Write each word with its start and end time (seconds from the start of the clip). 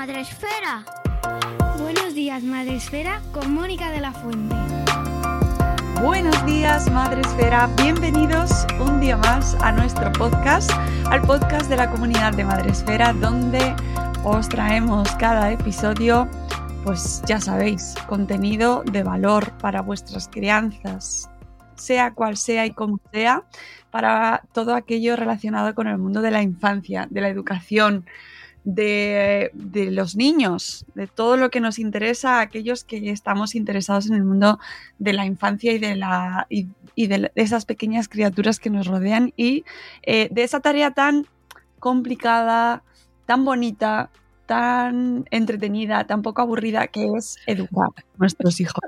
días, 0.00 0.08
Madre 0.08 0.20
Esfera. 0.22 0.84
Buenos 1.78 2.14
días, 2.14 2.42
Madre 2.42 2.76
Esfera, 2.76 3.20
con 3.32 3.52
Mónica 3.52 3.90
de 3.90 4.00
la 4.00 4.12
Fuente. 4.12 4.56
Buenos 6.00 6.46
días, 6.46 6.90
Madre 6.90 7.20
Esfera. 7.20 7.68
Bienvenidos 7.76 8.66
un 8.78 9.00
día 9.00 9.18
más 9.18 9.54
a 9.60 9.72
nuestro 9.72 10.10
podcast, 10.12 10.70
al 11.10 11.20
podcast 11.22 11.68
de 11.68 11.76
la 11.76 11.90
comunidad 11.90 12.32
de 12.32 12.44
Madre 12.44 12.70
Esfera, 12.70 13.12
donde 13.12 13.74
os 14.24 14.48
traemos 14.48 15.10
cada 15.16 15.52
episodio, 15.52 16.28
pues 16.82 17.20
ya 17.26 17.38
sabéis, 17.38 17.94
contenido 18.08 18.82
de 18.90 19.02
valor 19.02 19.52
para 19.58 19.82
vuestras 19.82 20.28
crianzas, 20.28 21.28
sea 21.74 22.14
cual 22.14 22.38
sea 22.38 22.64
y 22.64 22.70
como 22.70 23.00
sea, 23.12 23.44
para 23.90 24.44
todo 24.52 24.74
aquello 24.74 25.16
relacionado 25.16 25.74
con 25.74 25.88
el 25.88 25.98
mundo 25.98 26.22
de 26.22 26.30
la 26.30 26.40
infancia, 26.40 27.06
de 27.10 27.20
la 27.20 27.28
educación, 27.28 28.06
de, 28.64 29.50
de, 29.54 29.90
los 29.90 30.16
niños, 30.16 30.84
de 30.94 31.06
todo 31.06 31.36
lo 31.36 31.50
que 31.50 31.60
nos 31.60 31.78
interesa 31.78 32.38
a 32.38 32.40
aquellos 32.42 32.84
que 32.84 33.10
estamos 33.10 33.54
interesados 33.54 34.06
en 34.08 34.14
el 34.14 34.24
mundo 34.24 34.58
de 34.98 35.12
la 35.12 35.26
infancia 35.26 35.72
y 35.72 35.78
de, 35.78 35.96
la, 35.96 36.46
y, 36.48 36.68
de, 37.06 37.30
esas 37.34 37.64
pequeñas 37.64 38.08
criaturas 38.08 38.60
que 38.60 38.70
nos 38.70 38.86
rodean 38.86 39.32
y 39.36 39.64
eh, 40.02 40.28
de 40.30 40.42
esa 40.42 40.60
tarea 40.60 40.90
tan 40.90 41.26
complicada, 41.78 42.82
tan 43.26 43.44
bonita, 43.44 44.10
tan 44.46 45.24
entretenida, 45.30 46.06
tan 46.06 46.22
poco 46.22 46.42
aburrida 46.42 46.88
que 46.88 47.08
es 47.16 47.38
educar 47.46 47.88
a 47.96 48.02
nuestros 48.18 48.60
hijos. 48.60 48.80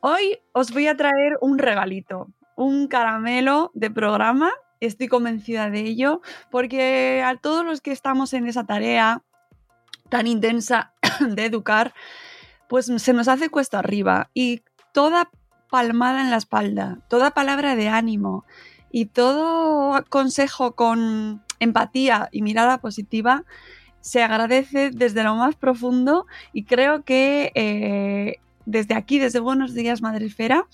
Hoy 0.00 0.38
os 0.52 0.72
voy 0.72 0.86
a 0.86 0.96
traer 0.96 1.36
un 1.40 1.58
regalito, 1.58 2.28
un 2.56 2.86
caramelo 2.86 3.70
de 3.74 3.90
programa 3.90 4.52
estoy 4.80 5.08
convencida 5.08 5.70
de 5.70 5.80
ello, 5.80 6.20
porque 6.50 7.22
a 7.24 7.36
todos 7.36 7.64
los 7.64 7.80
que 7.80 7.92
estamos 7.92 8.32
en 8.34 8.46
esa 8.46 8.64
tarea 8.64 9.22
tan 10.08 10.26
intensa 10.26 10.92
de 11.20 11.44
educar, 11.44 11.94
pues 12.68 12.86
se 12.86 13.12
nos 13.12 13.28
hace 13.28 13.48
cuesta 13.48 13.78
arriba 13.78 14.30
y 14.34 14.62
toda 14.92 15.30
palmada 15.70 16.22
en 16.22 16.30
la 16.30 16.36
espalda, 16.36 16.98
toda 17.08 17.32
palabra 17.32 17.76
de 17.76 17.88
ánimo 17.88 18.44
y 18.90 19.06
todo 19.06 20.04
consejo 20.08 20.74
con 20.74 21.42
empatía 21.60 22.28
y 22.32 22.42
mirada 22.42 22.78
positiva 22.78 23.44
se 24.00 24.22
agradece 24.22 24.90
desde 24.90 25.22
lo 25.22 25.34
más 25.34 25.56
profundo 25.56 26.26
y 26.52 26.64
creo 26.64 27.02
que 27.02 27.52
eh, 27.54 28.36
desde 28.64 28.94
aquí, 28.94 29.18
desde 29.18 29.40
Buenos 29.40 29.74
Días 29.74 30.02
Madrefera, 30.02 30.66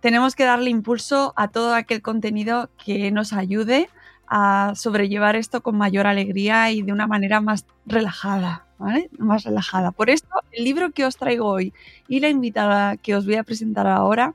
tenemos 0.00 0.34
que 0.34 0.44
darle 0.44 0.70
impulso 0.70 1.32
a 1.36 1.48
todo 1.48 1.74
aquel 1.74 2.02
contenido 2.02 2.70
que 2.82 3.10
nos 3.10 3.32
ayude 3.32 3.88
a 4.26 4.72
sobrellevar 4.76 5.36
esto 5.36 5.60
con 5.60 5.76
mayor 5.76 6.06
alegría 6.06 6.70
y 6.70 6.82
de 6.82 6.92
una 6.92 7.06
manera 7.06 7.40
más 7.40 7.66
relajada, 7.84 8.64
¿vale? 8.78 9.10
Más 9.18 9.44
relajada. 9.44 9.90
Por 9.90 10.08
esto, 10.08 10.28
el 10.52 10.64
libro 10.64 10.92
que 10.92 11.04
os 11.04 11.16
traigo 11.16 11.46
hoy 11.46 11.74
y 12.08 12.20
la 12.20 12.28
invitada 12.28 12.96
que 12.96 13.16
os 13.16 13.26
voy 13.26 13.34
a 13.34 13.42
presentar 13.42 13.86
ahora 13.88 14.34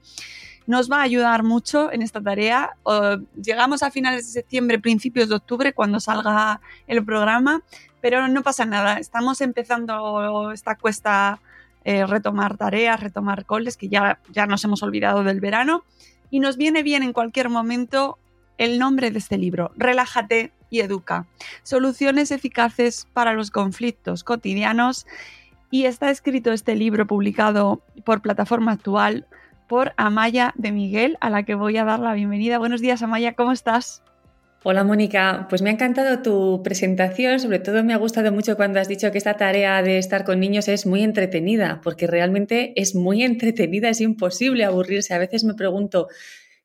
nos 0.67 0.91
va 0.91 0.97
a 0.97 1.03
ayudar 1.03 1.43
mucho 1.43 1.91
en 1.91 2.01
esta 2.01 2.21
tarea. 2.21 2.71
llegamos 3.41 3.83
a 3.83 3.91
finales 3.91 4.25
de 4.27 4.41
septiembre, 4.41 4.79
principios 4.79 5.29
de 5.29 5.35
octubre, 5.35 5.73
cuando 5.73 5.99
salga 5.99 6.59
el 6.87 7.05
programa, 7.05 7.61
pero 8.01 8.27
no 8.27 8.43
pasa 8.43 8.65
nada. 8.65 8.97
Estamos 8.97 9.41
empezando 9.41 10.51
esta 10.51 10.75
cuesta 10.75 11.39
eh, 11.85 12.06
retomar 12.06 12.57
tareas, 12.57 13.00
retomar 13.00 13.46
coles, 13.46 13.78
que 13.78 13.88
ya, 13.88 14.19
ya 14.31 14.47
nos 14.47 14.63
hemos 14.63 14.84
olvidado 14.84 15.23
del 15.23 15.40
verano. 15.40 15.84
Y 16.31 16.40
nos 16.40 16.57
viene 16.57 16.84
bien 16.84 17.03
en 17.03 17.13
cualquier 17.13 17.50
momento 17.50 18.18
el 18.57 18.79
nombre 18.79 19.12
de 19.12 19.19
este 19.19 19.38
libro, 19.38 19.72
Relájate 19.75 20.51
y 20.69 20.79
Educa. 20.79 21.28
Soluciones 21.63 22.31
eficaces 22.31 23.07
para 23.13 23.34
los 23.34 23.51
conflictos 23.51 24.24
cotidianos. 24.24 25.06
Y 25.72 25.85
está 25.85 26.09
escrito 26.09 26.51
este 26.51 26.75
libro 26.75 27.06
publicado 27.06 27.81
por 28.03 28.22
Plataforma 28.22 28.72
Actual 28.72 29.28
por 29.68 29.94
Amaya 29.97 30.53
de 30.56 30.72
Miguel, 30.72 31.18
a 31.22 31.29
la 31.29 31.44
que 31.44 31.56
voy 31.56 31.78
a 31.78 31.85
dar 31.85 32.00
la 32.00 32.13
bienvenida. 32.13 32.59
Buenos 32.59 32.81
días, 32.81 33.01
Amaya, 33.01 33.34
¿cómo 33.34 33.51
estás? 33.51 34.04
Hola 34.67 34.83
Mónica, 34.83 35.45
pues 35.47 35.61
me 35.61 35.69
ha 35.69 35.73
encantado 35.73 36.23
tu 36.23 36.63
presentación, 36.63 37.39
sobre 37.39 37.59
todo 37.59 37.83
me 37.83 37.93
ha 37.93 37.97
gustado 37.97 38.31
mucho 38.31 38.55
cuando 38.55 38.79
has 38.79 38.87
dicho 38.87 39.11
que 39.11 39.19
esta 39.19 39.37
tarea 39.37 39.83
de 39.83 39.99
estar 39.99 40.23
con 40.23 40.39
niños 40.39 40.67
es 40.67 40.87
muy 40.87 41.03
entretenida, 41.03 41.81
porque 41.83 42.07
realmente 42.07 42.73
es 42.75 42.95
muy 42.95 43.21
entretenida, 43.23 43.89
es 43.89 44.01
imposible 44.01 44.65
aburrirse. 44.65 45.13
A 45.13 45.19
veces 45.19 45.43
me 45.43 45.53
pregunto, 45.53 46.07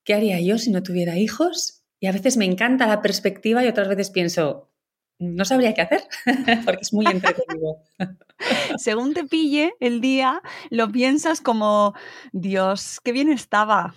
¿qué 0.02 0.14
haría 0.14 0.40
yo 0.40 0.56
si 0.56 0.70
no 0.70 0.82
tuviera 0.82 1.18
hijos? 1.18 1.82
Y 2.00 2.06
a 2.06 2.12
veces 2.12 2.38
me 2.38 2.46
encanta 2.46 2.86
la 2.86 3.02
perspectiva 3.02 3.62
y 3.62 3.68
otras 3.68 3.88
veces 3.88 4.08
pienso, 4.08 4.70
no 5.18 5.44
sabría 5.44 5.74
qué 5.74 5.82
hacer, 5.82 6.04
porque 6.64 6.80
es 6.80 6.94
muy 6.94 7.04
entretenido. 7.04 7.82
Según 8.78 9.12
te 9.12 9.24
pille 9.24 9.74
el 9.78 10.00
día, 10.00 10.40
lo 10.70 10.90
piensas 10.90 11.42
como, 11.42 11.92
Dios, 12.32 12.98
qué 13.04 13.12
bien 13.12 13.30
estaba. 13.30 13.92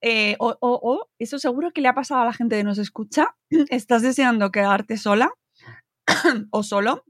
Eh, 0.00 0.36
o, 0.38 0.56
o, 0.60 0.80
o, 0.82 1.08
eso 1.18 1.38
seguro 1.38 1.72
que 1.72 1.80
le 1.80 1.88
ha 1.88 1.94
pasado 1.94 2.20
a 2.20 2.24
la 2.24 2.32
gente 2.32 2.56
que 2.56 2.64
nos 2.64 2.78
escucha. 2.78 3.36
Estás 3.70 4.02
deseando 4.02 4.50
quedarte 4.50 4.96
sola 4.96 5.32
o 6.50 6.62
solo. 6.62 7.04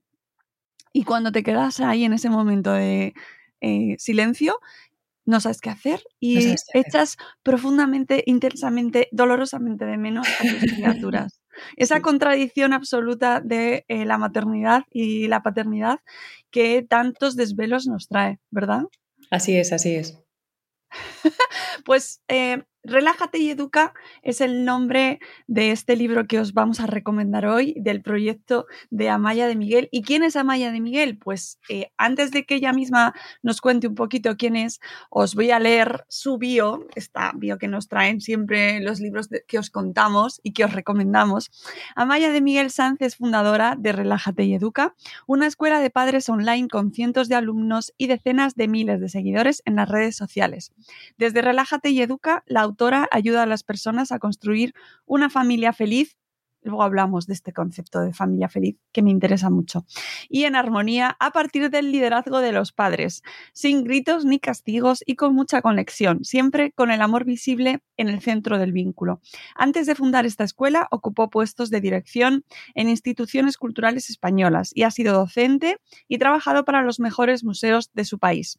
Y 0.92 1.04
cuando 1.04 1.30
te 1.32 1.42
quedas 1.42 1.80
ahí 1.80 2.04
en 2.04 2.14
ese 2.14 2.30
momento 2.30 2.72
de 2.72 3.12
eh, 3.60 3.96
silencio, 3.98 4.58
no 5.26 5.40
sabes 5.40 5.60
qué 5.60 5.70
hacer 5.70 6.00
y 6.20 6.36
no 6.36 6.54
echas 6.72 7.16
profundamente, 7.42 8.22
intensamente, 8.26 9.08
dolorosamente 9.12 9.84
de 9.84 9.98
menos 9.98 10.26
a 10.40 10.42
tus 10.44 10.72
criaturas. 10.72 11.42
Esa 11.76 11.96
sí. 11.96 12.02
contradicción 12.02 12.72
absoluta 12.72 13.40
de 13.40 13.84
eh, 13.88 14.04
la 14.04 14.18
maternidad 14.18 14.84
y 14.90 15.26
la 15.28 15.42
paternidad 15.42 16.00
que 16.50 16.82
tantos 16.82 17.34
desvelos 17.34 17.86
nos 17.86 18.08
trae, 18.08 18.38
¿verdad? 18.50 18.84
Así 19.30 19.56
es, 19.56 19.72
así 19.72 19.94
es. 19.94 20.25
pues 21.84 22.22
eh, 22.28 22.62
Relájate 22.86 23.38
y 23.38 23.50
Educa 23.50 23.94
es 24.22 24.40
el 24.40 24.64
nombre 24.64 25.18
de 25.48 25.72
este 25.72 25.96
libro 25.96 26.28
que 26.28 26.38
os 26.38 26.52
vamos 26.52 26.78
a 26.78 26.86
recomendar 26.86 27.44
hoy, 27.44 27.74
del 27.78 28.00
proyecto 28.00 28.66
de 28.90 29.10
Amaya 29.10 29.48
de 29.48 29.56
Miguel. 29.56 29.88
¿Y 29.90 30.02
quién 30.02 30.22
es 30.22 30.36
Amaya 30.36 30.70
de 30.70 30.80
Miguel? 30.80 31.18
Pues 31.18 31.58
eh, 31.68 31.90
antes 31.96 32.30
de 32.30 32.46
que 32.46 32.54
ella 32.54 32.72
misma 32.72 33.12
nos 33.42 33.60
cuente 33.60 33.88
un 33.88 33.96
poquito 33.96 34.36
quién 34.36 34.54
es, 34.54 34.80
os 35.10 35.34
voy 35.34 35.50
a 35.50 35.58
leer 35.58 36.04
su 36.06 36.38
bio, 36.38 36.86
esta 36.94 37.32
bio 37.34 37.58
que 37.58 37.66
nos 37.66 37.88
traen 37.88 38.20
siempre 38.20 38.78
los 38.78 39.00
libros 39.00 39.28
que 39.48 39.58
os 39.58 39.70
contamos 39.70 40.40
y 40.44 40.52
que 40.52 40.64
os 40.64 40.72
recomendamos. 40.72 41.50
Amaya 41.96 42.30
de 42.30 42.40
Miguel 42.40 42.70
Sanz 42.70 43.02
es 43.02 43.16
fundadora 43.16 43.74
de 43.76 43.90
Relájate 43.90 44.44
y 44.44 44.54
Educa, 44.54 44.94
una 45.26 45.48
escuela 45.48 45.80
de 45.80 45.90
padres 45.90 46.28
online 46.28 46.68
con 46.68 46.92
cientos 46.92 47.28
de 47.28 47.34
alumnos 47.34 47.92
y 47.98 48.06
decenas 48.06 48.54
de 48.54 48.68
miles 48.68 49.00
de 49.00 49.08
seguidores 49.08 49.62
en 49.64 49.74
las 49.74 49.88
redes 49.88 50.14
sociales. 50.14 50.72
Desde 51.18 51.42
Relájate 51.42 51.90
y 51.90 52.00
Educa, 52.00 52.44
la 52.46 52.64
ayuda 53.10 53.42
a 53.42 53.46
las 53.46 53.62
personas 53.62 54.12
a 54.12 54.18
construir 54.18 54.74
una 55.06 55.30
familia 55.30 55.72
feliz, 55.72 56.16
luego 56.66 56.82
hablamos 56.82 57.26
de 57.26 57.34
este 57.34 57.52
concepto 57.52 58.00
de 58.00 58.12
familia 58.12 58.48
feliz 58.48 58.76
que 58.92 59.02
me 59.02 59.10
interesa 59.10 59.50
mucho. 59.50 59.86
Y 60.28 60.44
en 60.44 60.56
armonía 60.56 61.16
a 61.20 61.30
partir 61.30 61.70
del 61.70 61.92
liderazgo 61.92 62.40
de 62.40 62.52
los 62.52 62.72
padres, 62.72 63.22
sin 63.52 63.84
gritos 63.84 64.24
ni 64.24 64.38
castigos 64.38 65.02
y 65.06 65.14
con 65.14 65.34
mucha 65.34 65.62
conexión, 65.62 66.24
siempre 66.24 66.72
con 66.72 66.90
el 66.90 67.00
amor 67.00 67.24
visible 67.24 67.80
en 67.96 68.08
el 68.08 68.20
centro 68.20 68.58
del 68.58 68.72
vínculo. 68.72 69.20
Antes 69.54 69.86
de 69.86 69.94
fundar 69.94 70.26
esta 70.26 70.44
escuela, 70.44 70.88
ocupó 70.90 71.30
puestos 71.30 71.70
de 71.70 71.80
dirección 71.80 72.44
en 72.74 72.88
instituciones 72.88 73.56
culturales 73.56 74.10
españolas 74.10 74.72
y 74.74 74.82
ha 74.82 74.90
sido 74.90 75.14
docente 75.14 75.78
y 76.08 76.18
trabajado 76.18 76.64
para 76.64 76.82
los 76.82 77.00
mejores 77.00 77.44
museos 77.44 77.90
de 77.94 78.04
su 78.04 78.18
país. 78.18 78.58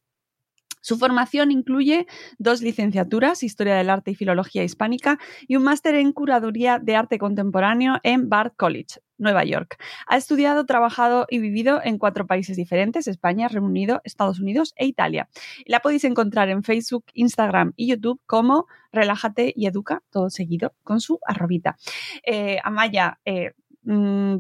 Su 0.88 0.98
formación 0.98 1.52
incluye 1.52 2.08
dos 2.38 2.62
licenciaturas, 2.62 3.44
Historia 3.44 3.76
del 3.76 3.90
Arte 3.90 4.12
y 4.12 4.16
Filología 4.16 4.64
Hispánica, 4.64 5.20
y 5.46 5.58
un 5.58 5.64
máster 5.64 5.96
en 5.96 6.14
Curaduría 6.14 6.80
de 6.80 6.96
Arte 6.96 7.18
Contemporáneo 7.18 7.98
en 8.04 8.30
Bard 8.30 8.54
College, 8.56 9.02
Nueva 9.18 9.44
York. 9.44 9.84
Ha 10.08 10.16
estudiado, 10.16 10.66
trabajado 10.66 11.26
y 11.30 11.40
vivido 11.40 11.82
en 11.84 11.98
cuatro 11.98 12.26
países 12.26 12.56
diferentes, 12.56 13.10
España, 13.10 13.50
Reino 13.50 13.68
Unido, 13.68 14.00
Estados 14.06 14.40
Unidos 14.40 14.74
e 14.78 14.86
Italia. 14.86 15.28
La 15.66 15.82
podéis 15.82 16.06
encontrar 16.06 16.48
en 16.48 16.64
Facebook, 16.64 17.04
Instagram 17.16 17.74
y 17.76 17.90
YouTube 17.90 18.22
como 18.26 18.68
Relájate 18.94 19.52
y 19.54 19.66
Educa, 19.66 20.04
todo 20.10 20.30
seguido, 20.30 20.74
con 20.84 21.02
su 21.02 21.20
arrobita. 21.26 21.76
Eh, 22.24 22.60
Amaya, 22.64 23.20
eh, 23.26 23.52
mm, 23.84 24.38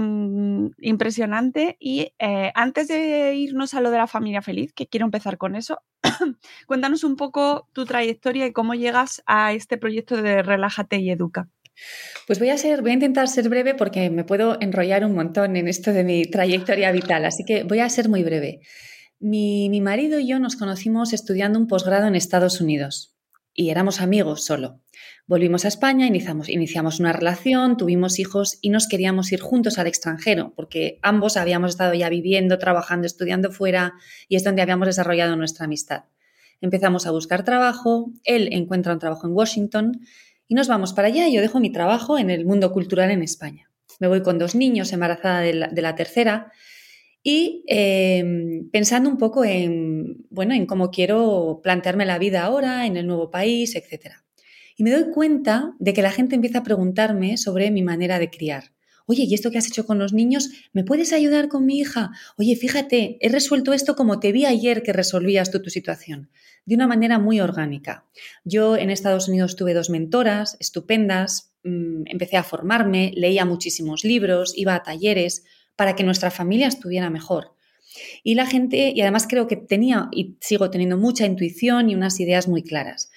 Mm, 0.00 0.74
impresionante. 0.78 1.76
Y 1.80 2.12
eh, 2.20 2.52
antes 2.54 2.86
de 2.86 3.34
irnos 3.34 3.74
a 3.74 3.80
lo 3.80 3.90
de 3.90 3.98
la 3.98 4.06
familia 4.06 4.42
feliz, 4.42 4.72
que 4.72 4.86
quiero 4.86 5.04
empezar 5.04 5.38
con 5.38 5.56
eso, 5.56 5.82
cuéntanos 6.68 7.02
un 7.02 7.16
poco 7.16 7.68
tu 7.72 7.84
trayectoria 7.84 8.46
y 8.46 8.52
cómo 8.52 8.74
llegas 8.74 9.24
a 9.26 9.52
este 9.54 9.76
proyecto 9.76 10.22
de 10.22 10.44
Relájate 10.44 10.98
y 10.98 11.10
Educa. 11.10 11.48
Pues 12.28 12.38
voy 12.38 12.50
a 12.50 12.58
ser, 12.58 12.80
voy 12.80 12.92
a 12.92 12.94
intentar 12.94 13.26
ser 13.26 13.48
breve 13.48 13.74
porque 13.74 14.08
me 14.08 14.22
puedo 14.22 14.56
enrollar 14.60 15.04
un 15.04 15.16
montón 15.16 15.56
en 15.56 15.66
esto 15.66 15.92
de 15.92 16.04
mi 16.04 16.22
trayectoria 16.26 16.92
vital, 16.92 17.24
así 17.24 17.44
que 17.44 17.64
voy 17.64 17.80
a 17.80 17.88
ser 17.88 18.08
muy 18.08 18.22
breve. 18.22 18.60
Mi, 19.18 19.68
mi 19.68 19.80
marido 19.80 20.20
y 20.20 20.28
yo 20.28 20.38
nos 20.38 20.54
conocimos 20.54 21.12
estudiando 21.12 21.58
un 21.58 21.66
posgrado 21.66 22.06
en 22.06 22.14
Estados 22.14 22.60
Unidos 22.60 23.16
y 23.52 23.70
éramos 23.70 24.00
amigos 24.00 24.44
solo. 24.44 24.80
Volvimos 25.28 25.66
a 25.66 25.68
España, 25.68 26.06
iniciamos, 26.06 26.48
iniciamos 26.48 27.00
una 27.00 27.12
relación, 27.12 27.76
tuvimos 27.76 28.18
hijos 28.18 28.56
y 28.62 28.70
nos 28.70 28.88
queríamos 28.88 29.30
ir 29.30 29.40
juntos 29.40 29.78
al 29.78 29.86
extranjero, 29.86 30.54
porque 30.56 30.98
ambos 31.02 31.36
habíamos 31.36 31.72
estado 31.72 31.92
ya 31.92 32.08
viviendo, 32.08 32.58
trabajando, 32.58 33.06
estudiando 33.06 33.52
fuera 33.52 33.92
y 34.26 34.36
es 34.36 34.44
donde 34.44 34.62
habíamos 34.62 34.86
desarrollado 34.86 35.36
nuestra 35.36 35.66
amistad. 35.66 36.04
Empezamos 36.62 37.06
a 37.06 37.10
buscar 37.10 37.44
trabajo, 37.44 38.10
él 38.24 38.48
encuentra 38.52 38.94
un 38.94 39.00
trabajo 39.00 39.26
en 39.26 39.34
Washington 39.34 40.00
y 40.48 40.54
nos 40.54 40.66
vamos 40.66 40.94
para 40.94 41.08
allá. 41.08 41.28
Yo 41.28 41.42
dejo 41.42 41.60
mi 41.60 41.70
trabajo 41.70 42.18
en 42.18 42.30
el 42.30 42.46
mundo 42.46 42.72
cultural 42.72 43.10
en 43.10 43.22
España. 43.22 43.70
Me 44.00 44.08
voy 44.08 44.22
con 44.22 44.38
dos 44.38 44.54
niños, 44.54 44.94
embarazada 44.94 45.42
de 45.42 45.52
la, 45.52 45.94
tercera 45.94 46.52
y 47.22 47.64
em, 47.66 48.70
pensando 48.70 49.10
un 49.10 49.18
poco 49.18 49.44
en, 49.44 50.24
bueno, 50.30 50.54
en 50.54 50.64
cómo 50.64 50.90
quiero 50.90 51.60
plantearme 51.62 52.06
la 52.06 52.18
vida 52.18 52.44
ahora, 52.44 52.86
en 52.86 52.96
el 52.96 53.06
nuevo 53.06 53.30
país, 53.30 53.76
etcétera. 53.76 54.24
Y 54.78 54.84
me 54.84 54.92
doy 54.92 55.10
cuenta 55.10 55.74
de 55.80 55.92
que 55.92 56.02
la 56.02 56.12
gente 56.12 56.36
empieza 56.36 56.60
a 56.60 56.62
preguntarme 56.62 57.36
sobre 57.36 57.72
mi 57.72 57.82
manera 57.82 58.20
de 58.20 58.30
criar. 58.30 58.72
Oye, 59.06 59.24
¿y 59.24 59.34
esto 59.34 59.50
que 59.50 59.58
has 59.58 59.66
hecho 59.66 59.84
con 59.84 59.98
los 59.98 60.12
niños? 60.12 60.50
¿Me 60.72 60.84
puedes 60.84 61.12
ayudar 61.12 61.48
con 61.48 61.66
mi 61.66 61.80
hija? 61.80 62.12
Oye, 62.36 62.54
fíjate, 62.54 63.18
he 63.20 63.28
resuelto 63.28 63.72
esto 63.72 63.96
como 63.96 64.20
te 64.20 64.30
vi 64.30 64.44
ayer 64.44 64.84
que 64.84 64.92
resolvías 64.92 65.50
tú 65.50 65.60
tu 65.60 65.70
situación, 65.70 66.30
de 66.64 66.76
una 66.76 66.86
manera 66.86 67.18
muy 67.18 67.40
orgánica. 67.40 68.04
Yo 68.44 68.76
en 68.76 68.90
Estados 68.90 69.28
Unidos 69.28 69.56
tuve 69.56 69.74
dos 69.74 69.90
mentoras 69.90 70.56
estupendas, 70.60 71.54
mm, 71.64 72.02
empecé 72.06 72.36
a 72.36 72.44
formarme, 72.44 73.12
leía 73.16 73.44
muchísimos 73.44 74.04
libros, 74.04 74.52
iba 74.56 74.76
a 74.76 74.84
talleres 74.84 75.42
para 75.74 75.96
que 75.96 76.04
nuestra 76.04 76.30
familia 76.30 76.68
estuviera 76.68 77.10
mejor. 77.10 77.56
Y 78.22 78.36
la 78.36 78.46
gente, 78.46 78.92
y 78.94 79.00
además 79.00 79.26
creo 79.28 79.48
que 79.48 79.56
tenía 79.56 80.08
y 80.12 80.36
sigo 80.40 80.70
teniendo 80.70 80.98
mucha 80.98 81.26
intuición 81.26 81.90
y 81.90 81.96
unas 81.96 82.20
ideas 82.20 82.46
muy 82.46 82.62
claras. 82.62 83.10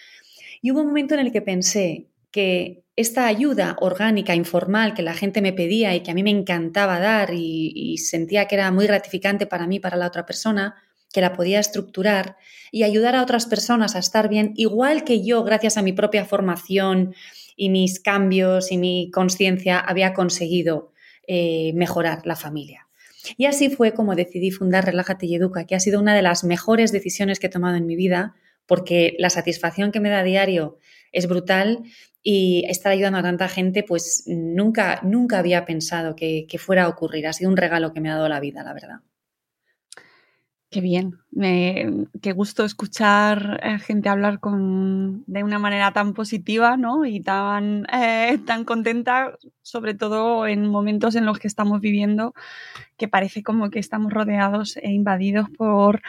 Y 0.62 0.72
hubo 0.72 0.82
un 0.82 0.88
momento 0.88 1.16
en 1.16 1.22
el 1.22 1.32
que 1.32 1.42
pensé 1.42 2.08
que 2.32 2.84
esta 2.96 3.26
ayuda 3.26 3.76
orgánica, 3.80 4.36
informal, 4.36 4.94
que 4.94 5.02
la 5.02 5.14
gente 5.14 5.42
me 5.42 5.54
pedía 5.54 5.96
y 5.96 6.02
que 6.02 6.12
a 6.12 6.14
mí 6.14 6.24
me 6.24 6.30
encantaba 6.30 7.00
dar 7.00 7.32
y, 7.34 7.98
sentía 7.98 8.46
que 8.46 8.56
era 8.56 8.72
muy 8.72 8.86
gratificante 8.86 9.48
para 9.48 9.68
mí, 9.68 9.80
para 9.80 9.98
la 9.98 10.08
otra 10.08 10.26
persona, 10.26 10.76
que 11.12 11.22
la 11.22 11.34
podía 11.34 11.60
estructurar 11.60 12.38
y 12.72 12.84
ayudar 12.84 13.16
a 13.16 13.24
otras 13.24 13.46
personas 13.46 13.96
a 13.96 14.00
estar 14.00 14.30
bien, 14.30 14.54
igual 14.56 15.04
que 15.04 15.24
yo, 15.24 15.44
gracias 15.44 15.78
a 15.78 15.82
mi 15.82 15.94
propia 15.94 16.26
formación 16.26 17.14
y 17.56 17.70
mis 17.70 18.00
cambios 18.00 18.72
y 18.72 18.78
mi 18.78 19.12
conciencia, 19.12 19.80
había 19.80 20.14
conseguido 20.14 20.94
eh, 21.28 21.74
mejorar 21.76 22.26
la 22.26 22.36
familia. 22.36 22.88
Y 23.38 23.46
así 23.46 23.70
fue 23.70 23.94
como 23.94 24.16
decidí 24.16 24.52
fundar 24.52 24.86
Relájate 24.86 25.26
y 25.26 25.36
Educa, 25.36 25.66
que 25.66 25.76
ha 25.76 25.80
sido 25.80 26.00
una 26.00 26.16
de 26.16 26.22
las 26.22 26.44
mejores 26.44 26.92
decisiones 26.92 27.40
que 27.40 27.48
he 27.48 27.52
tomado 27.52 27.76
en 27.76 27.86
mi 27.86 27.96
vida, 27.96 28.36
porque 28.72 29.18
la 29.20 29.30
satisfacción 29.30 29.92
que 29.92 30.00
me 30.00 30.08
da 30.08 30.20
a 30.20 30.24
diario 30.24 30.78
es 31.12 31.28
brutal 31.28 31.84
y 32.24 32.64
estar 32.70 32.94
ayudando 32.94 33.20
a 33.20 33.22
tanta 33.22 33.50
gente, 33.50 33.84
pues 33.84 34.24
nunca, 34.28 35.02
nunca 35.04 35.40
había 35.40 35.66
pensado 35.66 36.16
que, 36.16 36.48
fuera 36.58 36.86
a 36.86 36.88
ocurrir. 36.88 37.28
Ha 37.28 37.34
sido 37.34 37.50
un 37.50 37.58
regalo 37.58 37.92
que 37.92 38.00
me 38.00 38.10
ha 38.10 38.16
dado 38.16 38.30
la 38.30 38.40
vida, 38.40 38.64
la 38.64 38.74
verdad. 38.74 39.02
Qué 40.70 40.80
bien, 40.80 41.18
qué 42.22 42.32
gusto 42.32 42.64
escuchar 42.64 43.60
a 43.62 43.78
gente 43.78 44.08
hablar 44.08 44.40
con, 44.40 45.26
de 45.28 45.44
una 45.44 45.60
manera 45.60 45.92
tan 45.92 46.14
positiva 46.14 46.78
¿no? 46.78 47.06
y 47.06 47.20
tan, 47.20 47.86
eh, 47.92 48.40
tan 48.48 48.64
contenta, 48.64 49.38
sobre 49.62 49.96
todo 49.96 50.48
en 50.48 50.66
momentos 50.66 51.16
en 51.16 51.26
los 51.26 51.40
que 51.40 51.50
estamos 51.50 51.82
viviendo, 51.82 52.34
que 52.96 53.10
parece 53.10 53.44
como 53.44 53.70
que 53.70 53.80
estamos 53.80 54.14
rodeados 54.14 54.78
e 54.78 54.92
invadidos 54.92 55.50
por 55.50 56.02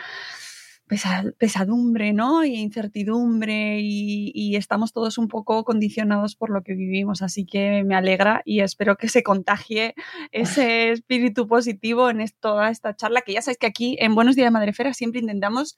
pesadumbre, 1.38 2.12
¿no? 2.12 2.44
Y 2.44 2.56
incertidumbre 2.56 3.78
y, 3.80 4.56
estamos 4.56 4.92
todos 4.92 5.18
un 5.18 5.28
poco 5.28 5.64
condicionados 5.64 6.36
por 6.36 6.50
lo 6.50 6.62
que 6.62 6.74
vivimos. 6.74 7.22
Así 7.22 7.44
que 7.44 7.84
me 7.84 7.94
alegra 7.94 8.42
y 8.44 8.60
espero 8.60 8.96
que 8.96 9.08
se 9.08 9.22
contagie 9.22 9.94
ese 10.32 10.90
espíritu 10.90 11.46
positivo 11.46 12.10
en 12.10 12.24
toda 12.40 12.70
esta 12.70 12.94
charla, 12.94 13.22
que 13.22 13.32
ya 13.32 13.42
sabéis 13.42 13.58
que 13.58 13.66
aquí 13.66 13.96
en 14.00 14.14
Buenos 14.14 14.36
Días 14.36 14.52
Madrefera 14.52 14.94
siempre 14.94 15.20
intentamos 15.20 15.76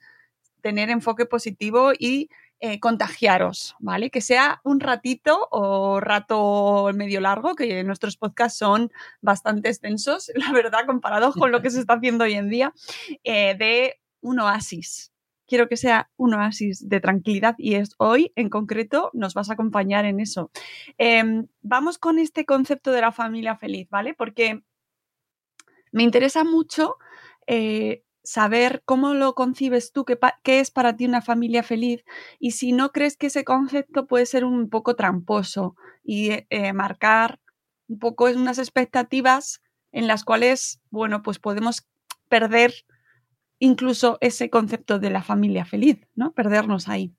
tener 0.61 0.89
enfoque 0.89 1.25
positivo 1.25 1.91
y 1.97 2.29
eh, 2.61 2.79
contagiaros, 2.79 3.75
¿vale? 3.79 4.09
Que 4.09 4.21
sea 4.21 4.61
un 4.63 4.79
ratito 4.79 5.47
o 5.51 5.99
rato 5.99 6.89
medio 6.95 7.19
largo, 7.19 7.53
que 7.53 7.83
nuestros 7.83 8.15
podcasts 8.15 8.57
son 8.57 8.91
bastante 9.21 9.69
extensos, 9.69 10.31
la 10.35 10.51
verdad, 10.53 10.85
comparados 10.85 11.35
con 11.35 11.51
lo 11.51 11.61
que 11.61 11.69
se 11.69 11.79
está 11.81 11.95
haciendo 11.95 12.23
hoy 12.23 12.33
en 12.33 12.49
día, 12.49 12.73
eh, 13.23 13.55
de 13.59 13.99
un 14.25 14.39
oasis. 14.39 15.11
Quiero 15.47 15.69
que 15.69 15.77
sea 15.77 16.09
un 16.17 16.33
oasis 16.33 16.89
de 16.89 16.99
tranquilidad 16.99 17.53
y 17.59 17.75
es 17.75 17.91
hoy 17.99 18.31
en 18.35 18.49
concreto 18.49 19.11
nos 19.13 19.35
vas 19.35 19.49
a 19.49 19.53
acompañar 19.53 20.05
en 20.05 20.19
eso. 20.19 20.49
Em, 20.97 21.47
vamos 21.61 21.99
con 21.99 22.17
este 22.17 22.45
concepto 22.45 22.91
de 22.91 23.01
la 23.01 23.11
familia 23.11 23.55
feliz, 23.55 23.87
¿vale? 23.89 24.15
Porque 24.15 24.63
me 25.91 26.01
interesa 26.01 26.43
mucho 26.43 26.97
eh, 27.45 28.03
saber 28.23 28.81
cómo 28.85 29.13
lo 29.13 29.35
concibes 29.35 29.91
tú, 29.91 30.03
qué, 30.03 30.59
es 30.59 30.71
para 30.71 30.95
ti 30.97 31.05
una 31.05 31.21
familia 31.21 31.61
feliz 31.61 32.03
y 32.39 32.51
si 32.51 32.71
no 32.71 32.91
crees 32.91 33.15
que 33.15 33.27
ese 33.27 33.43
concepto 33.43 34.07
puede 34.07 34.25
ser 34.25 34.45
un 34.45 34.69
poco 34.69 34.95
tramposo 34.95 35.75
y 36.03 36.31
eh, 36.49 36.73
marcar 36.73 37.39
un 37.87 37.99
poco 37.99 38.25
unas 38.25 38.57
expectativas 38.57 39.61
en 39.91 40.07
las 40.07 40.23
cuales, 40.23 40.81
bueno, 40.89 41.21
pues 41.21 41.37
podemos 41.37 41.87
perder 42.27 42.73
incluso 43.59 44.17
ese 44.21 44.49
concepto 44.49 44.99
de 44.99 45.09
la 45.09 45.23
familia 45.23 45.65
feliz, 45.65 45.99
¿no? 46.15 46.33
Perdernos 46.33 46.87
ahí. 46.87 47.13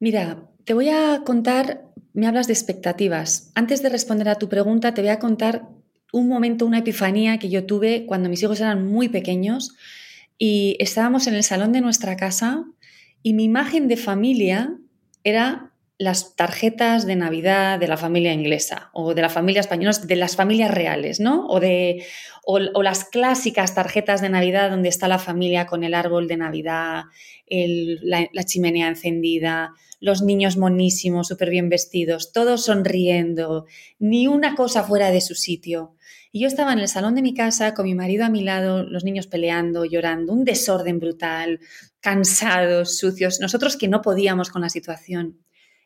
Mira, 0.00 0.48
te 0.64 0.74
voy 0.74 0.88
a 0.88 1.22
contar, 1.24 1.84
me 2.12 2.26
hablas 2.26 2.46
de 2.46 2.52
expectativas. 2.52 3.50
Antes 3.54 3.82
de 3.82 3.88
responder 3.88 4.28
a 4.28 4.36
tu 4.36 4.48
pregunta, 4.48 4.94
te 4.94 5.00
voy 5.00 5.10
a 5.10 5.18
contar 5.18 5.68
un 6.12 6.28
momento, 6.28 6.66
una 6.66 6.78
epifanía 6.78 7.38
que 7.38 7.50
yo 7.50 7.66
tuve 7.66 8.06
cuando 8.06 8.28
mis 8.28 8.42
hijos 8.42 8.60
eran 8.60 8.86
muy 8.86 9.08
pequeños 9.08 9.74
y 10.38 10.76
estábamos 10.78 11.26
en 11.26 11.34
el 11.34 11.42
salón 11.42 11.72
de 11.72 11.80
nuestra 11.80 12.16
casa 12.16 12.64
y 13.22 13.34
mi 13.34 13.44
imagen 13.44 13.88
de 13.88 13.96
familia 13.96 14.78
era 15.24 15.72
las 15.98 16.36
tarjetas 16.36 17.06
de 17.06 17.16
Navidad 17.16 17.80
de 17.80 17.88
la 17.88 17.96
familia 17.96 18.32
inglesa 18.32 18.90
o 18.92 19.14
de 19.14 19.22
la 19.22 19.28
familia 19.28 19.60
española, 19.60 19.92
de 20.04 20.16
las 20.16 20.36
familias 20.36 20.70
reales, 20.70 21.18
¿no? 21.18 21.46
O, 21.48 21.58
de, 21.58 22.04
o, 22.44 22.82
las 22.82 23.04
clásicas 23.04 23.74
tarjetas 23.74 24.22
de 24.22 24.28
Navidad 24.28 24.70
donde 24.70 24.88
está 24.88 25.08
la 25.08 25.18
familia 25.18 25.66
con 25.66 25.82
el 25.82 25.94
árbol 25.94 26.28
de 26.28 26.36
Navidad, 26.36 27.04
la, 27.50 28.28
la, 28.32 28.44
chimenea 28.44 28.86
encendida, 28.86 29.72
los 29.98 30.22
niños 30.22 30.56
monísimos, 30.56 31.26
súper 31.26 31.50
bien 31.50 31.68
vestidos, 31.68 32.32
todos 32.32 32.64
sonriendo, 32.64 33.66
ni 33.98 34.28
una 34.28 34.54
cosa 34.54 34.84
fuera 34.84 35.10
de 35.10 35.20
su 35.20 35.34
sitio. 35.34 35.96
Y 36.30 36.42
yo 36.42 36.46
estaba 36.46 36.72
en 36.72 36.78
el 36.78 36.88
salón 36.88 37.16
de 37.16 37.22
mi 37.22 37.34
casa 37.34 37.74
con 37.74 37.86
mi 37.86 37.94
marido 37.96 38.24
a 38.24 38.28
mi 38.28 38.42
lado, 38.44 38.84
los 38.84 39.02
niños 39.02 39.26
peleando, 39.26 39.84
llorando, 39.84 40.32
un 40.32 40.44
desorden 40.44 41.00
brutal, 41.00 41.58
cansados, 42.00 42.98
sucios, 42.98 43.40
nosotros 43.40 43.76
que 43.76 43.88
no 43.88 44.00
podíamos 44.00 44.50
con 44.50 44.62
la 44.62 44.68
situación. 44.68 45.38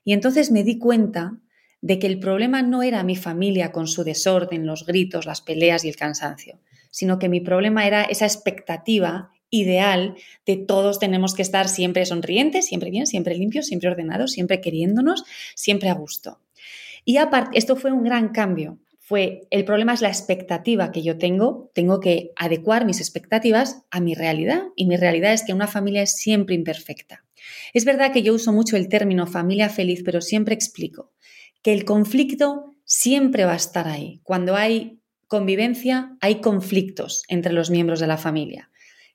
Y 0.05 0.13
entonces 0.13 0.51
me 0.51 0.65
di 0.65 0.79
cuenta 0.79 1.39
de 1.81 1.99
que 1.99 2.07
el 2.07 2.21
problema 2.21 2.63
no 2.63 2.83
era 2.83 3.03
mi 3.03 3.17
familia 3.17 3.73
con 3.73 3.89
su 3.89 4.05
desorden, 4.05 4.67
los 4.67 4.87
gritos, 4.87 5.27
las 5.27 5.41
peleas 5.41 5.85
y 5.85 5.89
el 5.89 5.97
cansancio, 5.97 6.61
sino 6.91 7.19
que 7.19 7.29
mi 7.29 7.41
problema 7.41 7.87
era 7.87 8.03
esa 8.03 8.25
expectativa 8.25 9.31
ideal 9.51 10.17
de 10.47 10.57
todos 10.57 10.99
tenemos 10.99 11.35
que 11.35 11.43
estar 11.43 11.69
siempre 11.69 12.07
sonrientes, 12.07 12.67
siempre 12.67 12.91
bien, 12.91 13.07
siempre 13.07 13.37
limpios, 13.37 13.67
siempre 13.67 13.91
ordenados, 13.91 14.33
siempre 14.33 14.61
queriéndonos, 14.61 15.25
siempre 15.55 15.91
a 15.91 15.95
gusto. 15.95 16.41
Y 17.05 17.19
aparte, 17.19 17.59
esto 17.59 17.77
fue 17.77 17.93
un 17.93 18.03
gran 18.03 18.31
cambio. 18.31 18.79
Fue, 19.13 19.47
el 19.51 19.67
problema 19.67 19.93
es 19.93 20.01
la 20.01 20.09
expectativa 20.09 20.91
que 20.91 21.03
yo 21.03 21.19
tengo, 21.19 21.71
tengo 21.75 22.01
que 22.01 22.33
adecuar 22.35 22.87
mis 22.87 22.99
expectativas 22.99 23.83
a 23.91 24.01
mi 24.01 24.15
realidad 24.15 24.69
y 24.75 24.87
mi 24.87 24.97
realidad 24.97 25.35
es 25.35 25.43
que 25.43 25.53
una 25.53 25.67
familia 25.67 26.01
es 26.01 26.17
siempre 26.17 26.55
imperfecta. 26.55 27.23
Es 27.75 27.85
verdad 27.85 28.11
que 28.11 28.23
yo 28.23 28.33
uso 28.33 28.55
mucho 28.55 28.79
el 28.79 28.89
término 28.89 29.27
familia 29.27 29.69
feliz, 29.69 30.01
pero 30.03 30.23
siempre 30.23 30.55
explico 30.55 31.13
que 31.61 31.75
el 31.75 31.85
conflicto 31.85 32.73
siempre 32.87 33.45
va 33.45 33.53
a 33.53 33.57
estar 33.57 33.87
ahí. 33.87 34.23
Cuando 34.23 34.57
hay 34.57 35.03
convivencia, 35.29 36.17
hay 36.23 36.41
conflictos 36.41 37.25
entre 37.29 37.53
los 37.53 37.69
miembros 37.69 38.01
de 38.01 38.07
la 38.07 38.17
familia 38.17 38.72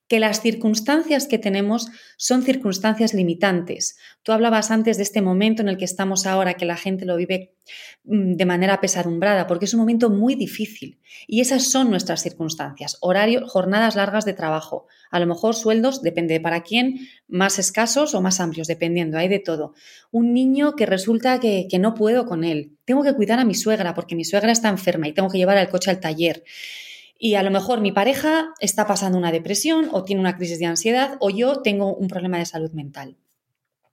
que 0.08 0.20
las 0.20 0.42
circunstancias 0.42 1.28
que 1.28 1.38
tenemos 1.38 1.90
son 2.16 2.44
circunstancias 2.44 3.14
limitantes. 3.14 3.98
Tú 4.24 4.32
hablabas 4.32 4.72
antes 4.72 4.98
de 4.98 5.04
este 5.04 5.22
momento 5.22 5.62
en 5.62 5.68
el 5.68 5.78
que 5.78 5.86
estamos 5.86 6.26
ahora, 6.26 6.54
que 6.54 6.66
la 6.66 6.78
gente 6.78 7.06
lo 7.06 7.18
vive 7.18 7.54
mm, 8.06 8.34
de 8.34 8.46
manera 8.46 8.80
pesadumbrada, 8.80 9.48
porque 9.48 9.66
es 9.66 9.74
un 9.74 9.82
momento 9.82 10.10
muy 10.10 10.36
difícil. 10.36 11.00
Y 11.28 11.42
esas 11.42 11.70
son 11.70 11.90
nuestras 11.90 12.24
circunstancias. 12.24 12.98
Horario, 13.02 13.48
jornadas 13.48 13.96
largas 13.96 14.24
de 14.24 14.34
trabajo. 14.34 14.88
A 15.12 15.20
lo 15.20 15.28
mejor 15.28 15.56
sueldos, 15.56 16.02
depende 16.02 16.40
para 16.40 16.64
quién, 16.64 17.00
más 17.28 17.60
escasos 17.60 18.16
o 18.16 18.22
más 18.22 18.40
amplios, 18.40 18.68
dependiendo, 18.68 19.18
hay 19.18 19.28
de 19.28 19.40
todo. 19.40 19.74
Un 20.12 20.34
niño 20.34 20.76
que 20.76 20.86
resulta 20.86 21.40
que, 21.40 21.68
que 21.70 21.80
no 21.80 21.94
puedo 21.96 22.26
con 22.26 22.46
él. 22.46 22.78
Tengo 22.86 23.04
que 23.04 23.14
cuidar 23.14 23.40
a 23.40 23.46
mi 23.46 23.56
suegra 23.56 23.94
porque 23.94 24.16
mi 24.16 24.24
suegra 24.24 24.52
está 24.52 24.70
enferma 24.70 25.08
y 25.08 25.14
tengo 25.14 25.30
que 25.30 25.38
llevar 25.38 25.58
el 25.58 25.68
coche 25.70 25.92
al 25.92 26.00
taller 26.00 26.44
y 27.20 27.36
a 27.36 27.44
lo 27.44 27.52
mejor 27.52 27.82
mi 27.82 27.92
pareja 27.92 28.54
está 28.60 28.86
pasando 28.86 29.18
una 29.18 29.32
depresión 29.32 29.90
o 29.92 30.04
tiene 30.04 30.22
una 30.22 30.38
crisis 30.38 30.60
de 30.60 30.66
ansiedad 30.66 31.18
o 31.20 31.30
yo 31.30 31.62
tengo 31.62 31.96
un 31.96 32.08
problema 32.08 32.38
de 32.38 32.46
salud 32.46 32.72
mental. 32.72 33.18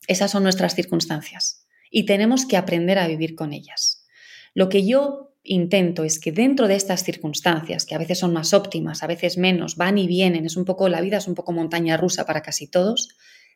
Esas 0.07 0.31
son 0.31 0.43
nuestras 0.43 0.75
circunstancias 0.75 1.66
y 1.90 2.04
tenemos 2.04 2.47
que 2.47 2.57
aprender 2.57 2.99
a 2.99 3.09
vivir 3.09 3.35
con 3.35 3.52
ellas. 3.52 4.07
Lo 4.52 4.69
que 4.69 4.87
yo 4.87 5.33
intento 5.43 6.04
es 6.04 6.19
que 6.19 6.33
dentro 6.33 6.69
de 6.69 6.75
estas 6.75 7.04
circunstancias, 7.04 7.87
que 7.87 7.95
a 7.95 7.99
veces 7.99 8.19
son 8.19 8.33
más 8.33 8.52
óptimas, 8.54 9.02
a 9.02 9.07
veces 9.07 9.38
menos, 9.38 9.76
van 9.76 9.99
y 9.99 10.07
vienen, 10.07 10.47
es 10.47 10.57
un 10.57 10.64
poco 10.64 10.88
la 10.88 11.00
vida 11.00 11.19
es 11.19 11.28
un 11.28 11.35
poco 11.35 11.52
montaña 11.52 11.97
rusa 11.97 12.25
para 12.26 12.43
casi 12.43 12.66
todos, 12.66 13.11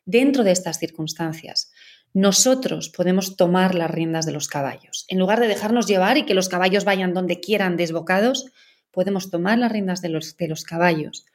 dentro 0.05 0.43
de 0.43 0.51
estas 0.51 0.79
circunstancias 0.79 1.71
nosotros 2.13 2.89
podemos 2.89 3.35
tomar 3.37 3.75
las 3.75 3.91
riendas 3.91 4.25
de 4.25 4.31
los 4.31 4.47
caballos. 4.47 5.05
En 5.09 5.19
lugar 5.19 5.39
de 5.39 5.47
dejarnos 5.47 5.87
llevar 5.87 6.17
y 6.17 6.25
que 6.25 6.33
los 6.33 6.49
caballos 6.49 6.85
vayan 6.85 7.13
donde 7.13 7.39
quieran 7.39 7.77
desbocados, 7.77 8.47
podemos 8.91 9.29
tomar 9.29 9.57
las 9.57 9.71
riendas 9.71 10.01
de 10.01 10.09
los, 10.09 10.63
caballos 10.63 11.25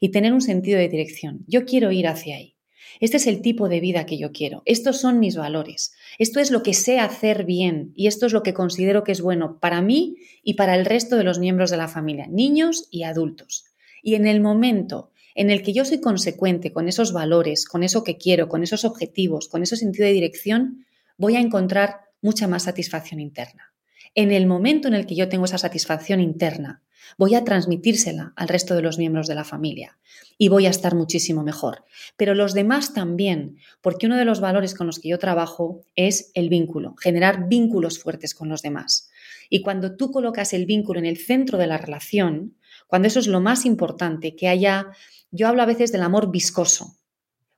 y 0.00 0.10
tener 0.10 0.32
un 0.32 0.40
sentido 0.40 0.78
de 0.78 0.88
dirección. 0.88 1.44
Yo 1.46 1.64
quiero 1.64 1.92
ir 1.92 2.06
hacia 2.06 2.36
ahí. 2.36 2.56
Este 3.00 3.16
es 3.16 3.26
el 3.26 3.42
tipo 3.42 3.68
de 3.68 3.80
vida 3.80 4.06
que 4.06 4.18
yo 4.18 4.32
quiero. 4.32 4.62
Estos 4.66 5.00
son 5.00 5.18
mis 5.18 5.36
valores. 5.36 5.94
Esto 6.18 6.38
es 6.38 6.50
lo 6.50 6.62
que 6.62 6.74
sé 6.74 7.00
hacer 7.00 7.44
bien 7.44 7.92
y 7.96 8.06
esto 8.06 8.26
es 8.26 8.32
lo 8.32 8.42
que 8.42 8.54
considero 8.54 9.02
que 9.02 9.12
es 9.12 9.20
bueno 9.20 9.58
para 9.58 9.82
mí 9.82 10.16
y 10.42 10.54
para 10.54 10.76
el 10.76 10.84
resto 10.84 11.16
de 11.16 11.24
los 11.24 11.38
miembros 11.38 11.70
de 11.70 11.76
la 11.76 11.88
familia, 11.88 12.26
niños 12.28 12.88
y 12.90 13.02
adultos. 13.02 13.64
Y 14.02 14.14
en 14.14 14.26
el 14.26 14.40
momento 14.40 15.10
en 15.34 15.50
el 15.50 15.62
que 15.62 15.72
yo 15.72 15.84
soy 15.84 16.00
consecuente 16.00 16.72
con 16.72 16.88
esos 16.88 17.12
valores, 17.12 17.66
con 17.66 17.82
eso 17.82 18.04
que 18.04 18.16
quiero, 18.16 18.48
con 18.48 18.62
esos 18.62 18.84
objetivos, 18.84 19.48
con 19.48 19.62
ese 19.62 19.76
sentido 19.76 20.06
de 20.06 20.12
dirección, 20.12 20.86
voy 21.16 21.36
a 21.36 21.40
encontrar 21.40 22.00
mucha 22.20 22.46
más 22.46 22.64
satisfacción 22.64 23.20
interna. 23.20 23.72
En 24.14 24.30
el 24.30 24.46
momento 24.46 24.86
en 24.86 24.94
el 24.94 25.06
que 25.06 25.16
yo 25.16 25.28
tengo 25.28 25.44
esa 25.44 25.58
satisfacción 25.58 26.20
interna, 26.20 26.82
voy 27.18 27.34
a 27.34 27.44
transmitírsela 27.44 28.32
al 28.36 28.48
resto 28.48 28.74
de 28.74 28.82
los 28.82 28.98
miembros 28.98 29.26
de 29.26 29.34
la 29.34 29.44
familia 29.44 29.98
y 30.38 30.48
voy 30.48 30.66
a 30.66 30.70
estar 30.70 30.94
muchísimo 30.94 31.42
mejor. 31.42 31.84
Pero 32.16 32.34
los 32.34 32.54
demás 32.54 32.94
también, 32.94 33.58
porque 33.80 34.06
uno 34.06 34.16
de 34.16 34.24
los 34.24 34.40
valores 34.40 34.74
con 34.74 34.86
los 34.86 34.98
que 34.98 35.08
yo 35.08 35.18
trabajo 35.18 35.84
es 35.96 36.30
el 36.34 36.48
vínculo, 36.48 36.94
generar 36.96 37.48
vínculos 37.48 37.98
fuertes 37.98 38.34
con 38.34 38.48
los 38.48 38.62
demás. 38.62 39.10
Y 39.48 39.62
cuando 39.62 39.96
tú 39.96 40.10
colocas 40.10 40.52
el 40.52 40.66
vínculo 40.66 40.98
en 40.98 41.06
el 41.06 41.18
centro 41.18 41.58
de 41.58 41.66
la 41.66 41.78
relación, 41.78 42.56
cuando 42.86 43.08
eso 43.08 43.20
es 43.20 43.26
lo 43.26 43.40
más 43.40 43.64
importante, 43.64 44.36
que 44.36 44.48
haya, 44.48 44.88
yo 45.30 45.48
hablo 45.48 45.62
a 45.62 45.66
veces 45.66 45.92
del 45.92 46.02
amor 46.02 46.30
viscoso, 46.30 46.98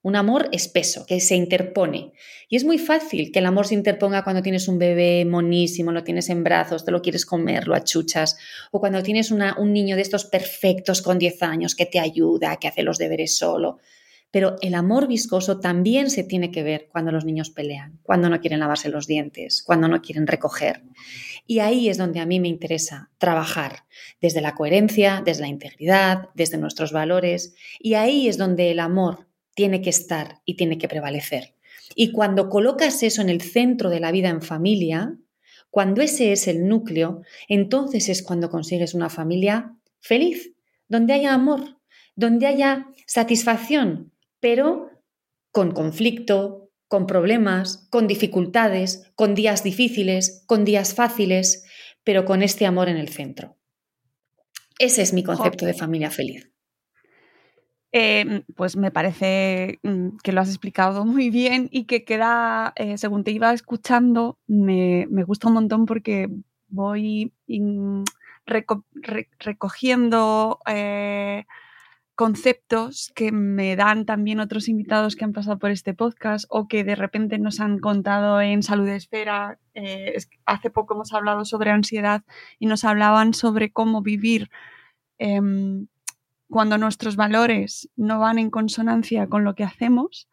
un 0.06 0.14
amor 0.14 0.48
espeso, 0.52 1.04
que 1.04 1.18
se 1.18 1.34
interpone. 1.34 2.12
Y 2.48 2.54
es 2.54 2.62
muy 2.62 2.78
fácil 2.78 3.32
que 3.32 3.40
el 3.40 3.46
amor 3.46 3.66
se 3.66 3.74
interponga 3.74 4.22
cuando 4.22 4.40
tienes 4.40 4.68
un 4.68 4.78
bebé 4.78 5.24
monísimo, 5.24 5.90
lo 5.90 6.04
tienes 6.04 6.30
en 6.30 6.44
brazos, 6.44 6.84
te 6.84 6.92
lo 6.92 7.02
quieres 7.02 7.26
comer, 7.26 7.66
lo 7.66 7.74
achuchas, 7.74 8.38
o 8.70 8.78
cuando 8.78 9.02
tienes 9.02 9.32
un 9.32 9.72
niño 9.72 9.96
de 9.96 10.02
estos 10.02 10.24
perfectos 10.24 11.02
con 11.02 11.18
10 11.18 11.42
años 11.42 11.74
que 11.74 11.86
te 11.86 11.98
ayuda, 11.98 12.54
que 12.58 12.68
hace 12.68 12.84
los 12.84 12.98
deberes 12.98 13.36
solo. 13.36 13.78
Pero 14.30 14.54
el 14.60 14.74
amor 14.74 15.08
viscoso 15.08 15.58
también 15.58 16.08
se 16.08 16.22
tiene 16.22 16.52
que 16.52 16.62
ver 16.62 16.86
cuando 16.88 17.10
los 17.10 17.24
niños 17.24 17.50
pelean, 17.50 17.98
cuando 18.04 18.28
no 18.28 18.40
quieren 18.40 18.60
lavarse 18.60 18.90
los 18.90 19.08
dientes, 19.08 19.64
cuando 19.64 19.88
no 19.88 20.02
quieren 20.02 20.28
recoger. 20.28 20.84
Y 21.48 21.58
ahí 21.58 21.88
es 21.88 21.98
donde 21.98 22.20
a 22.20 22.26
mí 22.26 22.38
me 22.38 22.46
interesa 22.46 23.10
trabajar, 23.18 23.84
desde 24.20 24.40
la 24.40 24.54
coherencia, 24.54 25.20
desde 25.24 25.42
la 25.42 25.48
integridad, 25.48 26.28
desde 26.34 26.58
nuestros 26.58 26.92
valores. 26.92 27.56
Y 27.80 27.94
ahí 27.94 28.28
es 28.28 28.38
donde 28.38 28.70
el 28.70 28.78
amor 28.78 29.25
tiene 29.56 29.80
que 29.80 29.90
estar 29.90 30.42
y 30.44 30.54
tiene 30.54 30.78
que 30.78 30.86
prevalecer. 30.86 31.54
Y 31.96 32.12
cuando 32.12 32.48
colocas 32.50 33.02
eso 33.02 33.22
en 33.22 33.30
el 33.30 33.40
centro 33.40 33.90
de 33.90 34.00
la 34.00 34.12
vida 34.12 34.28
en 34.28 34.42
familia, 34.42 35.16
cuando 35.70 36.02
ese 36.02 36.30
es 36.30 36.46
el 36.46 36.68
núcleo, 36.68 37.22
entonces 37.48 38.08
es 38.10 38.22
cuando 38.22 38.50
consigues 38.50 38.92
una 38.94 39.08
familia 39.08 39.74
feliz, 39.98 40.52
donde 40.88 41.14
haya 41.14 41.32
amor, 41.32 41.80
donde 42.14 42.46
haya 42.46 42.86
satisfacción, 43.06 44.12
pero 44.40 44.90
con 45.50 45.72
conflicto, 45.72 46.70
con 46.86 47.06
problemas, 47.06 47.88
con 47.90 48.06
dificultades, 48.06 49.10
con 49.14 49.34
días 49.34 49.64
difíciles, 49.64 50.44
con 50.46 50.66
días 50.66 50.94
fáciles, 50.94 51.64
pero 52.04 52.26
con 52.26 52.42
este 52.42 52.66
amor 52.66 52.90
en 52.90 52.98
el 52.98 53.08
centro. 53.08 53.56
Ese 54.78 55.00
es 55.00 55.14
mi 55.14 55.24
concepto 55.24 55.64
de 55.64 55.72
familia 55.72 56.10
feliz. 56.10 56.50
Em, 57.92 58.42
pues 58.56 58.76
me 58.76 58.90
parece 58.90 59.78
mm, 59.82 60.18
que 60.22 60.32
lo 60.32 60.40
has 60.40 60.48
explicado 60.48 61.04
muy 61.06 61.30
bien 61.30 61.68
y 61.70 61.84
que 61.84 62.04
queda, 62.04 62.72
eh, 62.76 62.98
según 62.98 63.24
te 63.24 63.30
iba 63.30 63.52
escuchando, 63.52 64.38
me, 64.46 65.06
gusta 65.24 65.48
un 65.48 65.54
montón 65.54 65.86
porque 65.86 66.28
voy 66.68 67.32
recogiendo 69.38 70.60
eh, 70.66 71.46
conceptos 72.14 73.12
que 73.14 73.30
me 73.32 73.76
dan 73.76 74.06
también 74.06 74.40
otros 74.40 74.68
invitados 74.68 75.16
que 75.16 75.24
han 75.24 75.32
pasado 75.32 75.58
por 75.58 75.70
este 75.70 75.94
podcast 75.94 76.46
o 76.48 76.66
que 76.66 76.82
de 76.84 76.96
repente 76.96 77.38
nos 77.38 77.60
han 77.60 77.78
contado 77.78 78.40
en 78.40 78.62
Salud 78.62 78.88
Esfera. 78.88 79.58
Eh, 79.74 80.16
hace 80.44 80.70
poco 80.70 80.94
hemos 80.94 81.12
hablado 81.12 81.44
sobre 81.44 81.70
ansiedad 81.70 82.24
y 82.58 82.66
nos 82.66 82.84
hablaban 82.84 83.34
sobre 83.34 83.70
cómo 83.70 84.02
vivir 84.02 84.50
em, 85.18 85.88
cuando 86.48 86.78
nuestros 86.78 87.16
valores 87.16 87.88
no 87.96 88.20
van 88.20 88.38
en 88.38 88.50
consonancia 88.50 89.26
con 89.28 89.44
lo 89.44 89.54
que 89.54 89.64
hacemos, 89.64 90.28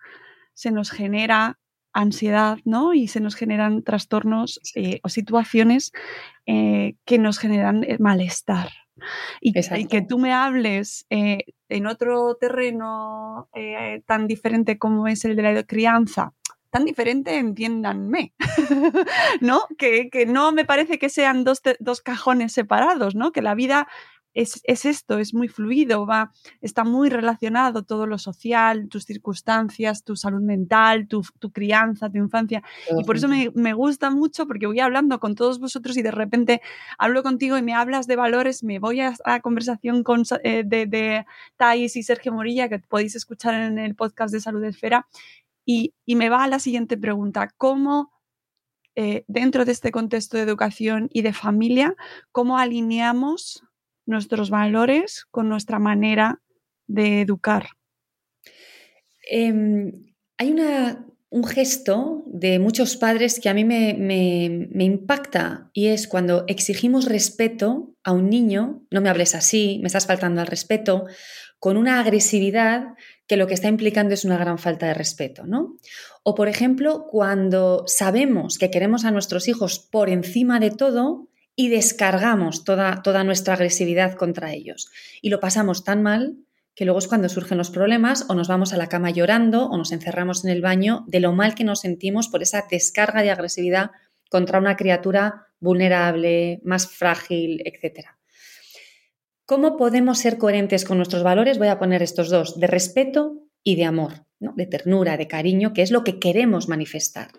se 0.53 0.72
nos 0.72 0.91
genera 0.91 1.60
ansiedad, 1.93 2.58
¿no? 2.65 2.93
Y 2.93 3.08
se 3.08 3.20
nos 3.20 3.36
generan 3.36 3.84
trastornos 3.84 4.60
eh, 4.75 5.00
o 5.03 5.10
situaciones 5.10 5.91
eh, 6.46 6.96
que 7.05 7.20
nos 7.20 7.38
generan 7.38 7.84
eh, 7.84 7.98
malestar. 8.00 8.70
Y, 9.41 9.53
que 9.88 10.01
tú 10.01 10.20
me 10.20 10.34
hables 10.34 11.08
en 11.10 11.88
otro 11.88 12.36
terreno 12.36 13.50
tan 14.05 14.27
diferente 14.27 14.77
como 14.77 15.08
es 15.08 15.25
el 15.25 15.36
de 15.36 15.41
la 15.41 15.63
crianza, 15.63 16.34
tan 16.70 16.86
diferente, 16.86 17.38
entiéndanme, 17.38 18.34
¿no? 19.41 19.62
Que, 19.77 20.10
que, 20.12 20.27
no 20.27 20.51
me 20.51 20.63
parece 20.63 21.00
que 21.00 21.10
sean 21.10 21.43
dos, 21.43 21.62
dos 21.79 22.01
cajones 22.01 22.53
separados, 22.53 23.15
¿no? 23.15 23.32
Que 23.32 23.41
la 23.41 23.55
vida 23.55 23.88
es, 24.33 24.61
esto, 24.65 25.19
es 25.19 25.33
muy 25.33 25.47
fluido, 25.47 26.05
va, 26.05 26.31
está 26.61 26.83
muy 26.83 27.09
relacionado 27.09 27.83
todo 27.83 28.07
lo 28.07 28.17
social, 28.17 28.89
tus 28.89 29.05
circunstancias, 29.05 30.03
tu 30.03 30.15
salud 30.15 30.41
mental, 30.41 31.07
tu, 31.07 31.23
crianza, 31.51 32.09
tu 32.09 32.17
infancia. 32.17 32.63
y 32.97 33.03
por 33.03 33.17
eso 33.17 33.27
me, 33.27 33.73
gusta 33.73 34.09
mucho 34.09 34.47
porque 34.47 34.67
voy 34.67 34.79
hablando 34.79 35.19
con 35.19 35.35
todos 35.35 35.59
vosotros 35.59 35.97
y 35.97 36.01
de 36.01 36.11
repente 36.11 36.61
hablo 36.97 37.23
contigo 37.23 37.57
y 37.57 37.61
me 37.61 37.73
hablas 37.73 38.07
de 38.07 38.15
valores, 38.15 38.63
me 38.63 38.79
voy 38.79 39.01
a 39.01 39.13
la 39.25 39.39
conversación 39.41 40.03
con, 40.03 40.23
eh, 40.43 40.63
de, 40.65 40.85
de 40.85 41.25
Thais 41.57 41.95
y 41.95 42.03
Sergio 42.03 42.33
Morilla, 42.33 42.69
que 42.69 42.79
podéis 42.79 43.15
escuchar 43.15 43.53
en 43.55 43.77
el 43.77 43.95
podcast 43.95 44.33
de 44.33 44.39
Salud 44.39 44.63
Esfera, 44.63 45.07
y, 45.65 45.93
y 46.05 46.15
me 46.15 46.29
va 46.29 46.43
a 46.43 46.47
la 46.47 46.59
siguiente 46.59 46.97
pregunta, 46.97 47.49
¿cómo... 47.57 48.11
Eh, 48.95 49.25
dentro 49.27 49.65
de 49.65 49.71
este 49.71 49.91
contexto 49.91 50.37
de 50.37 50.43
educación 50.43 51.09
y 51.11 51.23
de 51.23 51.33
familia, 51.33 51.95
¿cómo 52.31 52.59
alineamos 52.59 53.63
nuestros 54.05 54.50
valores 54.50 55.25
con 55.31 55.50
nuestra 55.50 55.79
manera 55.79 56.41
de 56.88 57.22
educar? 57.22 57.67
Em, 59.29 59.91
hay 60.38 60.55
un 61.29 61.43
gesto 61.45 62.24
de 62.27 62.60
muchos 62.60 62.98
padres 62.98 63.39
que 63.39 63.50
a 63.50 63.53
mí 63.53 63.63
me, 63.65 63.95
me, 63.95 64.83
impacta 64.83 65.69
y 65.74 65.88
es 65.88 66.07
cuando 66.07 66.43
exigimos 66.48 67.05
respeto 67.05 67.95
a 68.03 68.12
un 68.12 68.29
niño, 68.29 68.86
no 68.91 69.01
me 69.01 69.10
hables 69.10 69.33
así, 69.33 69.79
me 69.81 69.88
estás 69.88 70.05
faltando 70.05 70.41
al 70.41 70.48
respeto, 70.48 71.05
con 71.60 71.77
una 71.77 72.01
agresividad 72.01 72.95
que 73.25 73.38
lo 73.38 73.48
que 73.48 73.53
está 73.53 73.69
implicando 73.69 74.13
es 74.13 74.25
una 74.25 74.38
gran 74.38 74.60
falta 74.60 74.86
de 74.88 74.93
respeto, 74.93 75.48
¿no? 75.48 75.77
O 76.24 76.36
por 76.36 76.50
ejemplo, 76.50 77.07
cuando 77.10 77.86
sabemos 77.88 78.57
que 78.57 78.69
queremos 78.69 79.05
a 79.05 79.12
nuestros 79.12 79.48
hijos 79.48 79.79
por 79.79 80.10
encima 80.10 80.60
de 80.60 80.72
todo 80.72 81.29
y 81.55 81.69
descargamos 81.69 82.63
toda, 82.63 83.01
toda 83.03 83.24
nuestra 83.24 83.53
agresividad 83.53 84.15
contra 84.15 84.53
ellos 84.53 84.89
y 85.22 85.29
lo 85.29 85.39
pasamos 85.39 85.83
tan 85.83 86.01
mal 86.01 86.38
que 86.75 86.86
luego 86.86 87.00
es 87.00 87.07
cuando 87.07 87.29
surgen 87.29 87.57
los 87.57 87.69
problemas 87.69 88.25
o 88.29 88.36
nos 88.36 88.48
vamos 88.48 88.74
a 88.74 88.77
la 88.77 88.89
cama 88.89 89.12
llorando 89.12 89.67
o 89.67 89.77
nos 89.77 89.91
encerramos 89.91 90.43
en 90.43 90.51
el 90.51 90.62
baño 90.62 91.05
de 91.07 91.19
lo 91.19 91.31
mal 91.31 91.53
que 91.53 91.63
nos 91.63 91.81
sentimos 91.81 92.27
por 92.27 92.41
esa 92.41 92.65
descarga 92.69 93.22
de 93.22 93.31
agresividad 93.31 93.91
contra 94.29 94.57
una 94.57 94.75
criatura 94.75 95.48
vulnerable, 95.60 96.60
más 96.63 96.88
frágil, 96.88 97.62
etc. 97.65 98.07
¿Cómo 99.45 99.77
podemos 99.77 100.17
ser 100.17 100.38
coherentes 100.38 100.86
con 100.86 100.98
nuestros 100.98 101.22
valores? 101.22 101.60
Voy 101.60 101.67
a 101.67 101.77
poner 101.77 102.01
estos 102.01 102.29
dos, 102.29 102.60
de 102.60 102.67
respeto 102.67 103.43
y 103.63 103.75
de 103.75 103.86
amor, 103.86 104.25
de 104.39 104.65
ternura, 104.65 105.17
de 105.17 105.27
cariño, 105.27 105.74
que 105.74 105.83
es 105.83 105.91
lo 105.91 106.03
que 106.03 106.19
queremos 106.19 106.67
manifestar. 106.67 107.29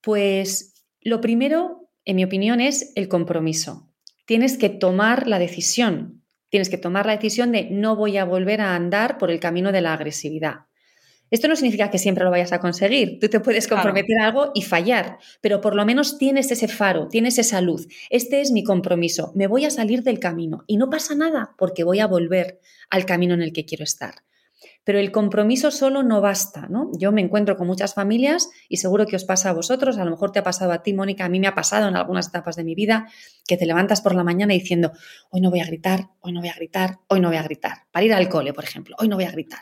Pues 0.00 0.84
lo 1.00 1.20
primero, 1.20 1.87
en 2.08 2.16
mi 2.16 2.24
opinión, 2.24 2.60
es 2.60 2.92
el 2.96 3.06
compromiso. 3.06 3.88
Tienes 4.26 4.58
que 4.58 4.68
tomar 4.68 5.28
la 5.28 5.38
decisión 5.38 6.18
Tienes 6.50 6.70
que 6.70 6.78
tomar 6.78 7.06
la 7.06 7.16
decisión 7.16 7.52
de 7.52 7.68
no 7.70 7.96
voy 7.96 8.16
a 8.16 8.24
volver 8.24 8.60
a 8.60 8.74
andar 8.74 9.18
por 9.18 9.30
el 9.30 9.40
camino 9.40 9.70
de 9.70 9.82
la 9.82 9.92
agresividad. 9.92 10.66
Esto 11.30 11.46
no 11.46 11.56
significa 11.56 11.90
que 11.90 11.98
siempre 11.98 12.24
lo 12.24 12.30
vayas 12.30 12.52
a 12.52 12.60
conseguir. 12.60 13.18
Tú 13.20 13.28
te 13.28 13.40
puedes 13.40 13.68
comprometer 13.68 14.18
a 14.18 14.28
algo 14.28 14.50
y 14.54 14.62
fallar, 14.62 15.18
pero 15.42 15.60
por 15.60 15.74
lo 15.74 15.84
menos 15.84 16.16
tienes 16.16 16.50
ese 16.50 16.68
faro, 16.68 17.08
tienes 17.08 17.36
esa 17.36 17.60
luz. 17.60 17.86
Este 18.08 18.40
es 18.40 18.50
mi 18.50 18.64
compromiso. 18.64 19.32
Me 19.34 19.46
voy 19.46 19.66
a 19.66 19.70
salir 19.70 20.02
del 20.02 20.20
camino 20.20 20.64
y 20.66 20.78
no 20.78 20.88
pasa 20.88 21.14
nada 21.14 21.54
porque 21.58 21.84
voy 21.84 22.00
a 22.00 22.06
volver 22.06 22.60
al 22.88 23.04
camino 23.04 23.34
en 23.34 23.42
el 23.42 23.52
que 23.52 23.66
quiero 23.66 23.84
estar. 23.84 24.14
Pero 24.88 25.00
el 25.00 25.12
compromiso 25.12 25.70
solo 25.70 26.02
no 26.02 26.22
basta, 26.22 26.66
¿no? 26.70 26.90
Yo 26.98 27.12
me 27.12 27.20
encuentro 27.20 27.58
con 27.58 27.66
muchas 27.66 27.92
familias 27.92 28.48
y 28.70 28.78
seguro 28.78 29.04
que 29.04 29.16
os 29.16 29.24
pasa 29.24 29.50
a 29.50 29.52
vosotros, 29.52 29.98
a 29.98 30.04
lo 30.06 30.12
mejor 30.12 30.32
te 30.32 30.38
ha 30.38 30.42
pasado 30.42 30.72
a 30.72 30.82
ti, 30.82 30.94
Mónica, 30.94 31.26
a 31.26 31.28
mí 31.28 31.40
me 31.40 31.46
ha 31.46 31.54
pasado 31.54 31.88
en 31.88 31.96
algunas 31.96 32.28
etapas 32.28 32.56
de 32.56 32.64
mi 32.64 32.74
vida, 32.74 33.06
que 33.46 33.58
te 33.58 33.66
levantas 33.66 34.00
por 34.00 34.14
la 34.14 34.24
mañana 34.24 34.54
diciendo, 34.54 34.92
hoy 35.28 35.42
no 35.42 35.50
voy 35.50 35.60
a 35.60 35.66
gritar, 35.66 36.08
hoy 36.20 36.32
no 36.32 36.40
voy 36.40 36.48
a 36.48 36.54
gritar, 36.54 37.00
hoy 37.08 37.20
no 37.20 37.28
voy 37.28 37.36
a 37.36 37.42
gritar. 37.42 37.82
Para 37.90 38.06
ir 38.06 38.14
al 38.14 38.30
cole, 38.30 38.54
por 38.54 38.64
ejemplo, 38.64 38.96
hoy 38.98 39.08
no 39.08 39.16
voy 39.16 39.26
a 39.26 39.30
gritar. 39.30 39.60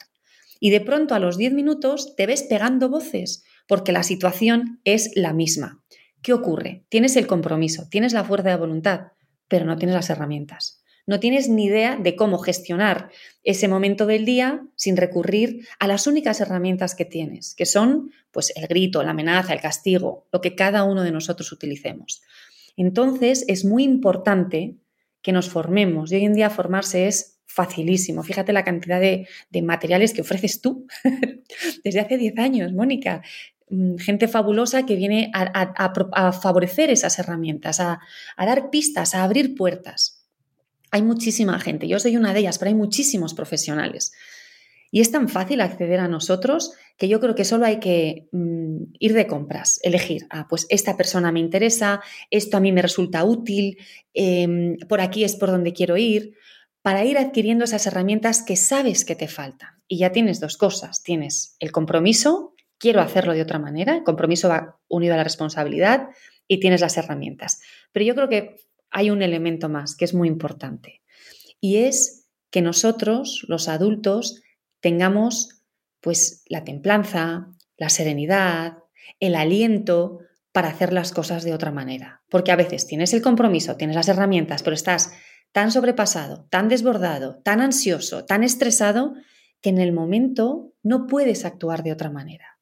Y 0.61 0.71
de 0.71 0.81
pronto 0.81 1.17
a 1.17 1.19
los 1.19 1.37
10 1.37 1.55
minutos 1.55 2.15
te 2.15 2.27
ves 2.27 2.45
pegando 2.45 2.89
voces 2.89 3.43
porque 3.67 3.91
la 3.91 4.05
situación 4.05 4.81
es 4.85 5.11
la 5.17 5.33
misma. 5.33 5.83
¿Qué 6.23 6.35
ocurre? 6.35 6.85
Tienes 6.89 7.17
el 7.17 7.27
compromiso, 7.27 7.89
tienes 7.91 8.13
la 8.13 8.23
fuerza 8.23 8.51
de 8.51 8.57
voluntad, 8.59 9.09
pero 9.49 9.65
no 9.65 9.77
tienes 9.77 9.97
las 9.97 10.09
herramientas 10.09 10.85
no 11.07 11.21
tienes 11.21 11.49
ni 11.49 11.67
idea 11.67 11.97
de 11.97 12.17
cómo 12.17 12.39
gestionar 12.39 13.11
ese 13.45 13.69
momento 13.69 14.07
del 14.07 14.25
día 14.25 14.67
sin 14.75 14.97
recurrir 14.97 15.67
a 15.79 15.87
las 15.87 16.07
únicas 16.07 16.41
herramientas 16.41 16.95
que 16.95 17.05
tienes, 17.05 17.55
que 17.55 17.67
son 17.67 18.11
pues 18.33 18.53
el 18.57 18.67
grito, 18.67 19.03
la 19.03 19.13
amenaza, 19.13 19.53
el 19.53 19.61
castigo, 19.61 20.27
lo 20.33 20.41
que 20.41 20.55
cada 20.55 20.85
uno 20.85 21.03
de 21.03 21.13
nosotros 21.13 21.53
utilicemos. 21.53 22.23
Entonces 22.77 23.45
es 23.49 23.65
muy 23.65 23.85
importante 23.85 24.77
que 25.23 25.33
nos 25.33 25.49
formemos 25.49 26.13
y 26.13 26.17
hoy 26.17 26.25
en 26.25 26.35
día 26.35 26.51
formarse 26.51 27.07
es 27.07 27.37
facilísimo. 27.47 28.23
Fíjate 28.23 28.53
la 28.53 28.65
cantidad 28.65 29.01
de, 29.01 29.27
materiales 29.63 30.13
que 30.13 30.21
ofreces 30.21 30.61
tú 30.61 30.87
desde 31.85 32.01
hace 32.01 32.19
10 32.19 32.39
años, 32.39 32.73
Mónica 32.73 33.23
mm, 33.71 33.97
gente 33.97 34.29
fabulosa 34.29 34.85
que 34.85 34.97
viene 34.97 35.31
a, 35.33 36.33
favorecer 36.33 36.91
esas 36.91 37.19
herramientas, 37.19 37.81
a, 37.81 38.01
dar 38.37 38.71
pistas, 38.71 39.15
a 39.15 39.25
abrir 39.25 39.55
puertas. 39.55 40.16
Hay 40.91 41.03
muchísima 41.03 41.59
gente, 41.61 41.89
yo 41.89 41.99
soy 41.99 42.17
una 42.17 42.33
de 42.33 42.41
ellas, 42.41 42.59
pero 42.59 42.69
hay 42.69 42.75
muchísimos 42.75 43.35
profesionales. 43.35 44.13
Y 44.91 45.01
es 45.01 45.11
tan 45.11 45.29
fácil 45.29 45.61
acceder 45.61 46.01
a 46.01 46.09
nosotros 46.09 46.73
que 46.97 47.09
yo 47.09 47.21
creo 47.21 47.35
que 47.35 47.45
solo 47.45 47.67
hay 47.67 47.81
que 47.81 48.29
mm, 48.33 48.95
ir 48.99 49.13
de 49.13 49.27
compras, 49.27 49.81
elegir, 49.83 50.27
ah, 50.31 50.47
pues 50.49 50.67
esta 50.71 50.97
persona 50.97 51.33
me 51.33 51.41
interesa, 51.41 52.01
esto 52.31 52.57
a 52.57 52.61
mí 52.61 52.73
me 52.73 52.83
resulta 52.83 53.25
útil, 53.25 53.79
em, 54.15 54.79
por 54.89 55.01
aquí 55.01 55.25
es 55.25 55.37
por 55.37 55.51
donde 55.51 55.73
quiero 55.73 55.97
ir, 55.97 56.35
para 56.83 57.05
ir 57.05 57.19
adquiriendo 57.19 57.65
esas 57.65 57.87
herramientas 57.87 58.43
que 58.43 58.57
sabes 58.57 59.05
que 59.05 59.17
te 59.17 59.29
faltan. 59.29 59.71
Y 59.89 59.99
ya 59.99 60.13
tienes 60.13 60.41
dos 60.41 60.57
cosas, 60.57 61.03
tienes 61.03 61.57
el 61.59 61.73
compromiso, 61.73 62.55
quiero 62.79 63.01
hacerlo 63.01 63.35
de 63.35 63.43
otra 63.43 63.59
manera, 63.59 63.97
el 63.97 64.05
compromiso 64.05 64.49
va 64.49 64.79
unido 64.89 65.15
a 65.15 65.17
la 65.17 65.25
responsabilidad 65.25 66.09
y 66.49 66.61
tienes 66.61 66.81
las 66.81 66.97
herramientas. 66.97 67.61
Pero 67.93 68.07
yo 68.07 68.15
creo 68.15 68.29
que 68.29 68.57
hay 68.97 69.11
un 69.11 69.21
elemento 69.21 69.69
más 69.69 69.95
que 69.95 70.07
es 70.07 70.15
muy 70.15 70.27
importante 70.27 71.03
y 71.61 71.77
es 71.77 72.31
que 72.51 72.63
nosotros, 72.63 73.45
los 73.47 73.69
adultos, 73.69 74.41
tengamos 74.81 75.63
pues 76.01 76.43
la 76.47 76.65
templanza, 76.65 77.49
la 77.77 77.91
serenidad, 77.91 78.79
el 79.21 79.35
aliento 79.35 80.21
para 80.51 80.69
hacer 80.69 80.95
las 80.95 81.13
cosas 81.13 81.45
de 81.45 81.53
otra 81.53 81.73
manera. 81.73 82.23
Porque 82.31 82.53
a 82.53 82.57
veces 82.57 82.87
tienes 82.87 83.13
el 83.13 83.21
compromiso, 83.21 83.77
tienes 83.77 83.97
las 83.97 84.09
herramientas, 84.09 84.63
pero 84.63 84.73
estás 84.73 85.13
tan 85.53 85.73
sobrepasado, 85.73 86.47
tan 86.49 86.69
desbordado, 86.69 87.43
tan 87.45 87.61
ansioso, 87.61 88.25
tan 88.25 88.45
estresado, 88.45 89.13
que 89.61 89.69
en 89.69 89.79
el 89.79 89.93
momento 89.93 90.73
no 90.83 91.07
puedes 91.07 91.45
actuar 91.45 91.83
de 91.83 91.93
otra 91.93 92.11
manera. 92.11 92.59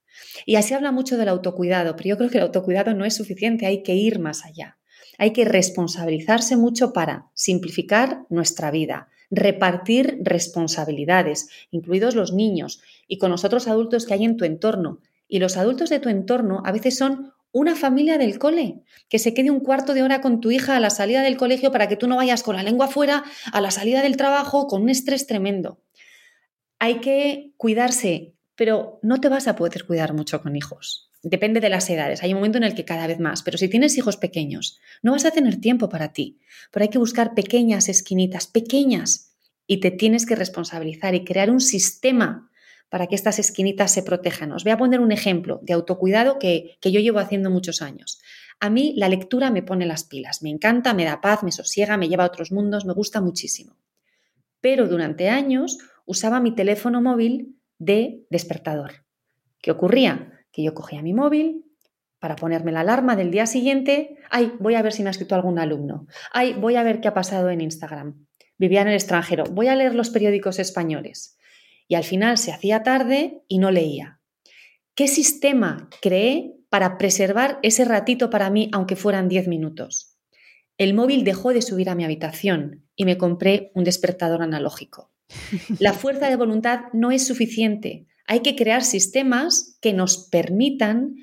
Y 0.47 0.57
así 0.57 0.75
habla 0.75 0.90
mucho 0.90 1.16
del 1.16 1.29
autocuidado, 1.29 1.94
pero 1.94 2.09
yo 2.09 2.16
creo 2.16 2.31
que 2.31 2.38
el 2.38 2.44
autocuidado 2.44 2.92
no 2.92 3.05
es 3.05 3.14
suficiente, 3.14 3.66
hay 3.66 3.85
que 3.85 3.94
ir 3.94 4.18
más 4.18 4.44
allá. 4.44 4.79
Hay 5.18 5.33
que 5.33 5.44
responsabilizarse 5.44 6.57
mucho 6.57 6.92
para 6.92 7.27
simplificar 7.35 8.24
nuestra 8.29 8.70
vida, 8.70 9.09
repartir 9.31 10.18
responsabilidades, 10.22 11.48
incluidos 11.70 12.14
los 12.14 12.33
niños 12.33 12.81
y 13.07 13.18
con 13.18 13.31
los 13.31 13.44
otros 13.44 13.68
adultos 13.68 14.07
que 14.07 14.14
hay 14.14 14.24
en 14.24 14.37
tu 14.37 14.44
entorno. 14.44 15.00
Y 15.29 15.38
los 15.38 15.57
adultos 15.57 15.90
de 15.90 16.00
tu 16.00 16.09
entorno 16.09 16.62
a 16.64 16.72
veces 16.72 16.96
son 16.96 17.33
una 17.55 17.77
familia 17.77 18.18
del 18.18 18.38
cole, 18.40 18.83
que 19.09 19.20
se 19.20 19.33
quede 19.33 19.53
un 19.53 19.61
cuarto 19.61 19.94
de 19.94 20.03
hora 20.03 20.20
con 20.20 20.40
tu 20.40 20.50
hija 20.50 20.77
a 20.77 20.81
la 20.81 20.90
salida 20.90 21.22
del 21.22 21.37
colegio 21.37 21.70
para 21.70 21.88
que 21.88 21.96
tú 21.96 22.09
no 22.09 22.16
vayas 22.16 22.42
con 22.42 22.57
la 22.57 22.64
lengua 22.64 22.88
fuera 22.88 23.22
a 23.53 23.61
la 23.61 23.70
salida 23.70 24.03
del 24.03 24.16
trabajo 24.16 24.66
con 24.66 24.83
un 24.83 24.88
estrés 24.88 25.29
tremendo. 25.29 25.81
Hay 26.81 26.96
que 26.96 27.53
cuidarse, 27.57 28.35
pero 28.57 28.98
no 29.03 29.20
te 29.20 29.29
vas 29.29 29.46
a 29.46 29.55
poder 29.55 29.87
cuidar 29.87 30.14
mucho 30.14 30.42
con 30.42 30.57
hijos. 30.57 31.12
Depende 31.25 31.61
de 31.61 31.71
las 31.71 31.89
edades. 31.89 32.23
Hay 32.23 32.35
un 32.35 32.37
momento 32.37 32.59
en 32.59 32.65
el 32.65 32.75
que 32.75 32.85
cada 32.85 33.07
vez 33.07 33.19
más. 33.19 33.43
Pero 33.43 33.57
si 33.57 33.69
tienes 33.69 33.97
hijos 33.97 34.19
pequeños, 34.19 34.79
no 35.03 35.13
vas 35.13 35.25
a 35.25 35.31
tener 35.31 35.59
tiempo 35.59 35.89
para 35.89 36.13
ti. 36.13 36.39
Pero 36.71 36.83
hay 36.85 36.91
que 36.91 36.99
buscar 36.99 37.35
pequeñas 37.35 37.89
esquinitas, 37.89 38.47
pequeñas. 38.47 39.35
Y 39.67 39.81
te 39.81 39.91
tienes 39.91 40.27
que 40.27 40.37
responsabilizar 40.37 41.15
y 41.15 41.25
crear 41.25 41.51
un 41.51 41.61
sistema 41.61 42.51
para 42.91 43.07
que 43.07 43.15
estas 43.15 43.39
esquinitas 43.39 43.91
se 43.91 44.03
protejan. 44.03 44.53
Os 44.53 44.65
voy 44.65 44.73
a 44.73 44.77
poner 44.77 45.01
un 45.01 45.13
ejemplo 45.13 45.61
de 45.63 45.73
autocuidado 45.73 46.39
que, 46.39 46.77
que 46.83 46.93
yo 46.93 47.01
llevo 47.01 47.21
haciendo 47.21 47.51
muchos 47.51 47.81
años. 47.81 48.21
A 48.61 48.69
mí 48.69 48.93
la 48.95 49.09
lectura 49.09 49.51
me 49.51 49.63
pone 49.63 49.87
las 49.87 50.05
pilas. 50.05 50.43
Me 50.43 50.51
encanta, 50.51 50.93
me 50.93 51.07
da 51.07 51.23
paz, 51.23 51.43
me 51.43 51.53
sosiega, 51.53 51.97
me 51.97 52.09
lleva 52.09 52.25
a 52.25 52.29
otros 52.29 52.53
mundos, 52.53 52.85
me 52.85 52.93
gusta 52.93 53.23
muchísimo. 53.23 53.79
Pero 54.61 54.89
durante 54.89 55.31
años 55.31 55.79
usaba 56.05 56.39
mi 56.41 56.55
teléfono 56.55 57.01
móvil 57.01 57.57
de 57.79 58.27
despertador. 58.29 59.07
¿Qué 59.63 59.71
ocurría? 59.71 60.34
Que 60.55 60.62
yo 60.62 60.73
cogía 60.73 61.03
mi 61.03 61.12
móvil 61.12 61.64
para 62.21 62.37
ponerme 62.37 62.73
la 62.73 62.81
alarma 62.81 63.17
del 63.17 63.31
día 63.31 63.45
siguiente. 63.45 64.17
Ay, 64.31 64.53
voy 64.61 64.77
a 64.77 64.83
ver 64.83 64.93
si 64.93 65.03
me 65.03 65.09
ha 65.09 65.11
escrito 65.11 65.35
algún 65.35 65.59
alumno. 65.59 66.07
Ay, 66.33 66.55
voy 66.55 66.77
a 66.77 66.85
ver 66.85 67.01
qué 67.01 67.09
ha 67.09 67.14
pasado 67.14 67.51
en 67.51 67.61
Instagram. 67.61 68.25
Vivía 68.57 68.83
en 68.83 68.88
el 68.88 68.95
extranjero. 68.95 69.45
Voy 69.45 69.67
a 69.67 69.75
leer 69.75 69.95
los 69.95 70.11
periódicos 70.11 70.61
españoles. 70.61 71.37
Y 71.88 71.97
al 71.97 72.05
final 72.05 72.38
se 72.38 72.53
hacía 72.53 72.85
tarde 72.85 73.43
y 73.49 73.59
no 73.59 73.71
leía. 73.73 74.21
¿Qué 74.95 75.09
sistema 75.09 75.90
creé 76.01 76.55
para 76.71 76.99
preservar 76.99 77.59
ese 77.62 77.85
ratito 77.85 78.31
para 78.31 78.49
mí, 78.49 78.71
aunque 78.73 78.97
fueran 78.97 79.29
10 79.29 79.49
minutos? 79.49 80.17
El 80.79 80.95
móvil 80.95 81.25
dejó 81.25 81.53
de 81.53 81.62
subir 81.62 81.90
a 81.90 81.95
mi 81.95 82.05
habitación 82.05 82.87
y 82.95 83.05
me 83.05 83.19
compré 83.19 83.73
un 83.75 83.83
despertador 83.83 84.40
analógico. 84.43 85.12
La 85.81 85.93
fuerza 85.93 86.29
de 86.29 86.37
voluntad 86.37 86.85
no 86.93 87.11
es 87.11 87.27
suficiente. 87.27 88.07
Hay 88.27 88.41
que 88.41 88.57
crear 88.57 88.83
sistemas 88.83 89.79
que 89.81 89.93
nos 89.93 90.29
permitan 90.29 91.17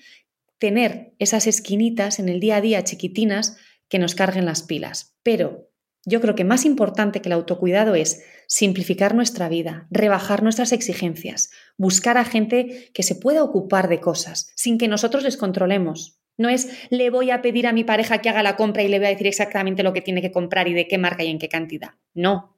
tener 0.60 1.14
esas 1.18 1.48
esquinitas 1.48 2.20
en 2.20 2.30
el 2.30 2.40
día 2.40 2.58
a 2.58 2.62
día 2.62 2.84
chiquitinas 2.84 3.58
que 3.90 4.00
nos 4.00 4.16
carguen 4.16 4.46
las 4.46 4.64
pilas. 4.64 5.18
Pero 5.24 5.72
yo 6.06 6.22
creo 6.22 6.36
que 6.36 6.44
más 6.44 6.66
importante 6.66 7.22
que 7.22 7.30
el 7.30 7.34
autocuidado 7.34 7.96
es 7.96 8.24
simplificar 8.48 9.16
nuestra 9.16 9.50
vida, 9.50 9.88
rebajar 9.92 10.44
nuestras 10.44 10.72
exigencias, 10.72 11.52
buscar 11.78 12.18
a 12.18 12.26
gente 12.26 12.90
que 12.94 13.04
se 13.04 13.16
pueda 13.16 13.44
ocupar 13.44 13.88
de 13.88 14.00
cosas 14.00 14.52
sin 14.56 14.78
que 14.78 14.88
nosotros 14.88 15.24
les 15.24 15.38
controlemos. 15.38 16.20
No 16.38 16.50
es 16.50 16.70
le 16.90 17.10
voy 17.10 17.30
a 17.32 17.42
pedir 17.42 17.68
a 17.68 17.74
mi 17.74 17.84
pareja 17.84 18.20
que 18.20 18.30
haga 18.30 18.42
la 18.42 18.56
compra 18.56 18.84
y 18.84 18.88
le 18.88 18.98
voy 18.98 19.08
a 19.08 19.12
decir 19.12 19.28
exactamente 19.28 19.84
lo 19.84 19.94
que 19.94 20.02
tiene 20.02 20.22
que 20.22 20.32
comprar 20.32 20.68
y 20.68 20.74
de 20.74 20.88
qué 20.88 20.98
marca 20.98 21.24
y 21.24 21.30
en 21.30 21.40
qué 21.40 21.50
cantidad. 21.50 21.92
No. 22.14 22.58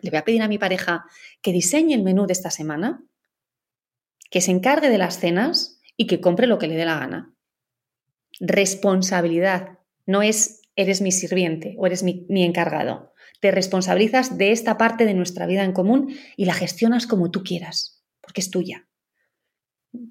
Le 0.00 0.10
voy 0.10 0.18
a 0.18 0.24
pedir 0.24 0.42
a 0.42 0.48
mi 0.48 0.58
pareja 0.58 1.04
que 1.40 1.52
diseñe 1.52 1.94
el 1.94 2.02
menú 2.02 2.26
de 2.26 2.34
esta 2.34 2.50
semana 2.50 3.02
que 4.30 4.40
se 4.40 4.50
encargue 4.50 4.90
de 4.90 4.98
las 4.98 5.18
cenas 5.18 5.80
y 5.96 6.06
que 6.06 6.20
compre 6.20 6.46
lo 6.46 6.58
que 6.58 6.66
le 6.66 6.76
dé 6.76 6.84
la 6.84 6.98
gana. 6.98 7.34
Responsabilidad 8.40 9.78
no 10.04 10.22
es 10.22 10.62
eres 10.76 11.00
mi 11.00 11.10
sirviente 11.10 11.74
o 11.78 11.86
eres 11.86 12.02
mi, 12.02 12.26
encargado. 12.28 13.14
Te 13.40 13.50
responsabilizas 13.50 14.36
de 14.36 14.52
esta 14.52 14.76
parte 14.76 15.06
de 15.06 15.14
nuestra 15.14 15.46
vida 15.46 15.64
en 15.64 15.72
común 15.72 16.14
y 16.36 16.44
la 16.44 16.54
gestionas 16.54 17.06
como 17.06 17.30
tú 17.30 17.42
quieras, 17.42 18.04
porque 18.20 18.40
es 18.40 18.50
tuya 18.50 18.86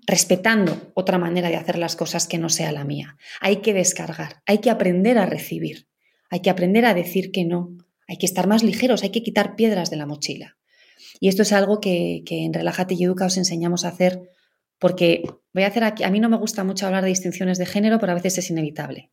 respetando 0.08 0.92
otra 0.94 1.18
manera 1.18 1.50
de 1.50 1.56
hacer 1.56 1.78
las 1.78 1.96
cosas 1.96 2.28
que 2.28 2.38
no 2.38 2.50
sea 2.50 2.72
la 2.72 2.84
mía. 2.84 3.18
Hay 3.40 3.58
que 3.58 3.74
descargar, 3.74 4.42
hay 4.46 4.60
que 4.60 4.70
aprender 4.70 5.18
a 5.18 5.26
recibir, 5.26 5.88
hay 6.30 6.40
que 6.40 6.50
aprender 6.50 6.86
a 6.86 6.94
decir 6.94 7.32
que 7.32 7.46
no, 7.46 7.78
hay 8.08 8.18
que 8.18 8.26
estar 8.26 8.48
más 8.48 8.64
ligeros, 8.64 9.04
hay 9.04 9.12
que 9.12 9.24
quitar 9.24 9.56
piedras 9.56 9.90
de 9.90 9.98
la 9.98 10.06
mochila. 10.06 10.58
Y 11.20 11.30
esto 11.30 11.42
es 11.42 11.54
algo 11.54 11.80
que, 11.80 12.24
en 12.28 12.54
Relájate 12.54 12.96
y 12.96 13.04
Educa 13.04 13.26
os 13.26 13.38
enseñamos 13.38 13.86
a 13.86 13.90
hacer 13.90 14.30
porque 14.80 15.24
voy 15.54 15.64
a 15.64 15.68
hacer 15.68 15.84
aquí, 15.84 16.04
a 16.04 16.12
mí 16.12 16.20
no 16.20 16.30
me 16.30 16.38
gusta 16.38 16.64
mucho 16.64 16.86
hablar 16.86 17.04
de 17.04 17.10
distinciones 17.10 17.58
de 17.58 17.66
género, 17.66 18.00
pero 18.00 18.12
a 18.12 18.16
veces 18.16 18.38
es 18.38 18.50
inevitable. 18.50 19.12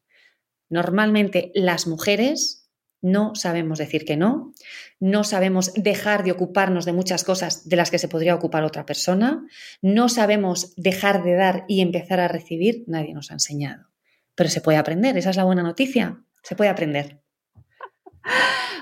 Normalmente 0.69 1.53
las 1.55 1.87
mujeres 1.87 2.63
no 3.01 3.35
sabemos 3.35 3.79
decir 3.79 4.05
que 4.05 4.17
no, 4.17 4.55
no 5.01 5.25
sabemos 5.25 5.73
dejar 5.75 6.25
de 6.25 6.33
ocuparnos 6.33 6.85
de 6.85 6.93
muchas 6.93 7.25
cosas 7.25 7.69
de 7.69 7.77
las 7.77 7.91
que 7.91 7.99
se 7.99 8.09
podría 8.09 8.35
ocupar 8.35 8.63
otra 8.65 8.87
persona, 8.87 9.45
no 9.83 10.09
sabemos 10.09 10.73
dejar 10.77 11.25
de 11.25 11.35
dar 11.35 11.65
y 11.69 11.81
empezar 11.81 12.21
a 12.21 12.29
recibir, 12.29 12.85
nadie 12.87 13.13
nos 13.13 13.31
ha 13.31 13.35
enseñado. 13.35 13.89
Pero 14.35 14.49
se 14.49 14.61
puede 14.61 14.79
aprender, 14.79 15.17
esa 15.19 15.31
es 15.31 15.37
la 15.37 15.45
buena 15.45 15.63
noticia, 15.63 16.23
se 16.43 16.55
puede 16.57 16.71
aprender. 16.71 17.21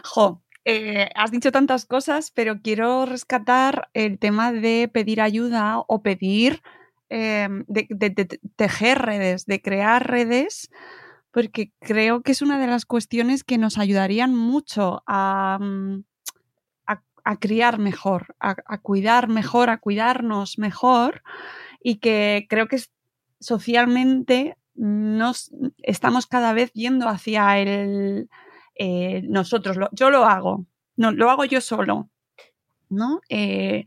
Jo, 0.04 0.44
eh, 0.64 1.08
has 1.14 1.30
dicho 1.30 1.52
tantas 1.52 1.86
cosas, 1.86 2.30
pero 2.30 2.60
quiero 2.62 3.06
rescatar 3.06 3.88
el 3.94 4.18
tema 4.18 4.52
de 4.52 4.90
pedir 4.92 5.20
ayuda 5.20 5.78
o 5.86 6.02
pedir, 6.02 6.62
eh, 7.08 7.48
de 7.66 8.38
tejer 8.56 8.98
redes, 9.02 9.46
de 9.46 9.60
crear 9.60 10.08
redes 10.08 10.70
porque 11.30 11.72
creo 11.80 12.22
que 12.22 12.32
es 12.32 12.42
una 12.42 12.58
de 12.58 12.66
las 12.66 12.84
cuestiones 12.84 13.44
que 13.44 13.58
nos 13.58 13.78
ayudarían 13.78 14.34
mucho 14.34 15.02
a, 15.06 15.58
mm, 15.60 16.04
criar 17.38 17.78
mejor, 17.78 18.34
a, 18.40 18.56
cuidar 18.78 19.28
mejor, 19.28 19.70
a 19.70 19.78
cuidarnos 19.78 20.58
mejor 20.58 21.22
y 21.80 21.96
que 21.98 22.46
creo 22.48 22.66
que 22.66 22.82
socialmente 23.38 24.56
nos 24.74 25.52
estamos 25.78 26.26
cada 26.26 26.52
vez 26.54 26.72
yendo 26.72 27.08
hacia 27.08 27.56
el 27.60 28.28
eh, 28.82 29.20
nosotros, 29.28 29.76
yo 29.92 30.08
lo 30.08 30.24
hago, 30.24 30.64
no, 30.96 31.12
lo 31.12 31.28
hago 31.28 31.44
yo 31.44 31.60
solo, 31.60 32.08
¿no? 32.88 33.20
Eh, 33.28 33.84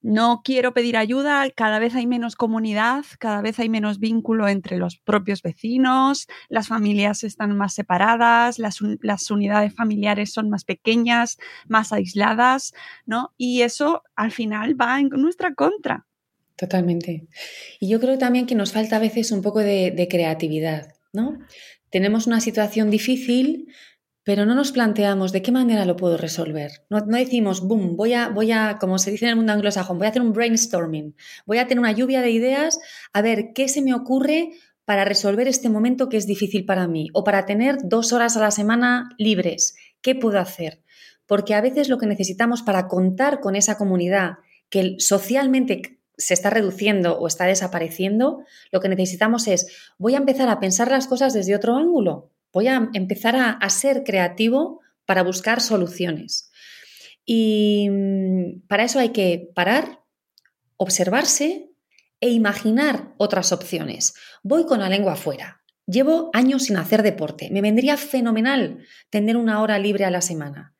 no 0.00 0.42
quiero 0.44 0.72
pedir 0.72 0.96
ayuda, 0.96 1.50
cada 1.50 1.80
vez 1.80 1.96
hay 1.96 2.06
menos 2.06 2.36
comunidad, 2.36 3.04
cada 3.18 3.42
vez 3.42 3.58
hay 3.58 3.68
menos 3.68 3.98
vínculo 3.98 4.46
entre 4.46 4.76
los 4.76 4.96
propios 4.96 5.42
vecinos, 5.42 6.28
las 6.48 6.68
familias 6.68 7.24
están 7.24 7.56
más 7.56 7.74
separadas, 7.74 8.60
las, 8.60 8.80
unidades 9.32 9.74
familiares 9.74 10.32
son 10.32 10.48
más 10.50 10.62
pequeñas, 10.62 11.38
más 11.66 11.92
aisladas, 11.92 12.74
¿no? 13.04 13.34
Y 13.36 13.62
eso 13.62 14.04
al 14.14 14.30
final 14.30 14.80
va 14.80 15.00
en 15.00 15.08
nuestra 15.08 15.52
contra. 15.52 16.06
Totalmente. 16.54 17.26
Y 17.80 17.88
yo 17.88 17.98
creo 17.98 18.18
también 18.18 18.46
que 18.46 18.54
nos 18.54 18.70
falta 18.70 18.96
a 18.96 19.00
veces 19.00 19.32
un 19.32 19.42
poco 19.42 19.58
de, 19.58 19.90
de 19.90 20.06
creatividad, 20.06 20.94
¿no? 21.12 21.40
Tenemos 21.90 22.26
una 22.26 22.40
situación 22.40 22.88
difícil, 22.88 23.68
pero 24.24 24.46
no 24.46 24.54
nos 24.54 24.72
planteamos 24.72 25.32
de 25.32 25.42
qué 25.42 25.50
manera 25.50 25.84
lo 25.84 25.96
puedo 25.96 26.16
resolver. 26.16 26.84
No, 26.88 27.00
decimos, 27.00 27.60
boom, 27.60 27.96
voy 27.96 28.14
a, 28.14 28.28
voy 28.28 28.52
a, 28.52 28.78
como 28.78 28.98
se 28.98 29.10
dice 29.10 29.24
en 29.24 29.30
el 29.30 29.36
mundo 29.36 29.52
anglosajón, 29.52 29.98
voy 29.98 30.06
a 30.06 30.10
hacer 30.10 30.22
un 30.22 30.32
brainstorming, 30.32 31.16
voy 31.44 31.58
a 31.58 31.66
tener 31.66 31.80
una 31.80 31.92
lluvia 31.92 32.22
de 32.22 32.30
ideas, 32.30 32.78
a 33.12 33.22
ver 33.22 33.52
qué 33.54 33.68
se 33.68 33.82
me 33.82 33.94
ocurre 33.94 34.52
para 34.84 35.04
resolver 35.04 35.48
este 35.48 35.68
momento 35.68 36.08
que 36.08 36.16
es 36.16 36.26
difícil 36.26 36.64
para 36.64 36.86
mí 36.86 37.08
o 37.14 37.24
para 37.24 37.46
tener 37.46 37.78
dos 37.84 38.12
horas 38.12 38.36
a 38.36 38.40
la 38.40 38.50
semana 38.50 39.10
libres. 39.18 39.74
¿Qué 40.00 40.14
puedo 40.14 40.38
hacer? 40.38 40.82
Porque 41.26 41.54
a 41.54 41.60
veces 41.60 41.88
lo 41.88 41.98
que 41.98 42.06
necesitamos 42.06 42.62
para 42.62 42.88
contar 42.88 43.40
con 43.40 43.56
esa 43.56 43.76
comunidad 43.76 44.38
que 44.68 44.96
socialmente 44.98 46.00
se 46.16 46.34
está 46.34 46.50
reduciendo 46.50 47.18
o 47.18 47.26
está 47.26 47.46
desapareciendo, 47.46 48.44
lo 48.70 48.80
que 48.80 48.88
necesitamos 48.88 49.48
es, 49.48 49.66
voy 49.98 50.14
a 50.14 50.18
empezar 50.18 50.48
a 50.48 50.60
pensar 50.60 50.90
las 50.90 51.06
cosas 51.06 51.32
desde 51.32 51.56
otro 51.56 51.76
ángulo 51.76 52.31
voy 52.52 52.68
a 52.68 52.90
empezar 52.92 53.36
a, 53.36 53.68
ser 53.70 54.04
creativo 54.04 54.80
para 55.06 55.22
buscar 55.22 55.60
soluciones. 55.60 56.50
Y 57.24 57.88
mm, 57.90 58.66
para 58.68 58.84
eso 58.84 58.98
hay 58.98 59.10
que 59.10 59.50
parar, 59.54 60.00
observarse 60.76 61.70
e 62.20 62.30
imaginar 62.30 63.14
otras 63.18 63.52
opciones. 63.52 64.14
Voy 64.42 64.66
con 64.66 64.80
la 64.80 64.88
lengua 64.88 65.14
afuera. 65.14 65.62
Llevo 65.86 66.30
años 66.32 66.64
sin 66.64 66.76
hacer 66.76 67.02
deporte. 67.02 67.50
Me 67.50 67.60
vendría 67.60 67.96
fenomenal 67.96 68.84
tener 69.10 69.36
una 69.36 69.60
hora 69.60 69.78
libre 69.78 70.04
a 70.04 70.10
la 70.10 70.20
semana. 70.20 70.74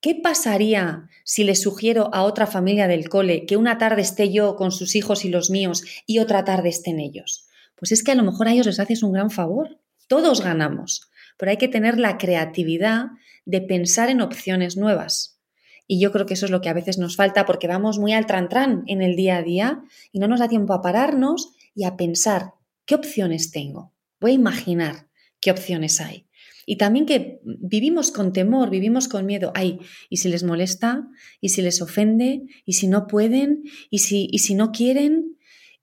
¿Qué 0.00 0.14
pasaría 0.14 1.08
si 1.24 1.42
le 1.42 1.56
sugiero 1.56 2.10
a 2.12 2.22
otra 2.22 2.46
familia 2.46 2.86
del 2.86 3.08
cole 3.08 3.44
que 3.46 3.56
una 3.56 3.78
tarde 3.78 4.02
esté 4.02 4.32
yo 4.32 4.54
con 4.54 4.70
sus 4.70 4.94
hijos 4.94 5.24
y 5.24 5.30
los 5.30 5.50
míos 5.50 5.82
y 6.06 6.20
otra 6.20 6.44
tarde 6.44 6.68
estén 6.68 7.00
ellos? 7.00 7.48
Pues 7.74 7.90
es 7.90 8.04
que 8.04 8.12
a 8.12 8.14
lo 8.14 8.22
mejor 8.22 8.46
a 8.46 8.52
ellos 8.52 8.66
les 8.66 8.78
haces 8.78 9.02
un 9.02 9.12
gran 9.12 9.30
favor. 9.30 9.80
Todos 10.08 10.40
ganamos, 10.42 11.10
pero 11.36 11.50
hay 11.50 11.56
que 11.56 11.68
tener 11.68 11.98
la 11.98 12.18
creatividad 12.18 13.06
de 13.44 13.60
pensar 13.60 14.08
en 14.08 14.20
opciones 14.20 14.76
nuevas. 14.76 15.40
Y 15.88 16.00
yo 16.00 16.10
creo 16.12 16.26
que 16.26 16.34
eso 16.34 16.46
es 16.46 16.52
lo 16.52 16.60
que 16.60 16.68
a 16.68 16.74
veces 16.74 16.98
nos 16.98 17.16
falta 17.16 17.46
porque 17.46 17.68
vamos 17.68 17.98
muy 17.98 18.12
al 18.12 18.26
trantrán 18.26 18.82
en 18.86 19.02
el 19.02 19.14
día 19.16 19.36
a 19.36 19.42
día 19.42 19.82
y 20.12 20.18
no 20.18 20.26
nos 20.26 20.40
da 20.40 20.48
tiempo 20.48 20.74
a 20.74 20.82
pararnos 20.82 21.52
y 21.74 21.84
a 21.84 21.96
pensar 21.96 22.54
qué 22.84 22.96
opciones 22.96 23.52
tengo. 23.52 23.92
Voy 24.20 24.32
a 24.32 24.34
imaginar 24.34 25.08
qué 25.40 25.50
opciones 25.50 26.00
hay. 26.00 26.26
Y 26.68 26.76
también 26.76 27.06
que 27.06 27.40
vivimos 27.44 28.10
con 28.10 28.32
temor, 28.32 28.70
vivimos 28.70 29.06
con 29.06 29.26
miedo. 29.26 29.52
Ay, 29.54 29.78
¿y 30.10 30.16
si 30.16 30.28
les 30.28 30.42
molesta? 30.42 31.06
¿Y 31.40 31.50
si 31.50 31.62
les 31.62 31.80
ofende? 31.80 32.42
¿Y 32.64 32.72
si 32.72 32.88
no 32.88 33.06
pueden? 33.06 33.62
¿Y 33.88 33.98
si, 33.98 34.28
y 34.32 34.38
si 34.40 34.54
no 34.54 34.72
quieren? 34.72 35.32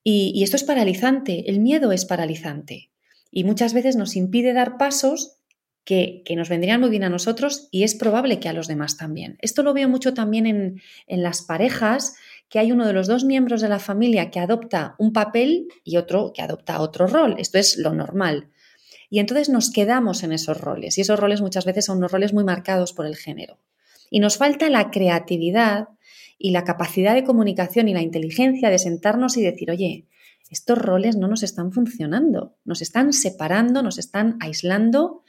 y 0.05 0.43
esto 0.43 0.57
es 0.57 0.65
paralizante. 0.65 1.49
El 1.49 1.62
miedo 1.62 1.93
es 1.93 2.03
paralizante 2.03 2.91
y 3.33 3.43
muchas 3.43 3.73
veces 3.73 3.95
nos 3.95 4.15
impide 4.15 4.53
dar 4.53 4.77
pasos 4.77 5.39
que, 5.85 6.23
nos 6.35 6.49
vendrían 6.49 6.79
muy 6.79 6.89
bien 6.89 7.03
a 7.03 7.09
nosotros 7.09 7.67
y 7.71 7.83
es 7.83 7.95
probable 7.95 8.39
que 8.39 8.47
a 8.47 8.53
los 8.53 8.67
demás 8.67 8.95
también. 8.95 9.37
Esto 9.41 9.63
lo 9.63 9.73
veo 9.73 9.89
mucho 9.89 10.13
también 10.13 10.45
en, 10.45 10.81
en 11.07 11.23
las 11.23 11.41
parejas, 11.41 12.15
que 12.47 12.59
hay 12.59 12.71
uno 12.71 12.85
de 12.85 12.93
los 12.93 13.07
dos 13.07 13.25
miembros 13.25 13.61
de 13.61 13.69
la 13.69 13.79
familia 13.79 14.29
que 14.29 14.39
adopta 14.39 14.95
un 14.99 15.11
papel 15.11 15.67
y 15.83 15.97
otro 15.97 16.31
que 16.33 16.41
adopta 16.41 16.79
otro 16.79 17.07
rol. 17.07 17.35
Esto 17.39 17.57
es 17.57 17.77
lo 17.77 17.93
normal. 17.93 18.49
Y 19.09 19.19
entonces 19.19 19.49
nos 19.49 19.71
quedamos 19.71 20.23
en 20.23 20.31
esos 20.31 20.61
roles 20.61 20.97
y 20.97 21.01
esos 21.01 21.19
roles 21.19 21.41
muchas 21.41 21.65
veces 21.65 21.85
son 21.85 21.97
unos 21.97 22.11
roles 22.11 22.33
muy 22.33 22.43
marcados 22.43 22.93
por 22.93 23.05
el 23.05 23.15
género. 23.15 23.59
Y 24.09 24.19
nos 24.19 24.37
falta 24.37 24.69
la 24.69 24.91
creatividad 24.91 25.87
y 26.37 26.51
la 26.51 26.63
capacidad 26.63 27.15
de 27.15 27.23
comunicación 27.23 27.89
y 27.89 27.93
la 27.93 28.01
inteligencia 28.01 28.69
de 28.69 28.77
sentarnos 28.77 29.37
y 29.37 29.41
decir, 29.41 29.71
oye, 29.71 30.05
estos 30.49 30.77
roles 30.77 31.15
no 31.15 31.27
nos 31.27 31.43
están 31.43 31.71
funcionando, 31.71 32.58
nos 32.65 32.82
están 32.82 33.13
separando, 33.13 33.82
nos 33.82 33.97
están 33.97 34.38
aislando. 34.39 35.23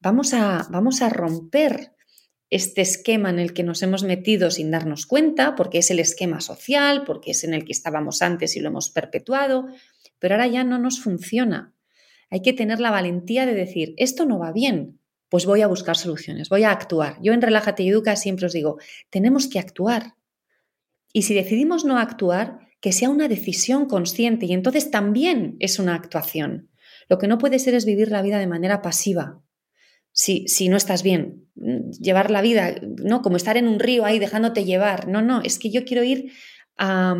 Vamos 0.00 0.34
a, 0.34 0.66
vamos 0.70 1.02
a 1.02 1.08
romper 1.08 1.92
este 2.50 2.80
esquema 2.80 3.30
en 3.30 3.38
el 3.38 3.54
que 3.54 3.62
nos 3.62 3.82
hemos 3.82 4.04
metido 4.04 4.50
sin 4.50 4.70
darnos 4.70 5.06
cuenta, 5.06 5.54
porque 5.54 5.78
es 5.78 5.90
el 5.90 5.98
esquema 5.98 6.40
social, 6.40 7.04
porque 7.04 7.32
es 7.32 7.44
en 7.44 7.54
el 7.54 7.64
que 7.64 7.72
estábamos 7.72 8.22
antes 8.22 8.56
y 8.56 8.60
lo 8.60 8.68
hemos 8.68 8.90
perpetuado, 8.90 9.66
pero 10.18 10.34
ahora 10.34 10.46
ya 10.46 10.62
no 10.62 10.78
nos 10.78 11.00
funciona. 11.00 11.74
Hay 12.30 12.42
que 12.42 12.52
tener 12.52 12.80
la 12.80 12.90
valentía 12.90 13.46
de 13.46 13.54
decir, 13.54 13.94
esto 13.96 14.26
no 14.26 14.38
va 14.38 14.52
bien, 14.52 15.00
pues 15.28 15.46
voy 15.46 15.62
a 15.62 15.66
buscar 15.66 15.96
soluciones, 15.96 16.48
voy 16.48 16.64
a 16.64 16.70
actuar. 16.70 17.18
Yo 17.20 17.32
en 17.32 17.42
Relájate 17.42 17.82
y 17.82 17.88
Educa 17.88 18.14
siempre 18.16 18.46
os 18.46 18.52
digo, 18.52 18.78
tenemos 19.10 19.48
que 19.48 19.58
actuar. 19.58 20.14
Y 21.12 21.22
si 21.22 21.34
decidimos 21.34 21.84
no 21.84 21.98
actuar, 21.98 22.65
que 22.80 22.92
sea 22.92 23.08
una 23.08 23.28
decisión 23.28 23.86
consciente 23.86 24.46
y 24.46 24.52
entonces 24.52 24.90
también 24.90 25.56
es 25.60 25.78
una 25.78 25.94
actuación. 25.94 26.70
Lo 27.08 27.18
que 27.18 27.28
no 27.28 27.38
puede 27.38 27.58
ser 27.58 27.74
es 27.74 27.84
vivir 27.84 28.10
la 28.10 28.22
vida 28.22 28.38
de 28.38 28.46
manera 28.46 28.82
pasiva. 28.82 29.42
Si, 30.12 30.48
si 30.48 30.68
no 30.68 30.76
estás 30.76 31.02
bien, 31.02 31.46
llevar 32.00 32.30
la 32.30 32.42
vida, 32.42 32.74
¿no? 32.82 33.22
Como 33.22 33.36
estar 33.36 33.56
en 33.56 33.68
un 33.68 33.78
río 33.78 34.04
ahí 34.04 34.18
dejándote 34.18 34.64
llevar. 34.64 35.08
No, 35.08 35.22
no, 35.22 35.42
es 35.42 35.58
que 35.58 35.70
yo 35.70 35.84
quiero 35.84 36.02
ir 36.04 36.32
a, 36.78 37.16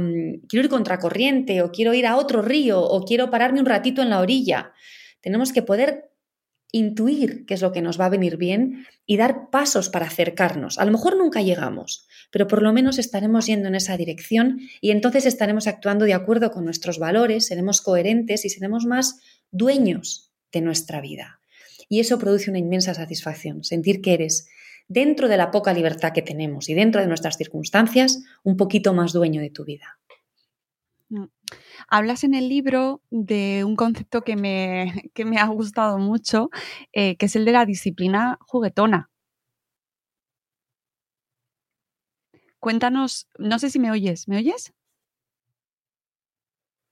quiero 0.49 0.65
ir 0.65 0.71
contracorriente 0.71 1.63
o 1.63 1.71
quiero 1.71 1.95
ir 1.95 2.07
a 2.07 2.17
otro 2.17 2.43
río 2.43 2.83
o 2.83 3.05
quiero 3.05 3.31
pararme 3.31 3.61
un 3.61 3.67
ratito 3.67 4.03
en 4.03 4.11
la 4.11 4.21
orilla. 4.21 4.73
Tenemos 5.21 5.53
que 5.53 5.63
poder 5.63 6.11
intuir 6.73 7.47
qué 7.47 7.55
es 7.55 7.63
lo 7.63 7.73
que 7.73 7.83
nos 7.83 7.99
va 7.99 8.07
a 8.07 8.11
venir 8.11 8.37
bien 8.37 8.87
y 9.07 9.17
dar 9.17 9.51
pasos 9.51 9.89
para 9.89 10.07
acercarnos. 10.07 10.79
A 10.79 10.85
lo 10.85 10.93
mejor 10.93 11.17
nunca 11.17 11.43
llegamos, 11.43 12.07
pero 12.31 12.47
por 12.47 12.63
lo 12.63 12.73
menos 12.73 12.99
estaremos 12.99 13.47
yendo 13.47 13.69
en 13.69 13.75
esa 13.75 13.97
dirección 13.97 14.61
y 14.81 14.91
entonces 14.91 15.27
estaremos 15.27 15.67
actuando 15.67 16.05
de 16.05 16.15
acuerdo 16.15 16.51
con 16.51 16.65
nuestros 16.65 16.99
valores, 16.99 17.47
seremos 17.47 17.81
coherentes 17.81 18.45
y 18.45 18.51
seremos 18.51 18.85
más 18.85 19.21
dueños 19.51 20.33
de 20.53 20.61
nuestra 20.61 21.01
vida. 21.01 21.41
Y 21.89 22.01
eso 22.01 22.19
produce 22.19 22.51
una 22.51 22.59
inmensa 22.59 22.95
satisfacción, 22.95 23.63
sentir 23.63 24.01
que 24.01 24.15
eres, 24.15 24.49
dentro 24.89 25.29
de 25.29 25.37
la 25.37 25.51
poca 25.51 25.73
libertad 25.73 26.13
que 26.13 26.23
tenemos 26.23 26.69
y 26.69 26.75
dentro 26.75 27.01
de 27.01 27.07
nuestras 27.07 27.37
circunstancias, 27.37 28.23
un 28.43 28.57
poquito 28.57 28.95
más 28.95 29.13
dueño 29.13 29.41
de 29.41 29.51
tu 29.51 29.65
vida. 29.65 29.99
Mm, 31.09 31.27
hablas 31.89 32.25
en 32.25 32.35
el 32.35 32.49
libro 32.49 33.01
de 33.11 33.65
un 33.65 33.77
concepto 33.77 34.23
que 34.23 34.37
me, 34.37 35.11
me 35.25 35.39
ha 35.39 35.47
gustado 35.47 35.99
mucho, 35.99 36.51
eh, 36.93 37.17
que 37.17 37.27
es 37.27 37.37
el 37.37 37.45
de 37.45 37.53
la 37.53 37.67
disciplina 37.67 38.39
juguetona. 38.41 39.11
Cuéntanos, 42.67 43.29
no 43.39 43.61
sé 43.61 43.71
si 43.71 43.79
me 43.79 43.93
oyes, 43.93 44.27
¿me 44.27 44.39
oyes? 44.39 44.75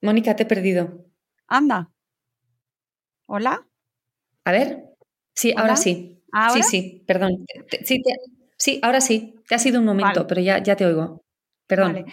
Mónica, 0.03 0.37
te 0.37 0.45
he 0.45 0.47
perdido. 0.47 1.05
Anda. 1.49 1.91
¿Hola? 3.27 3.67
A 4.45 4.53
ver. 4.53 4.85
Sí, 5.35 5.53
ahora 5.57 5.75
sí. 5.75 6.23
Sí, 6.53 6.63
sí, 6.63 7.05
perdón. 7.09 7.45
Sí, 7.83 8.01
sí, 8.57 8.79
ahora 8.85 9.01
sí. 9.01 9.35
Te 9.49 9.57
ha 9.57 9.59
sido 9.59 9.81
un 9.81 9.87
momento, 9.87 10.29
pero 10.29 10.41
ya, 10.41 10.63
ya 10.63 10.77
te 10.77 10.87
oigo. 10.87 11.25
Perdón. 11.67 12.07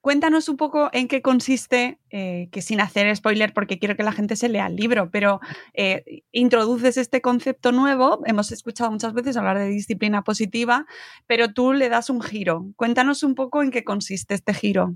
Cuéntanos 0.00 0.48
un 0.48 0.56
poco 0.56 0.88
en 0.92 1.08
qué 1.08 1.20
consiste, 1.20 1.98
eh, 2.10 2.48
que 2.52 2.62
sin 2.62 2.80
hacer 2.80 3.14
spoiler, 3.14 3.52
porque 3.52 3.78
quiero 3.78 3.96
que 3.96 4.02
la 4.02 4.12
gente 4.12 4.34
se 4.34 4.48
lea 4.48 4.66
el 4.66 4.76
libro, 4.76 5.10
pero 5.10 5.40
eh, 5.74 6.22
introduces 6.32 6.96
este 6.96 7.20
concepto 7.20 7.70
nuevo. 7.70 8.22
Hemos 8.24 8.50
escuchado 8.50 8.90
muchas 8.90 9.12
veces 9.12 9.36
hablar 9.36 9.58
de 9.58 9.68
disciplina 9.68 10.24
positiva, 10.24 10.86
pero 11.26 11.52
tú 11.52 11.74
le 11.74 11.90
das 11.90 12.08
un 12.08 12.22
giro. 12.22 12.66
Cuéntanos 12.76 13.22
un 13.22 13.34
poco 13.34 13.62
en 13.62 13.70
qué 13.70 13.84
consiste 13.84 14.32
este 14.32 14.54
giro. 14.54 14.94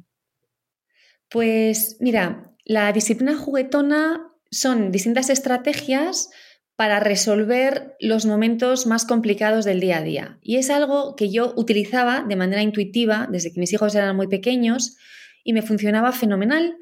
Pues 1.29 1.99
mira, 2.01 2.55
la 2.65 2.91
disciplina 2.93 3.37
juguetona 3.37 4.33
son 4.51 4.91
distintas 4.91 5.29
estrategias 5.29 6.31
para 6.77 6.99
resolver 6.99 7.97
los 8.01 8.27
momentos 8.27 8.87
más 8.87 9.05
complicados 9.05 9.65
del 9.65 9.81
día 9.81 9.99
a 9.99 10.03
día. 10.03 10.39
Y 10.43 10.57
es 10.57 10.71
algo 10.71 11.15
que 11.15 11.31
yo 11.31 11.53
utilizaba 11.57 12.25
de 12.29 12.37
manera 12.37 12.63
intuitiva 12.63 13.29
desde 13.31 13.53
que 13.53 13.61
mis 13.61 13.73
hijos 13.73 13.95
eran 13.95 14.17
muy 14.17 14.27
pequeños 14.27 14.97
y 15.45 15.53
me 15.53 15.63
funcionaba 15.63 16.11
fenomenal. 16.13 16.77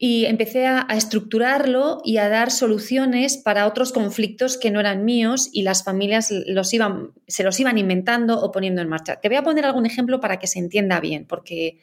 Y 0.00 0.26
empecé 0.26 0.66
a, 0.66 0.86
estructurarlo 0.90 2.00
y 2.04 2.18
a 2.18 2.28
dar 2.28 2.52
soluciones 2.52 3.36
para 3.36 3.66
otros 3.66 3.92
conflictos 3.92 4.56
que 4.56 4.70
no 4.70 4.78
eran 4.78 5.04
míos 5.04 5.50
y 5.52 5.62
las 5.62 5.82
familias 5.82 6.30
los 6.30 6.72
iban, 6.72 7.10
se 7.26 7.42
los 7.42 7.58
iban 7.58 7.78
inventando 7.78 8.40
o 8.40 8.52
poniendo 8.52 8.80
en 8.80 8.88
marcha. 8.88 9.16
Te 9.16 9.28
voy 9.28 9.36
a 9.36 9.42
poner 9.42 9.64
algún 9.64 9.86
ejemplo 9.86 10.20
para 10.20 10.38
que 10.38 10.46
se 10.46 10.60
entienda 10.60 11.00
bien, 11.00 11.26
porque 11.26 11.80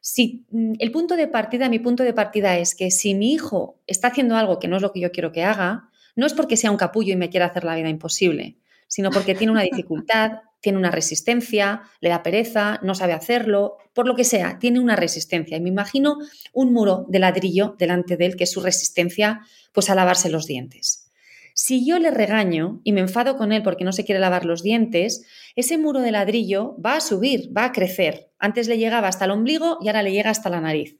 si 0.00 0.44
mm, 0.50 0.74
el 0.80 0.90
punto 0.90 1.16
de 1.16 1.28
partida, 1.28 1.68
mi 1.68 1.78
punto 1.78 2.02
de 2.02 2.12
partida 2.12 2.58
es 2.58 2.74
que 2.74 2.90
si 2.90 3.14
mi 3.14 3.32
hijo 3.32 3.80
está 3.86 4.08
haciendo 4.08 4.36
algo 4.36 4.58
que 4.58 4.66
no 4.66 4.76
es 4.76 4.82
lo 4.82 4.92
que 4.92 5.00
yo 5.00 5.12
quiero 5.12 5.30
que 5.30 5.44
haga, 5.44 5.90
no 6.16 6.26
es 6.26 6.34
porque 6.34 6.56
sea 6.56 6.70
un 6.70 6.76
capullo 6.76 7.12
y 7.12 7.16
me 7.16 7.30
quiera 7.30 7.46
hacer 7.46 7.64
la 7.64 7.76
vida 7.76 7.88
imposible, 7.88 8.58
sino 8.88 9.10
porque 9.10 9.34
tiene 9.34 9.52
una 9.52 9.62
dificultad, 9.62 10.32
tiene 10.60 10.78
una 10.78 10.90
resistencia, 10.90 11.82
le 12.00 12.08
da 12.08 12.22
pereza, 12.22 12.80
no 12.82 12.94
sabe 12.94 13.12
hacerlo, 13.12 13.76
por 13.92 14.06
lo 14.06 14.14
que 14.14 14.24
sea, 14.24 14.58
tiene 14.58 14.80
una 14.80 14.96
resistencia. 14.96 15.58
Y 15.58 15.60
me 15.60 15.68
imagino 15.68 16.16
un 16.54 16.72
muro 16.72 17.04
de 17.08 17.18
ladrillo 17.18 17.76
delante 17.78 18.16
de 18.16 18.26
él, 18.26 18.36
que 18.36 18.44
es 18.44 18.52
su 18.52 18.62
resistencia, 18.62 19.42
pues 19.72 19.90
a 19.90 19.94
lavarse 19.94 20.30
los 20.30 20.46
dientes. 20.46 21.10
Si 21.52 21.86
yo 21.86 21.98
le 21.98 22.10
regaño 22.10 22.80
y 22.82 22.92
me 22.92 23.00
enfado 23.00 23.36
con 23.36 23.52
él 23.52 23.62
porque 23.62 23.84
no 23.84 23.92
se 23.92 24.04
quiere 24.04 24.20
lavar 24.20 24.44
los 24.44 24.62
dientes, 24.62 25.24
ese 25.54 25.78
muro 25.78 26.00
de 26.00 26.10
ladrillo 26.10 26.76
va 26.84 26.96
a 26.96 27.00
subir, 27.00 27.56
va 27.56 27.66
a 27.66 27.72
crecer. 27.72 28.32
Antes 28.38 28.66
le 28.66 28.78
llegaba 28.78 29.08
hasta 29.08 29.26
el 29.26 29.30
ombligo 29.30 29.78
y 29.80 29.88
ahora 29.88 30.02
le 30.02 30.12
llega 30.12 30.30
hasta 30.30 30.50
la 30.50 30.60
nariz. 30.60 30.96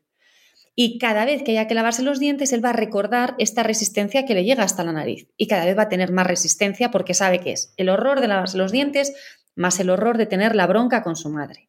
Y 0.77 0.99
cada 0.99 1.25
vez 1.25 1.43
que 1.43 1.53
haya 1.53 1.69
que 1.69 1.75
lavarse 1.75 2.03
los 2.03 2.19
dientes, 2.19 2.53
él 2.53 2.65
va 2.65 2.71
a 2.71 2.75
recordar 2.75 3.35
esta 3.39 3.63
resistencia 3.63 4.27
que 4.27 4.35
le 4.35 4.45
llega 4.45 4.65
hasta 4.65 4.85
la 4.85 4.93
nariz. 4.93 5.29
Y 5.37 5.47
cada 5.47 5.65
vez 5.65 5.79
va 5.79 5.83
a 5.83 5.89
tener 5.89 6.11
más 6.11 6.27
resistencia 6.27 6.91
porque 6.91 7.15
sabe 7.15 7.41
que 7.41 7.53
es 7.53 7.73
el 7.77 7.89
horror 7.89 8.21
de 8.21 8.29
lavarse 8.29 8.59
los 8.59 8.73
dientes 8.73 9.15
más 9.57 9.79
el 9.81 9.91
horror 9.91 10.19
de 10.19 10.27
tener 10.27 10.55
la 10.55 10.67
bronca 10.67 11.03
con 11.03 11.17
su 11.17 11.31
madre. 11.31 11.69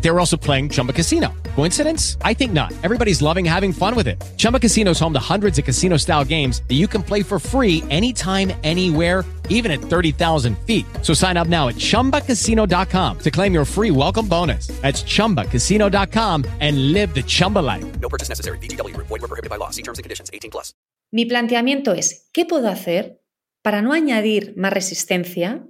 They 0.00 0.10
were 0.10 0.20
also 0.20 0.36
playing 0.38 0.70
Chumba 0.70 0.92
Casino. 0.92 1.34
Coincidence? 1.56 2.16
I 2.22 2.32
think 2.32 2.52
not. 2.52 2.72
Everybody's 2.82 3.20
loving 3.20 3.44
having 3.44 3.72
fun 3.72 3.94
with 3.94 4.08
it. 4.08 4.22
Chumba 4.38 4.60
Casino 4.60 4.92
is 4.92 5.00
home 5.00 5.12
to 5.12 5.18
hundreds 5.18 5.58
of 5.58 5.64
casino-style 5.64 6.24
games 6.24 6.62
that 6.68 6.76
you 6.76 6.86
can 6.86 7.02
play 7.02 7.22
for 7.22 7.38
free 7.38 7.82
anytime, 7.90 8.52
anywhere 8.62 9.24
even 9.48 9.70
at 9.70 9.80
30,000 9.80 10.56
feet. 10.60 10.86
So 11.02 11.12
sign 11.12 11.36
up 11.36 11.48
now 11.48 11.68
at 11.68 11.76
ChumbaCasino.com 11.76 13.18
to 13.18 13.30
claim 13.30 13.52
your 13.52 13.64
free 13.64 13.90
welcome 13.90 14.28
bonus. 14.28 14.68
That's 14.82 15.02
ChumbaCasino.com 15.02 16.44
and 16.60 16.92
live 16.92 17.12
the 17.14 17.22
Chumba 17.22 17.58
life. 17.58 17.84
No 18.00 18.08
purchase 18.08 18.28
necessary. 18.28 18.58
BGW. 18.58 18.96
Void 18.96 19.10
were 19.10 19.28
prohibited 19.28 19.50
by 19.50 19.56
law. 19.56 19.70
See 19.70 19.82
terms 19.82 19.98
and 19.98 20.04
conditions. 20.04 20.30
18 20.32 20.50
plus. 20.50 20.72
Mi 21.12 21.24
planteamiento 21.24 21.92
es, 21.94 22.28
¿qué 22.32 22.44
puedo 22.44 22.68
hacer 22.68 23.20
para 23.62 23.80
no 23.80 23.92
añadir 23.92 24.54
más 24.56 24.72
resistencia 24.72 25.64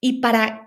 y 0.00 0.20
para 0.20 0.65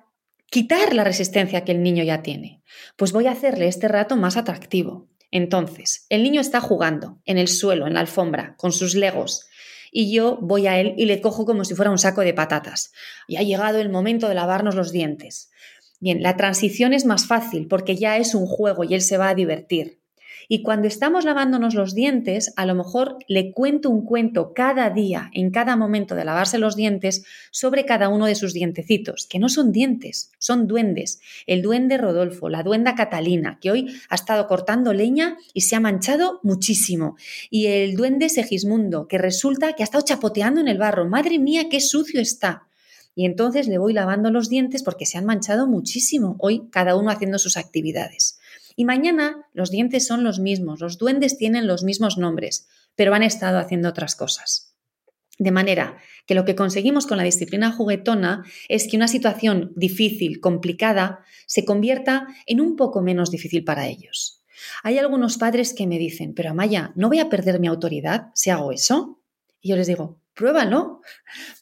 quitar 0.49 0.93
la 0.93 1.03
resistencia 1.03 1.63
que 1.63 1.71
el 1.71 1.83
niño 1.83 2.03
ya 2.03 2.21
tiene? 2.21 2.61
Pues 2.95 3.11
voy 3.11 3.27
a 3.27 3.31
hacerle 3.31 3.67
este 3.67 3.87
rato 3.87 4.15
más 4.15 4.37
atractivo. 4.37 5.07
Entonces, 5.31 6.05
el 6.09 6.23
niño 6.23 6.41
está 6.41 6.59
jugando 6.59 7.19
en 7.25 7.37
el 7.37 7.47
suelo, 7.47 7.87
en 7.87 7.93
la 7.93 7.99
alfombra, 7.99 8.55
con 8.57 8.71
sus 8.71 8.95
legos, 8.95 9.47
y 9.91 10.13
yo 10.13 10.37
voy 10.41 10.67
a 10.67 10.79
él 10.79 10.93
y 10.97 11.05
le 11.05 11.21
cojo 11.21 11.45
como 11.45 11.65
si 11.65 11.75
fuera 11.75 11.91
un 11.91 11.97
saco 11.97 12.21
de 12.21 12.33
patatas. 12.33 12.91
Y 13.27 13.37
ha 13.37 13.43
llegado 13.43 13.79
el 13.79 13.89
momento 13.89 14.27
de 14.27 14.35
lavarnos 14.35 14.75
los 14.75 14.91
dientes. 14.91 15.51
Bien, 15.99 16.21
la 16.21 16.37
transición 16.37 16.93
es 16.93 17.05
más 17.05 17.27
fácil 17.27 17.67
porque 17.67 17.95
ya 17.95 18.17
es 18.17 18.35
un 18.35 18.45
juego 18.45 18.83
y 18.83 18.93
él 18.93 19.01
se 19.01 19.17
va 19.17 19.29
a 19.29 19.35
divertir. 19.35 19.98
Y 20.51 20.63
cuando 20.63 20.87
estamos 20.87 21.25
lavándonos 21.25 21.75
los 21.75 21.93
dientes, 21.93 22.53
a 22.55 22.65
lo 22.65 22.73
mejor 22.73 23.19
le 23.27 23.51
cuento 23.51 23.91
un 23.91 24.03
cuento 24.03 24.51
cada 24.55 24.89
día, 24.89 25.29
en 25.35 25.51
cada 25.51 25.75
momento 25.75 26.15
de 26.15 26.25
lavarse 26.25 26.57
los 26.57 26.75
dientes, 26.75 27.23
sobre 27.51 27.85
cada 27.85 28.09
uno 28.09 28.25
de 28.25 28.33
sus 28.33 28.51
dientecitos, 28.51 29.27
que 29.27 29.37
no 29.37 29.47
son 29.47 29.71
dientes, 29.71 30.31
son 30.39 30.65
duendes. 30.65 31.21
El 31.45 31.61
duende 31.61 31.99
Rodolfo, 31.99 32.49
la 32.49 32.63
duenda 32.63 32.95
Catalina, 32.95 33.59
que 33.61 33.69
hoy 33.69 33.95
ha 34.09 34.15
estado 34.15 34.47
cortando 34.47 34.91
leña 34.91 35.37
y 35.53 35.61
se 35.61 35.75
ha 35.75 35.79
manchado 35.79 36.39
muchísimo. 36.41 37.15
Y 37.51 37.67
el 37.67 37.95
duende 37.95 38.27
Segismundo, 38.27 39.07
que 39.07 39.19
resulta 39.19 39.73
que 39.73 39.83
ha 39.83 39.85
estado 39.85 40.03
chapoteando 40.03 40.59
en 40.61 40.67
el 40.67 40.79
barro. 40.79 41.07
Madre 41.07 41.37
mía, 41.37 41.69
qué 41.69 41.79
sucio 41.79 42.19
está. 42.19 42.63
Y 43.13 43.25
entonces 43.25 43.67
le 43.67 43.77
voy 43.77 43.93
lavando 43.93 44.31
los 44.31 44.49
dientes 44.49 44.81
porque 44.81 45.05
se 45.05 45.19
han 45.19 45.25
manchado 45.25 45.67
muchísimo, 45.67 46.37
hoy 46.39 46.69
cada 46.71 46.95
uno 46.95 47.11
haciendo 47.11 47.37
sus 47.37 47.55
actividades. 47.55 48.38
Y 48.75 48.85
mañana 48.85 49.47
los 49.53 49.71
dientes 49.71 50.05
son 50.07 50.23
los 50.23 50.39
mismos, 50.39 50.79
los 50.79 50.97
duendes 50.97 51.37
tienen 51.37 51.67
los 51.67 51.83
mismos 51.83 52.17
nombres, 52.17 52.67
pero 52.95 53.13
han 53.13 53.23
estado 53.23 53.59
haciendo 53.59 53.89
otras 53.89 54.15
cosas. 54.15 54.75
De 55.37 55.51
manera 55.51 55.97
que 56.25 56.35
lo 56.35 56.43
que 56.43 56.55
conseguimos 56.55 57.07
con 57.07 57.17
la 57.17 57.23
disciplina 57.23 57.71
juguetona 57.71 58.43
es 58.67 58.89
que 58.89 58.97
una 58.97 59.07
situación 59.07 59.71
difícil, 59.75 60.41
complicada, 60.41 61.23
se 61.47 61.63
convierta 61.63 62.27
en 62.45 62.59
un 62.59 62.75
poco 62.75 63.01
menos 63.01 63.31
difícil 63.31 63.63
para 63.63 63.87
ellos. 63.87 64.43
Hay 64.83 64.97
algunos 64.97 65.37
padres 65.37 65.73
que 65.73 65.87
me 65.87 65.97
dicen, 65.97 66.33
pero 66.33 66.49
Amaya, 66.49 66.91
¿no 66.95 67.07
voy 67.07 67.19
a 67.19 67.29
perder 67.29 67.61
mi 67.61 67.67
autoridad 67.67 68.27
si 68.33 68.49
hago 68.49 68.73
eso? 68.73 69.21
Y 69.61 69.69
yo 69.69 69.77
les 69.77 69.87
digo, 69.87 70.19
pruébalo, 70.33 71.01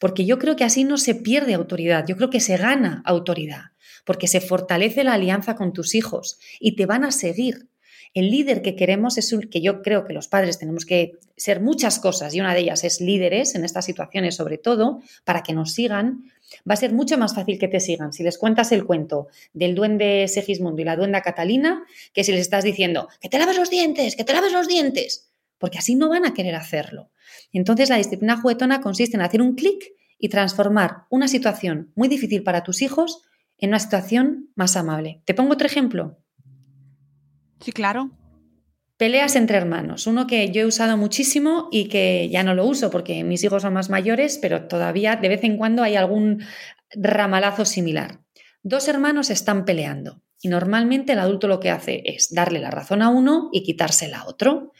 porque 0.00 0.26
yo 0.26 0.38
creo 0.38 0.56
que 0.56 0.64
así 0.64 0.82
no 0.82 0.98
se 0.98 1.14
pierde 1.14 1.54
autoridad, 1.54 2.04
yo 2.06 2.16
creo 2.16 2.30
que 2.30 2.40
se 2.40 2.56
gana 2.56 3.02
autoridad 3.04 3.72
porque 4.08 4.26
se 4.26 4.40
fortalece 4.40 5.04
la 5.04 5.12
alianza 5.12 5.54
con 5.54 5.74
tus 5.74 5.94
hijos 5.94 6.38
y 6.58 6.76
te 6.76 6.86
van 6.86 7.04
a 7.04 7.12
seguir. 7.12 7.68
El 8.14 8.30
líder 8.30 8.62
que 8.62 8.74
queremos 8.74 9.18
es 9.18 9.34
un 9.34 9.42
que 9.42 9.60
yo 9.60 9.82
creo 9.82 10.06
que 10.06 10.14
los 10.14 10.28
padres 10.28 10.58
tenemos 10.58 10.86
que 10.86 11.18
ser 11.36 11.60
muchas 11.60 11.98
cosas 11.98 12.34
y 12.34 12.40
una 12.40 12.54
de 12.54 12.60
ellas 12.60 12.84
es 12.84 13.02
líderes 13.02 13.54
en 13.54 13.66
estas 13.66 13.84
situaciones 13.84 14.34
sobre 14.34 14.56
todo 14.56 15.02
para 15.24 15.42
que 15.42 15.52
nos 15.52 15.72
sigan. 15.72 16.24
Va 16.66 16.72
a 16.72 16.76
ser 16.78 16.94
mucho 16.94 17.18
más 17.18 17.34
fácil 17.34 17.58
que 17.58 17.68
te 17.68 17.80
sigan 17.80 18.14
si 18.14 18.22
les 18.22 18.38
cuentas 18.38 18.72
el 18.72 18.86
cuento 18.86 19.28
del 19.52 19.74
duende 19.74 20.26
Segismundo 20.26 20.80
y 20.80 20.86
la 20.86 20.96
duenda 20.96 21.20
Catalina 21.20 21.84
que 22.14 22.24
si 22.24 22.32
les 22.32 22.40
estás 22.40 22.64
diciendo 22.64 23.08
que 23.20 23.28
te 23.28 23.38
laves 23.38 23.58
los 23.58 23.68
dientes, 23.68 24.16
que 24.16 24.24
te 24.24 24.32
laves 24.32 24.54
los 24.54 24.68
dientes, 24.68 25.28
porque 25.58 25.76
así 25.76 25.96
no 25.96 26.08
van 26.08 26.24
a 26.24 26.32
querer 26.32 26.54
hacerlo. 26.54 27.10
Entonces 27.52 27.90
la 27.90 27.96
disciplina 27.98 28.40
juguetona 28.40 28.80
consiste 28.80 29.18
en 29.18 29.22
hacer 29.22 29.42
un 29.42 29.54
clic 29.54 29.92
y 30.18 30.30
transformar 30.30 31.02
una 31.10 31.28
situación 31.28 31.92
muy 31.94 32.08
difícil 32.08 32.42
para 32.42 32.62
tus 32.62 32.80
hijos 32.80 33.27
en 33.58 33.70
una 33.70 33.78
situación 33.78 34.50
más 34.54 34.76
amable. 34.76 35.22
¿Te 35.24 35.34
pongo 35.34 35.52
otro 35.52 35.66
ejemplo? 35.66 36.18
Sí, 37.60 37.72
claro. 37.72 38.10
Peleas 38.96 39.36
entre 39.36 39.56
hermanos, 39.56 40.08
uno 40.08 40.26
que 40.26 40.50
yo 40.50 40.62
he 40.62 40.66
usado 40.66 40.96
muchísimo 40.96 41.68
y 41.70 41.88
que 41.88 42.28
ya 42.30 42.42
no 42.42 42.54
lo 42.54 42.66
uso 42.66 42.90
porque 42.90 43.22
mis 43.22 43.44
hijos 43.44 43.62
son 43.62 43.72
más 43.72 43.90
mayores, 43.90 44.38
pero 44.42 44.66
todavía 44.66 45.14
de 45.14 45.28
vez 45.28 45.44
en 45.44 45.56
cuando 45.56 45.84
hay 45.84 45.94
algún 45.94 46.42
ramalazo 46.90 47.64
similar. 47.64 48.20
Dos 48.64 48.88
hermanos 48.88 49.30
están 49.30 49.64
peleando 49.64 50.22
y 50.40 50.48
normalmente 50.48 51.12
el 51.12 51.20
adulto 51.20 51.46
lo 51.46 51.60
que 51.60 51.70
hace 51.70 52.02
es 52.06 52.34
darle 52.34 52.58
la 52.58 52.72
razón 52.72 53.02
a 53.02 53.08
uno 53.08 53.50
y 53.52 53.62
quitársela 53.62 54.20
a 54.20 54.28
otro. 54.28 54.72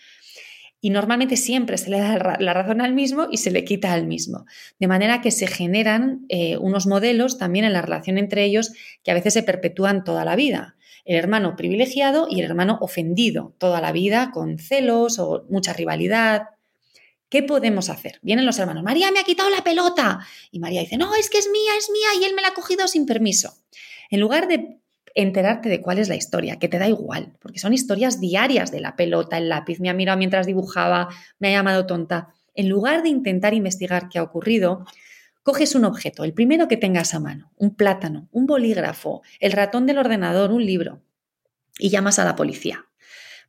Y 0.80 0.90
normalmente 0.90 1.36
siempre 1.36 1.76
se 1.76 1.90
le 1.90 1.98
da 1.98 2.36
la 2.38 2.54
razón 2.54 2.80
al 2.80 2.94
mismo 2.94 3.26
y 3.32 3.38
se 3.38 3.50
le 3.50 3.64
quita 3.64 3.92
al 3.92 4.06
mismo. 4.06 4.46
De 4.78 4.86
manera 4.86 5.20
que 5.20 5.32
se 5.32 5.48
generan 5.48 6.24
eh, 6.28 6.56
unos 6.58 6.86
modelos 6.86 7.36
también 7.36 7.64
en 7.64 7.72
la 7.72 7.82
relación 7.82 8.16
entre 8.16 8.44
ellos 8.44 8.72
que 9.02 9.10
a 9.10 9.14
veces 9.14 9.34
se 9.34 9.42
perpetúan 9.42 10.04
toda 10.04 10.24
la 10.24 10.36
vida. 10.36 10.76
El 11.04 11.16
hermano 11.16 11.56
privilegiado 11.56 12.28
y 12.30 12.40
el 12.40 12.46
hermano 12.46 12.78
ofendido 12.80 13.54
toda 13.58 13.80
la 13.80 13.92
vida 13.92 14.30
con 14.32 14.58
celos 14.58 15.18
o 15.18 15.46
mucha 15.48 15.72
rivalidad. 15.72 16.42
¿Qué 17.28 17.42
podemos 17.42 17.90
hacer? 17.90 18.20
Vienen 18.22 18.46
los 18.46 18.58
hermanos, 18.58 18.84
María 18.84 19.10
me 19.10 19.18
ha 19.18 19.24
quitado 19.24 19.50
la 19.50 19.64
pelota. 19.64 20.20
Y 20.50 20.60
María 20.60 20.80
dice, 20.80 20.96
no, 20.96 21.14
es 21.14 21.28
que 21.28 21.38
es 21.38 21.48
mía, 21.50 21.72
es 21.76 21.90
mía 21.90 22.08
y 22.20 22.24
él 22.24 22.34
me 22.34 22.42
la 22.42 22.48
ha 22.48 22.54
cogido 22.54 22.86
sin 22.88 23.04
permiso. 23.04 23.54
En 24.10 24.20
lugar 24.20 24.48
de 24.48 24.77
enterarte 25.22 25.68
de 25.68 25.80
cuál 25.80 25.98
es 25.98 26.08
la 26.08 26.14
historia, 26.14 26.60
que 26.60 26.68
te 26.68 26.78
da 26.78 26.88
igual, 26.88 27.32
porque 27.40 27.58
son 27.58 27.74
historias 27.74 28.20
diarias 28.20 28.70
de 28.70 28.80
la 28.80 28.94
pelota, 28.94 29.36
el 29.36 29.48
lápiz, 29.48 29.80
me 29.80 29.90
ha 29.90 29.94
mirado 29.94 30.16
mientras 30.16 30.46
dibujaba, 30.46 31.08
me 31.40 31.48
ha 31.48 31.58
llamado 31.58 31.86
tonta. 31.86 32.34
En 32.54 32.68
lugar 32.68 33.02
de 33.02 33.08
intentar 33.08 33.52
investigar 33.52 34.08
qué 34.08 34.20
ha 34.20 34.22
ocurrido, 34.22 34.84
coges 35.42 35.74
un 35.74 35.84
objeto, 35.84 36.22
el 36.22 36.34
primero 36.34 36.68
que 36.68 36.76
tengas 36.76 37.14
a 37.14 37.20
mano, 37.20 37.50
un 37.56 37.74
plátano, 37.74 38.28
un 38.30 38.46
bolígrafo, 38.46 39.22
el 39.40 39.50
ratón 39.50 39.86
del 39.86 39.98
ordenador, 39.98 40.52
un 40.52 40.64
libro, 40.64 41.02
y 41.80 41.88
llamas 41.90 42.20
a 42.20 42.24
la 42.24 42.36
policía. 42.36 42.86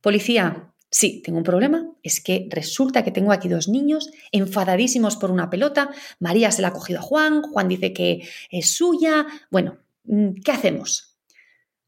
Policía, 0.01 0.71
sí, 0.89 1.21
tengo 1.23 1.37
un 1.37 1.43
problema, 1.43 1.87
es 2.01 2.19
que 2.19 2.47
resulta 2.49 3.03
que 3.03 3.11
tengo 3.11 3.31
aquí 3.31 3.47
dos 3.47 3.67
niños 3.67 4.09
enfadadísimos 4.31 5.17
por 5.17 5.29
una 5.29 5.51
pelota, 5.51 5.91
María 6.19 6.49
se 6.49 6.63
la 6.63 6.69
ha 6.69 6.73
cogido 6.73 6.97
a 6.97 7.03
Juan, 7.03 7.43
Juan 7.43 7.67
dice 7.67 7.93
que 7.93 8.27
es 8.49 8.71
suya, 8.71 9.27
bueno, 9.51 9.77
mm, 10.05 10.41
¿qué 10.43 10.51
hacemos? 10.51 11.08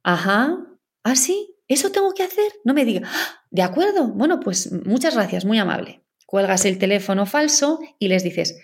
Ajá. 0.04 0.58
¿Ah, 1.04 1.16
sí? 1.16 1.56
¿Eso 1.68 1.92
tengo 1.92 2.14
que 2.14 2.24
hacer? 2.24 2.52
No 2.64 2.74
me 2.74 2.86
diga. 2.86 3.10
De 3.52 3.62
acuerdo. 3.62 4.08
Bueno, 4.08 4.40
pues 4.40 4.72
muchas 4.72 5.16
gracias, 5.16 5.46
muy 5.46 5.60
amable. 5.60 6.04
Cuelgas 6.26 6.66
el 6.66 6.78
teléfono 6.78 7.26
falso 7.26 7.80
y 8.00 8.08
les 8.08 8.24
dices, 8.24 8.58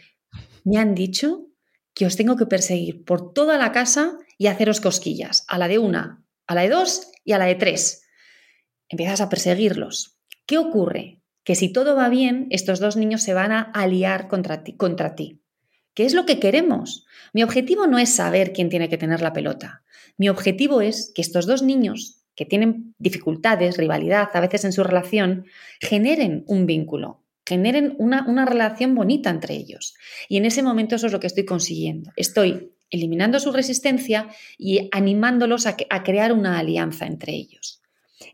me 0.63 0.77
han 0.77 0.95
dicho 0.95 1.47
que 1.93 2.05
os 2.05 2.15
tengo 2.15 2.37
que 2.37 2.45
perseguir 2.45 3.03
por 3.03 3.33
toda 3.33 3.57
la 3.57 3.71
casa 3.71 4.17
y 4.37 4.47
haceros 4.47 4.79
cosquillas, 4.79 5.43
a 5.47 5.57
la 5.57 5.67
de 5.67 5.79
una, 5.79 6.23
a 6.45 6.55
la 6.55 6.61
de 6.61 6.69
dos 6.69 7.11
y 7.25 7.33
a 7.33 7.37
la 7.37 7.45
de 7.45 7.55
tres. 7.55 8.07
Empiezas 8.87 9.19
a 9.19 9.29
perseguirlos. 9.29 10.17
¿Qué 10.45 10.57
ocurre? 10.57 11.21
Que 11.43 11.55
si 11.55 11.71
todo 11.71 11.95
va 11.95 12.07
bien, 12.07 12.47
estos 12.51 12.79
dos 12.79 12.95
niños 12.95 13.23
se 13.23 13.33
van 13.33 13.51
a 13.51 13.61
aliar 13.61 14.27
contra 14.27 14.63
ti. 14.63 14.77
Contra 14.77 15.15
ti. 15.15 15.41
¿Qué 15.97 16.05
es 16.05 16.13
lo 16.13 16.27
que 16.27 16.39
queremos? 16.39 17.07
Mi 17.33 17.41
objetivo 17.41 17.87
no 17.87 17.97
es 17.97 18.13
saber 18.13 18.53
quién 18.53 18.69
tiene 18.69 18.87
que 18.87 18.99
tener 18.99 19.23
la 19.23 19.33
pelota. 19.33 19.81
Mi 20.15 20.29
objetivo 20.29 20.79
es 20.79 21.11
que 21.15 21.23
estos 21.23 21.47
dos 21.47 21.63
niños 21.63 22.23
que 22.35 22.45
tienen 22.45 22.93
dificultades, 22.99 23.77
rivalidad 23.77 24.29
a 24.31 24.39
veces 24.39 24.63
en 24.63 24.73
su 24.73 24.83
relación, 24.83 25.47
generen 25.81 26.43
un 26.45 26.67
vínculo, 26.67 27.23
generen 27.43 27.95
una, 27.97 28.45
relación 28.45 28.93
bonita 28.93 29.31
entre 29.31 29.55
ellos. 29.55 29.95
Y 30.29 30.37
en 30.37 30.45
ese 30.45 30.61
momento 30.61 30.97
eso 30.97 31.07
es 31.07 31.13
lo 31.13 31.19
que 31.19 31.25
estoy 31.25 31.45
consiguiendo. 31.45 32.11
Estoy 32.15 32.73
eliminando 32.91 33.39
su 33.39 33.51
resistencia 33.51 34.29
y 34.55 34.89
animándolos 34.91 35.65
a 35.65 36.03
crear 36.03 36.31
una 36.31 36.59
alianza 36.59 37.07
entre 37.07 37.33
ellos. 37.33 37.81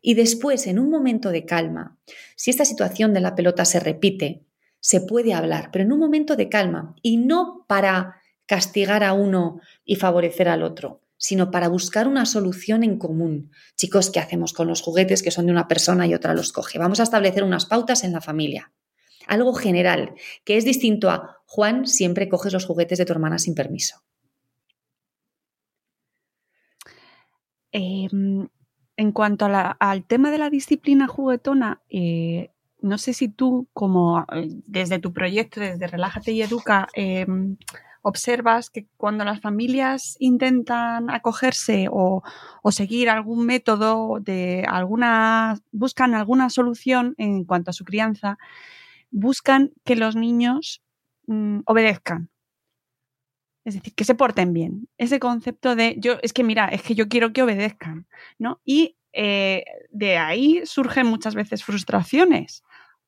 Y 0.02 0.16
después, 0.16 0.68
en 0.68 0.80
un 0.80 0.90
momento 0.90 1.30
de 1.30 1.46
calma, 1.46 1.98
si 2.36 2.52
esta 2.52 2.66
situación 2.66 3.14
de 3.14 3.22
la 3.22 3.36
pelota 3.36 3.64
se 3.64 3.80
repite, 3.80 4.44
se 4.84 5.00
puede 5.00 5.34
hablar, 5.34 5.70
pero 5.72 5.86
en 5.86 5.94
un 5.94 6.00
momento 6.00 6.36
de 6.36 6.50
calma 6.50 6.94
y 7.02 7.16
no 7.16 7.64
para 7.68 8.18
castigar 8.46 9.02
a 9.06 9.14
uno 9.14 9.62
y 9.86 9.96
favorecer 9.96 10.50
al 10.50 10.62
otro, 10.62 11.00
sino 11.16 11.52
para 11.52 11.70
buscar 11.70 12.06
una 12.06 12.26
solución 12.26 12.84
en 12.84 12.98
común. 12.98 13.50
Chicos, 13.78 14.10
¿qué 14.10 14.20
hacemos 14.20 14.52
con 14.52 14.68
los 14.68 14.82
juguetes 14.82 15.24
que 15.24 15.32
son 15.32 15.46
de 15.46 15.54
una 15.54 15.70
persona 15.70 16.06
y 16.06 16.14
otra 16.14 16.34
los 16.34 16.52
coge? 16.52 16.80
Vamos 16.80 17.00
a 17.00 17.04
establecer 17.04 17.46
unas 17.46 17.66
pautas 17.66 18.04
en 18.04 18.12
la 18.12 18.20
familia. 18.20 18.74
Algo 19.26 19.54
general, 19.54 20.16
que 20.44 20.58
es 20.58 20.66
distinto 20.66 21.10
a 21.10 21.38
Juan, 21.46 21.88
siempre 21.88 22.28
coges 22.28 22.52
los 22.52 22.66
juguetes 22.66 22.98
de 22.98 23.06
tu 23.06 23.14
hermana 23.14 23.40
sin 23.40 23.56
permiso. 23.56 24.04
Em, 27.72 28.50
en 28.98 29.12
cuanto 29.14 29.48
al 29.50 30.06
tema 30.08 30.30
de 30.30 30.40
la 30.40 30.50
disciplina 30.50 31.08
juguetona, 31.08 31.82
eh, 31.90 32.52
no 32.84 32.98
sé 32.98 33.14
si 33.14 33.30
tú, 33.30 33.68
como 33.74 34.26
eh, 34.34 34.50
desde 34.68 35.00
tu 35.00 35.14
proyecto, 35.14 35.62
desde 35.62 35.88
Relájate 35.88 36.34
y 36.34 36.42
Educa, 36.42 36.90
em, 36.94 37.58
observas 38.02 38.70
que 38.70 38.88
cuando 38.98 39.24
las 39.24 39.40
familias 39.40 40.18
intentan 40.20 41.10
acogerse 41.10 41.88
o, 41.90 42.22
seguir 42.72 43.10
algún 43.10 43.46
método 43.46 44.20
de 44.20 44.66
alguna, 44.68 45.60
buscan 45.72 46.14
alguna 46.14 46.50
solución 46.50 47.16
en 47.18 47.46
cuanto 47.46 47.72
a 47.72 47.74
su 47.74 47.86
crianza, 47.86 48.38
buscan 49.12 49.72
que 49.86 49.96
los 49.96 50.18
niños 50.18 50.84
mm, 51.28 51.60
obedezcan. 51.66 52.30
Es 53.64 53.76
decir, 53.76 53.94
que 53.96 54.04
se 54.04 54.16
porten 54.16 54.52
bien. 54.52 54.90
Ese 54.98 55.20
concepto 55.22 55.76
de 55.78 55.96
yo, 56.00 56.18
es 56.22 56.34
que 56.34 56.44
mira, 56.44 56.68
es 56.68 56.82
que 56.82 56.96
yo 56.96 57.08
quiero 57.08 57.32
que 57.32 57.44
obedezcan, 57.44 58.08
¿no? 58.38 58.60
Y 58.66 58.98
eh, 59.14 59.64
de 59.92 60.18
ahí 60.18 60.62
surgen 60.66 61.08
muchas 61.08 61.36
veces 61.36 61.64
frustraciones 61.64 62.64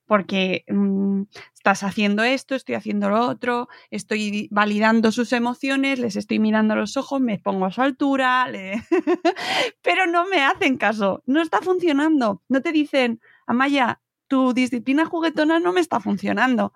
porque 0.06 0.64
mm, 0.68 1.24
estás 1.54 1.84
haciendo 1.84 2.24
esto, 2.24 2.56
estoy 2.56 2.76
haciendo 2.76 3.10
lo 3.10 3.28
otro, 3.28 3.68
estoy 3.90 4.48
validando 4.52 5.12
sus 5.12 5.34
emociones, 5.34 6.00
les 6.00 6.16
estoy 6.16 6.40
mirando 6.40 6.74
a 6.74 6.78
los 6.78 6.98
ojos, 6.98 7.22
me 7.22 7.40
pongo 7.40 7.66
a 7.66 7.72
su 7.72 7.82
altura, 7.82 8.48
pero 9.82 10.08
no 10.08 10.28
me 10.28 10.44
hacen 10.44 10.78
caso, 10.78 11.24
no 11.26 11.42
está 11.42 11.62
funcionando. 11.62 12.42
No 12.50 12.62
te 12.62 12.72
dicen, 12.72 13.20
Amaya, 13.48 14.02
tu 14.28 14.54
disciplina 14.54 15.06
juguetona 15.06 15.60
no 15.60 15.74
me 15.74 15.82
está 15.82 16.00
funcionando. 16.00 16.74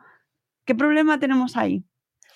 ¿Qué 0.65 0.75
problema 0.75 1.19
tenemos 1.19 1.57
ahí? 1.57 1.83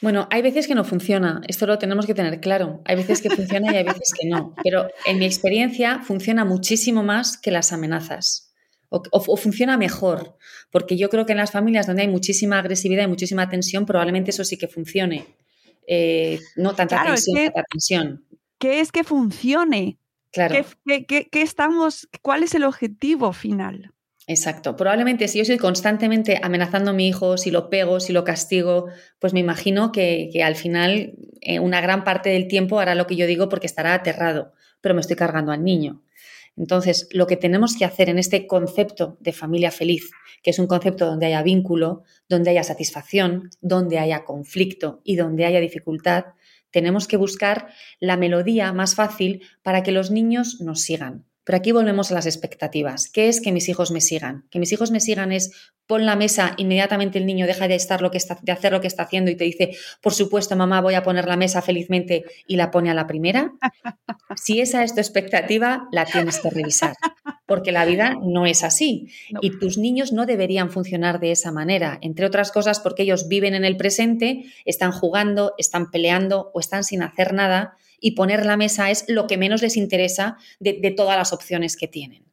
Bueno, 0.02 0.28
hay 0.32 0.42
veces 0.42 0.68
que 0.68 0.76
no 0.76 0.84
funciona, 0.84 1.42
esto 1.48 1.66
lo 1.66 1.78
tenemos 1.78 2.06
que 2.06 2.14
tener 2.14 2.42
claro. 2.42 2.82
Hay 2.86 2.98
veces 2.98 3.22
que 3.22 3.30
funciona 3.30 3.72
y 3.72 3.78
hay 3.78 3.84
veces 3.84 4.14
que 4.20 4.28
no, 4.28 4.54
pero 4.62 4.88
en 5.06 5.18
mi 5.18 5.26
experiencia 5.26 6.00
funciona 6.00 6.44
muchísimo 6.44 7.04
más 7.04 7.38
que 7.38 7.52
las 7.52 7.72
amenazas 7.72 8.53
o, 8.94 9.38
funciona 9.38 9.78
mejor, 9.78 10.38
porque 10.72 10.98
yo 10.98 11.10
creo 11.10 11.26
que 11.26 11.32
en 11.32 11.40
las 11.40 11.52
familias 11.52 11.88
donde 11.88 12.04
hay 12.04 12.08
muchísima 12.08 12.60
agresividad 12.60 13.06
y 13.06 13.08
muchísima 13.08 13.50
tensión, 13.50 13.86
probablemente 13.86 14.32
eso 14.32 14.44
sí 14.44 14.58
que 14.58 14.68
funcione. 14.68 15.26
Eh, 15.88 16.40
no 16.56 16.76
tanta 16.76 17.04
tensión, 17.04 17.46
tanta 17.46 17.64
tensión. 17.70 18.26
¿Qué 18.60 18.80
es 18.80 18.92
que 18.92 19.04
funcione? 19.04 19.98
Claro. 20.32 20.66
¿Qué, 20.86 21.28
estamos, 21.34 22.08
¿Cuál 22.22 22.44
es 22.44 22.56
el 22.56 22.64
objetivo 22.64 23.34
final? 23.34 23.92
Exacto. 24.26 24.76
Probablemente 24.76 25.28
si 25.28 25.38
yo 25.38 25.42
estoy 25.42 25.58
constantemente 25.58 26.40
amenazando 26.42 26.92
a 26.92 26.94
mi 26.94 27.08
hijo, 27.08 27.38
si 27.38 27.52
lo 27.52 27.70
pego, 27.70 28.00
si 28.00 28.14
lo 28.14 28.24
castigo, 28.24 28.88
pues 29.20 29.34
me 29.34 29.40
imagino 29.40 29.92
que, 29.92 30.30
al 30.44 30.56
final 30.56 31.14
eh, 31.42 31.60
una 31.60 31.82
gran 31.82 32.04
parte 32.04 32.30
del 32.30 32.48
tiempo 32.48 32.80
hará 32.80 32.96
lo 32.96 33.06
que 33.06 33.16
yo 33.16 33.28
digo 33.28 33.50
porque 33.50 33.68
estará 33.68 33.94
aterrado, 33.94 34.54
pero 34.82 34.96
me 34.96 35.02
estoy 35.02 35.18
cargando 35.18 35.52
al 35.52 35.64
niño. 35.64 36.02
Entonces, 36.56 37.08
lo 37.12 37.26
que 37.26 37.38
tenemos 37.38 37.76
que 37.76 37.86
hacer 37.86 38.10
en 38.10 38.20
este 38.20 38.46
concepto 38.46 39.18
de 39.20 39.34
familia 39.34 39.72
feliz, 39.72 40.12
que 40.44 40.52
es 40.52 40.60
un 40.60 40.68
concepto 40.68 41.06
donde 41.06 41.26
haya 41.26 41.42
vínculo, 41.42 42.04
donde 42.30 42.52
haya 42.52 42.64
satisfacción, 42.64 43.50
donde 43.62 43.98
haya 43.98 44.24
conflicto 44.24 45.02
y 45.04 45.16
donde 45.16 45.46
haya 45.46 45.60
dificultad, 45.60 46.26
tenemos 46.70 47.08
que 47.08 47.18
buscar 47.18 47.68
la 48.00 48.18
melodía 48.18 48.72
más 48.74 48.96
fácil 48.96 49.44
para 49.62 49.84
que 49.84 49.92
los 49.92 50.12
niños 50.12 50.60
nos 50.62 50.82
sigan. 50.82 51.26
Pero 51.44 51.58
aquí 51.58 51.72
volvemos 51.72 52.12
a 52.12 52.14
las 52.14 52.26
expectativas. 52.26 53.10
¿Qué 53.10 53.28
es 53.28 53.42
que 53.42 53.52
mis 53.52 53.68
hijos 53.70 53.92
me 53.92 54.02
sigan? 54.02 54.46
Que 54.50 54.60
mis 54.60 54.72
hijos 54.72 54.92
me 54.92 55.00
sigan 55.00 55.32
es 55.32 55.52
pon 55.86 56.06
la 56.06 56.16
mesa, 56.16 56.54
inmediatamente 56.58 57.18
el 57.18 57.26
niño 57.26 57.46
deja 57.46 57.68
de 57.68 57.76
estar 57.76 58.02
lo 58.02 58.10
que 58.10 58.18
está, 58.18 58.40
de 58.42 58.52
hacer 58.52 58.72
lo 58.72 58.80
que 58.80 58.88
está 58.88 59.04
haciendo 59.04 59.32
y 59.32 59.36
te 59.36 59.44
dice, 59.44 59.76
por 60.02 60.14
supuesto, 60.14 60.56
mamá, 60.56 60.82
voy 60.82 60.94
a 60.94 61.04
poner 61.04 61.28
la 61.28 61.36
mesa 61.36 61.62
felizmente 61.62 62.24
y 62.48 62.56
la 62.56 62.72
pone 62.72 62.90
a 62.90 62.94
la 62.94 63.06
primera. 63.06 63.52
Si 64.36 64.62
esa 64.62 64.84
es 64.84 64.94
tu 64.94 65.02
expectativa, 65.02 65.88
la 65.92 66.06
tienes 66.06 66.40
que 66.40 66.50
revisar, 66.50 66.96
porque 67.46 67.72
la 67.72 67.86
vida 67.86 68.16
no 68.24 68.46
es 68.46 68.64
así 68.64 69.10
y 69.42 69.60
tus 69.60 69.78
niños 69.78 70.14
no 70.14 70.26
deberían 70.26 70.72
funcionar 70.72 71.20
de 71.20 71.32
esa 71.32 71.52
manera, 71.52 72.00
entre 72.02 72.26
otras 72.26 72.52
cosas 72.52 72.80
porque 72.80 73.04
ellos 73.04 73.28
viven 73.28 73.54
en 73.54 73.66
el 73.66 73.76
presente, 73.76 74.46
están 74.66 74.92
jugando, 74.92 75.54
están 75.58 75.92
peleando 75.92 76.52
o 76.54 76.60
están 76.60 76.84
sin 76.84 77.04
hacer 77.04 77.34
nada 77.34 77.78
y 78.04 78.12
poner 78.12 78.46
la 78.46 78.58
mesa 78.58 78.92
es 78.92 79.06
lo 79.08 79.28
que 79.28 79.38
menos 79.38 79.62
les 79.62 79.78
interesa 79.78 80.38
de, 80.60 80.94
todas 80.96 81.18
las 81.18 81.32
opciones 81.32 81.78
que 81.78 81.88
tienen. 81.88 82.26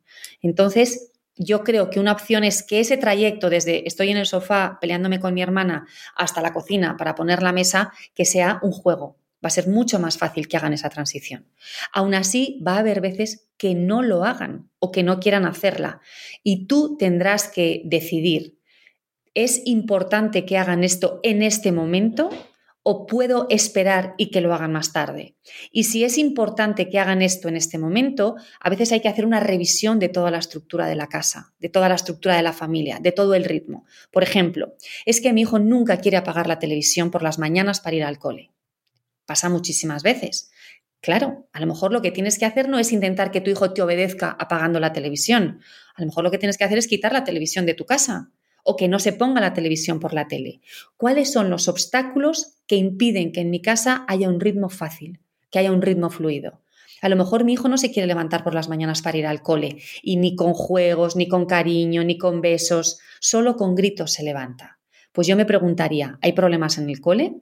Entonces, 0.42 1.12
yo 1.36 1.62
creo 1.62 1.90
que 1.90 2.00
una 2.00 2.10
opción 2.10 2.42
es 2.42 2.64
que 2.64 2.80
ese 2.80 2.96
trayecto 2.96 3.48
desde 3.48 3.86
estoy 3.86 4.10
en 4.10 4.16
el 4.16 4.26
sofá 4.26 4.78
peleándome 4.80 5.20
con 5.20 5.32
mi 5.32 5.42
hermana 5.42 5.86
hasta 6.16 6.42
la 6.42 6.52
cocina 6.52 6.96
para 6.96 7.14
poner 7.14 7.40
la 7.40 7.52
mesa, 7.52 7.92
que 8.16 8.24
sea 8.24 8.58
un 8.62 8.72
juego, 8.72 9.16
Va 9.42 9.46
a 9.46 9.50
ser 9.50 9.68
mucho 9.68 9.98
más 9.98 10.18
fácil 10.18 10.48
que 10.48 10.58
hagan 10.58 10.74
esa 10.74 10.90
transición. 10.90 11.46
Aún 11.94 12.12
así, 12.12 12.60
va 12.66 12.74
a 12.74 12.80
haber 12.80 13.00
veces 13.00 13.48
que 13.56 13.74
no 13.74 14.02
lo 14.02 14.24
hagan 14.24 14.68
o 14.80 14.92
que 14.92 15.02
no 15.02 15.18
quieran 15.18 15.46
hacerla. 15.46 16.02
Y 16.42 16.66
tú 16.66 16.98
tendrás 16.98 17.48
que 17.48 17.80
decidir, 17.86 18.58
¿es 19.32 19.62
importante 19.64 20.44
que 20.44 20.58
hagan 20.58 20.84
esto 20.84 21.20
en 21.22 21.42
este 21.42 21.72
momento 21.72 22.28
o 22.82 23.06
puedo 23.06 23.46
esperar 23.50 24.14
y 24.16 24.30
que 24.30 24.40
lo 24.40 24.54
hagan 24.54 24.72
más 24.72 24.92
tarde. 24.92 25.36
Y 25.70 25.84
si 25.84 26.04
es 26.04 26.16
importante 26.16 26.88
que 26.88 26.98
hagan 26.98 27.20
esto 27.20 27.48
en 27.48 27.56
este 27.56 27.78
momento, 27.78 28.36
a 28.58 28.70
veces 28.70 28.92
hay 28.92 29.00
que 29.00 29.08
hacer 29.08 29.26
una 29.26 29.40
revisión 29.40 29.98
de 29.98 30.08
toda 30.08 30.30
la 30.30 30.38
estructura 30.38 30.86
de 30.86 30.94
la 30.94 31.08
casa, 31.08 31.52
de 31.58 31.68
toda 31.68 31.88
la 31.88 31.96
estructura 31.96 32.36
de 32.36 32.42
la 32.42 32.52
familia, 32.52 32.98
de 33.00 33.12
todo 33.12 33.34
el 33.34 33.44
ritmo. 33.44 33.84
Por 34.10 34.22
ejemplo, 34.22 34.74
es 35.04 35.20
que 35.20 35.32
mi 35.32 35.42
hijo 35.42 35.58
nunca 35.58 35.98
quiere 35.98 36.16
apagar 36.16 36.46
la 36.46 36.58
televisión 36.58 37.10
por 37.10 37.22
las 37.22 37.38
mañanas 37.38 37.80
para 37.80 37.96
ir 37.96 38.04
al 38.04 38.18
cole. 38.18 38.50
Pasa 39.26 39.48
muchísimas 39.48 40.02
veces. 40.02 40.50
Claro, 41.02 41.48
a 41.52 41.60
lo 41.60 41.66
mejor 41.66 41.92
lo 41.92 42.02
que 42.02 42.10
tienes 42.10 42.38
que 42.38 42.44
hacer 42.44 42.68
no 42.68 42.78
es 42.78 42.92
intentar 42.92 43.30
que 43.30 43.40
tu 43.40 43.50
hijo 43.50 43.72
te 43.72 43.82
obedezca 43.82 44.36
apagando 44.38 44.80
la 44.80 44.92
televisión. 44.92 45.60
A 45.94 46.00
lo 46.00 46.06
mejor 46.06 46.24
lo 46.24 46.30
que 46.30 46.38
tienes 46.38 46.58
que 46.58 46.64
hacer 46.64 46.78
es 46.78 46.88
quitar 46.88 47.12
la 47.12 47.24
televisión 47.24 47.64
de 47.66 47.74
tu 47.74 47.86
casa 47.86 48.30
o 48.64 48.76
que 48.76 48.88
no 48.88 48.98
se 48.98 49.12
ponga 49.12 49.40
la 49.40 49.54
televisión 49.54 50.00
por 50.00 50.14
la 50.14 50.28
tele. 50.28 50.60
¿Cuáles 50.96 51.32
son 51.32 51.50
los 51.50 51.68
obstáculos 51.68 52.58
que 52.66 52.76
impiden 52.76 53.32
que 53.32 53.40
en 53.40 53.50
mi 53.50 53.60
casa 53.62 54.04
haya 54.08 54.28
un 54.28 54.40
ritmo 54.40 54.68
fácil, 54.68 55.20
que 55.50 55.58
haya 55.58 55.72
un 55.72 55.82
ritmo 55.82 56.10
fluido? 56.10 56.62
A 57.02 57.08
lo 57.08 57.16
mejor 57.16 57.44
mi 57.44 57.54
hijo 57.54 57.68
no 57.68 57.78
se 57.78 57.90
quiere 57.90 58.06
levantar 58.06 58.44
por 58.44 58.54
las 58.54 58.68
mañanas 58.68 59.02
para 59.02 59.16
ir 59.16 59.26
al 59.26 59.42
cole 59.42 59.78
y 60.02 60.16
ni 60.16 60.36
con 60.36 60.52
juegos, 60.52 61.16
ni 61.16 61.28
con 61.28 61.46
cariño, 61.46 62.04
ni 62.04 62.18
con 62.18 62.40
besos, 62.40 63.00
solo 63.20 63.56
con 63.56 63.74
gritos 63.74 64.12
se 64.12 64.22
levanta. 64.22 64.78
Pues 65.12 65.26
yo 65.26 65.36
me 65.36 65.46
preguntaría, 65.46 66.18
¿hay 66.22 66.32
problemas 66.32 66.78
en 66.78 66.88
el 66.90 67.00
cole? 67.00 67.40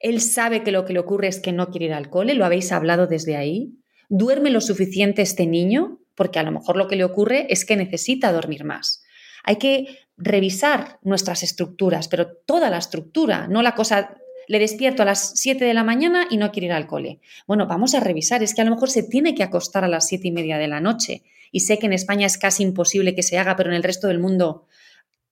¿Él 0.00 0.20
sabe 0.20 0.62
que 0.62 0.72
lo 0.72 0.84
que 0.84 0.92
le 0.92 0.98
ocurre 0.98 1.28
es 1.28 1.40
que 1.40 1.52
no 1.52 1.70
quiere 1.70 1.86
ir 1.86 1.94
al 1.94 2.10
cole? 2.10 2.34
¿Lo 2.34 2.44
habéis 2.44 2.72
hablado 2.72 3.06
desde 3.06 3.36
ahí? 3.36 3.78
¿Duerme 4.08 4.50
lo 4.50 4.60
suficiente 4.60 5.22
este 5.22 5.46
niño? 5.46 6.00
Porque 6.14 6.38
a 6.38 6.42
lo 6.42 6.52
mejor 6.52 6.76
lo 6.76 6.88
que 6.88 6.96
le 6.96 7.04
ocurre 7.04 7.46
es 7.50 7.64
que 7.64 7.76
necesita 7.76 8.32
dormir 8.32 8.64
más. 8.64 9.04
Hay 9.44 9.56
que 9.56 9.98
revisar 10.16 10.98
nuestras 11.02 11.42
estructuras, 11.42 12.08
pero 12.08 12.28
toda 12.28 12.70
la 12.70 12.78
estructura, 12.78 13.46
no 13.48 13.62
la 13.62 13.74
cosa, 13.74 14.16
le 14.48 14.58
despierto 14.58 15.02
a 15.02 15.06
las 15.06 15.32
7 15.36 15.64
de 15.64 15.74
la 15.74 15.84
mañana 15.84 16.26
y 16.30 16.38
no 16.38 16.50
quiere 16.50 16.66
ir 16.66 16.72
al 16.72 16.86
cole. 16.86 17.20
Bueno, 17.46 17.66
vamos 17.66 17.94
a 17.94 18.00
revisar, 18.00 18.42
es 18.42 18.54
que 18.54 18.62
a 18.62 18.64
lo 18.64 18.70
mejor 18.70 18.90
se 18.90 19.02
tiene 19.02 19.34
que 19.34 19.42
acostar 19.42 19.84
a 19.84 19.88
las 19.88 20.08
7 20.08 20.26
y 20.28 20.32
media 20.32 20.58
de 20.58 20.68
la 20.68 20.80
noche. 20.80 21.22
Y 21.52 21.60
sé 21.60 21.78
que 21.78 21.86
en 21.86 21.92
España 21.92 22.26
es 22.26 22.38
casi 22.38 22.62
imposible 22.62 23.14
que 23.14 23.22
se 23.22 23.38
haga, 23.38 23.56
pero 23.56 23.70
en 23.70 23.76
el 23.76 23.82
resto 23.82 24.08
del 24.08 24.18
mundo 24.18 24.66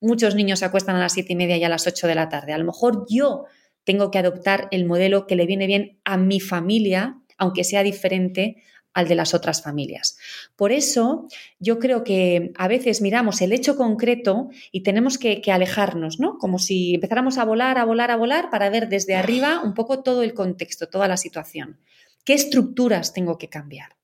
muchos 0.01 0.35
niños 0.35 0.61
se 0.61 0.67
acuestan 0.67 0.97
a 0.97 1.01
las 1.01 1.15
7 1.15 1.33
y 1.33 1.37
media 1.37 1.57
y 1.57 1.65
a 1.65 1.69
las 1.69 1.87
8 1.87 2.07
de 2.07 2.15
la 2.15 2.29
tarde. 2.29 2.53
A 2.53 2.59
lo 2.59 2.65
mejor 2.65 3.07
yo 3.09 3.45
tengo 3.85 4.11
que 4.11 4.19
adoptar 4.19 4.69
el 4.71 4.85
modelo 4.85 5.27
que 5.27 5.37
le 5.37 5.47
viene 5.47 5.67
bien 5.67 5.99
a 6.05 6.17
mi 6.17 6.41
familia, 6.41 7.19
aunque 7.39 7.65
sea 7.65 7.83
diferente 7.83 8.63
al 8.97 9.09
de 9.09 9.15
las 9.15 9.35
otras 9.35 9.63
familias. 9.63 10.17
Por 10.57 10.73
eso 10.73 11.29
yo 11.59 11.79
creo 11.79 12.03
que 12.03 12.53
a 12.57 12.67
veces 12.67 13.03
miramos 13.03 13.43
el 13.43 13.53
hecho 13.53 13.77
concreto 13.77 14.49
y 14.73 14.85
tenemos 14.85 15.19
que, 15.19 15.43
alejarnos, 15.53 16.19
¿no? 16.19 16.39
Como 16.39 16.59
si 16.59 16.95
empezáramos 16.95 17.37
a 17.37 17.45
volar, 17.45 17.77
a 17.77 17.85
volar, 17.85 18.11
a 18.11 18.17
volar 18.17 18.49
para 18.49 18.71
ver 18.71 18.89
desde 18.89 19.15
arriba 19.15 19.61
un 19.63 19.75
poco 19.75 20.03
todo 20.03 20.23
el 20.23 20.33
contexto, 20.33 20.89
toda 20.89 21.09
la 21.09 21.19
situación. 21.19 21.79
¿Qué 22.25 22.33
estructuras 22.33 23.13
tengo 23.13 23.37
que 23.37 23.51
cambiar? 23.51 23.97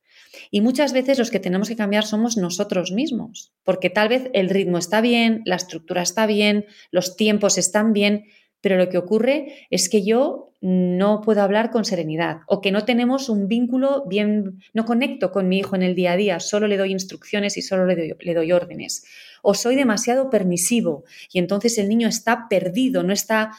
Y 0.50 0.60
muchas 0.60 0.92
veces 0.92 1.18
los 1.18 1.30
que 1.30 1.40
tenemos 1.40 1.68
que 1.68 1.76
cambiar 1.76 2.04
somos 2.04 2.36
nosotros 2.36 2.92
mismos, 2.92 3.54
porque 3.64 3.88
tal 3.88 4.10
vez 4.10 4.28
el 4.34 4.50
ritmo 4.50 4.76
está 4.76 5.00
bien, 5.00 5.40
la 5.46 5.56
estructura 5.56 6.02
está 6.02 6.26
bien, 6.26 6.66
los 6.90 7.16
tiempos 7.16 7.56
están 7.56 7.94
bien, 7.94 8.26
pero 8.62 8.78
lo 8.78 8.88
que 8.88 8.96
ocurre 8.96 9.66
es 9.68 9.90
que 9.90 10.02
yo 10.02 10.52
no 10.62 11.20
puedo 11.22 11.42
hablar 11.42 11.70
con 11.70 11.84
serenidad 11.84 12.42
o 12.46 12.60
que 12.60 12.70
no 12.70 12.84
tenemos 12.84 13.28
un 13.28 13.48
vínculo 13.48 14.04
bien, 14.06 14.62
no 14.72 14.84
conecto 14.84 15.32
con 15.32 15.48
mi 15.48 15.58
hijo 15.58 15.74
en 15.74 15.82
el 15.82 15.96
día 15.96 16.12
a 16.12 16.16
día, 16.16 16.40
solo 16.40 16.68
le 16.68 16.76
doy 16.76 16.92
instrucciones 16.92 17.56
y 17.56 17.62
solo 17.62 17.84
le 17.84 18.34
doy, 18.34 18.52
órdenes. 18.52 19.04
O 19.42 19.54
soy 19.54 19.74
demasiado 19.74 20.30
permisivo 20.30 21.04
y 21.32 21.40
entonces 21.40 21.76
el 21.78 21.88
niño 21.88 22.08
está 22.08 22.46
perdido, 22.48 23.02
no 23.02 23.12
está 23.12 23.50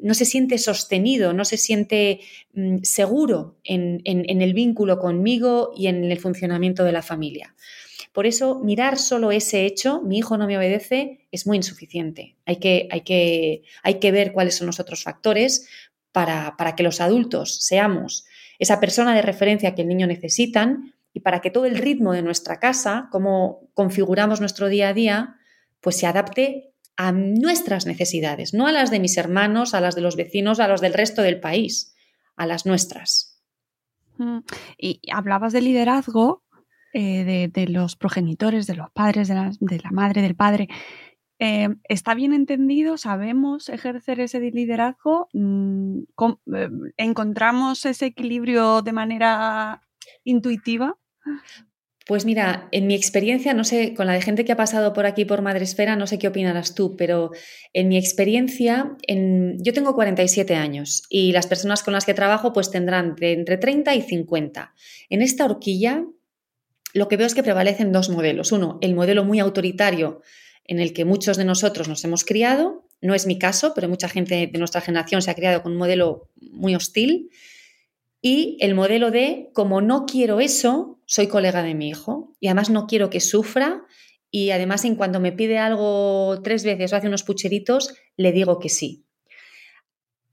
no 0.00 0.14
se 0.14 0.24
siente 0.24 0.58
sostenido, 0.58 1.32
no 1.32 1.44
se 1.44 1.56
siente 1.56 2.20
mm, 2.54 2.78
seguro 2.82 3.56
en, 3.64 4.00
el 4.04 4.54
vínculo 4.54 4.98
conmigo 5.00 5.72
y 5.76 5.88
en 5.88 6.04
el 6.04 6.18
funcionamiento 6.18 6.84
de 6.84 6.92
la 6.92 7.02
familia. 7.02 7.54
Por 8.12 8.26
eso, 8.26 8.58
mirar 8.58 8.98
solo 8.98 9.30
ese 9.32 9.66
hecho, 9.66 10.02
mi 10.02 10.18
hijo 10.18 10.36
no 10.36 10.46
me 10.46 10.56
obedece, 10.56 11.26
es 11.30 11.46
muy 11.46 11.56
insuficiente. 11.56 12.36
Hay 12.46 12.56
que, 12.56 12.88
hay 12.90 13.02
que, 13.02 13.62
hay 13.82 13.94
que 14.00 14.12
ver 14.12 14.32
cuáles 14.32 14.56
son 14.56 14.66
los 14.66 14.80
otros 14.80 15.02
factores 15.02 15.68
para, 16.12 16.56
para 16.56 16.74
que 16.74 16.82
los 16.82 17.00
adultos 17.00 17.64
seamos 17.64 18.26
esa 18.58 18.80
persona 18.80 19.14
de 19.14 19.22
referencia 19.22 19.74
que 19.74 19.82
el 19.82 19.88
niño 19.88 20.06
necesitan 20.06 20.94
y 21.12 21.20
para 21.20 21.40
que 21.40 21.50
todo 21.50 21.66
el 21.66 21.78
ritmo 21.78 22.12
de 22.12 22.22
nuestra 22.22 22.58
casa, 22.58 23.08
cómo 23.10 23.70
configuramos 23.74 24.40
nuestro 24.40 24.68
día 24.68 24.88
a 24.88 24.94
día, 24.94 25.36
pues 25.80 25.96
se 25.96 26.06
adapte 26.06 26.72
a 26.96 27.12
nuestras 27.12 27.86
necesidades, 27.86 28.54
no 28.54 28.66
a 28.66 28.72
las 28.72 28.90
de 28.90 28.98
mis 28.98 29.16
hermanos, 29.16 29.74
a 29.74 29.80
las 29.80 29.94
de 29.94 30.00
los 30.00 30.16
vecinos, 30.16 30.58
a 30.58 30.66
las 30.66 30.80
del 30.80 30.94
resto 30.94 31.22
del 31.22 31.40
país, 31.40 31.94
a 32.36 32.46
las 32.46 32.66
nuestras. 32.66 33.40
Mm, 34.16 34.40
y 34.76 35.00
hablabas 35.12 35.52
de 35.52 35.60
liderazgo 35.60 36.42
eh, 36.92 37.50
de, 37.52 37.66
los 37.68 37.96
progenitores, 37.96 38.66
de 38.66 38.74
los 38.74 38.90
padres, 38.90 39.28
de 39.28 39.34
la, 39.34 39.90
madre, 39.90 40.22
del 40.22 40.34
padre. 40.34 40.68
Eh, 41.38 41.68
¿Está 41.84 42.14
bien 42.14 42.32
entendido? 42.32 42.96
¿Sabemos 42.96 43.68
ejercer 43.68 44.20
ese 44.20 44.40
liderazgo? 44.40 45.28
Mm, 45.32 46.00
eh, 46.54 46.68
¿Encontramos 46.96 47.84
ese 47.84 48.06
equilibrio 48.06 48.82
de 48.82 48.92
manera 48.92 49.82
intuitiva? 50.24 50.96
Pues 52.08 52.24
mira, 52.24 52.68
en 52.72 52.86
mi 52.86 52.94
experiencia, 52.94 53.52
no 53.52 53.64
sé, 53.64 53.92
con 53.92 54.06
la 54.06 54.14
de 54.14 54.22
gente 54.22 54.46
que 54.46 54.52
ha 54.52 54.56
pasado 54.56 54.94
por 54.94 55.04
aquí 55.04 55.26
por 55.26 55.42
Madresfera, 55.42 55.94
no 55.94 56.06
sé 56.06 56.18
qué 56.18 56.28
opinarás 56.28 56.74
tú, 56.74 56.96
pero 56.96 57.32
en 57.74 57.88
mi 57.88 57.98
experiencia, 57.98 58.96
en, 59.06 59.62
yo 59.62 59.74
tengo 59.74 59.94
47 59.94 60.54
años 60.54 61.02
y 61.10 61.32
las 61.32 61.46
personas 61.46 61.82
con 61.82 61.92
las 61.92 62.06
que 62.06 62.14
trabajo 62.14 62.54
pues 62.54 62.70
tendrán 62.70 63.14
de 63.14 63.32
entre 63.34 63.58
30 63.58 63.94
y 63.94 64.00
50. 64.00 64.72
En 65.10 65.20
esta 65.20 65.44
horquilla 65.44 66.06
lo 66.98 67.08
que 67.08 67.16
veo 67.16 67.26
es 67.26 67.34
que 67.34 67.42
prevalecen 67.42 67.92
dos 67.92 68.10
modelos. 68.10 68.52
Uno, 68.52 68.78
el 68.82 68.94
modelo 68.94 69.24
muy 69.24 69.38
autoritario 69.38 70.20
en 70.64 70.80
el 70.80 70.92
que 70.92 71.04
muchos 71.04 71.36
de 71.36 71.44
nosotros 71.44 71.88
nos 71.88 72.04
hemos 72.04 72.24
criado. 72.24 72.84
No 73.00 73.14
es 73.14 73.26
mi 73.26 73.38
caso, 73.38 73.72
pero 73.74 73.88
mucha 73.88 74.08
gente 74.08 74.48
de 74.52 74.58
nuestra 74.58 74.80
generación 74.80 75.22
se 75.22 75.30
ha 75.30 75.34
criado 75.34 75.62
con 75.62 75.72
un 75.72 75.78
modelo 75.78 76.28
muy 76.36 76.74
hostil. 76.74 77.30
Y 78.20 78.58
el 78.60 78.74
modelo 78.74 79.10
de, 79.10 79.50
como 79.54 79.80
no 79.80 80.04
quiero 80.04 80.40
eso, 80.40 81.00
soy 81.06 81.28
colega 81.28 81.62
de 81.62 81.74
mi 81.74 81.88
hijo 81.88 82.36
y 82.40 82.48
además 82.48 82.68
no 82.68 82.86
quiero 82.86 83.10
que 83.10 83.20
sufra 83.20 83.86
y 84.30 84.50
además 84.50 84.84
en 84.84 84.96
cuanto 84.96 85.20
me 85.20 85.32
pide 85.32 85.58
algo 85.58 86.40
tres 86.42 86.64
veces 86.64 86.92
o 86.92 86.96
hace 86.96 87.08
unos 87.08 87.22
pucheritos, 87.22 87.94
le 88.16 88.32
digo 88.32 88.58
que 88.58 88.68
sí. 88.68 89.06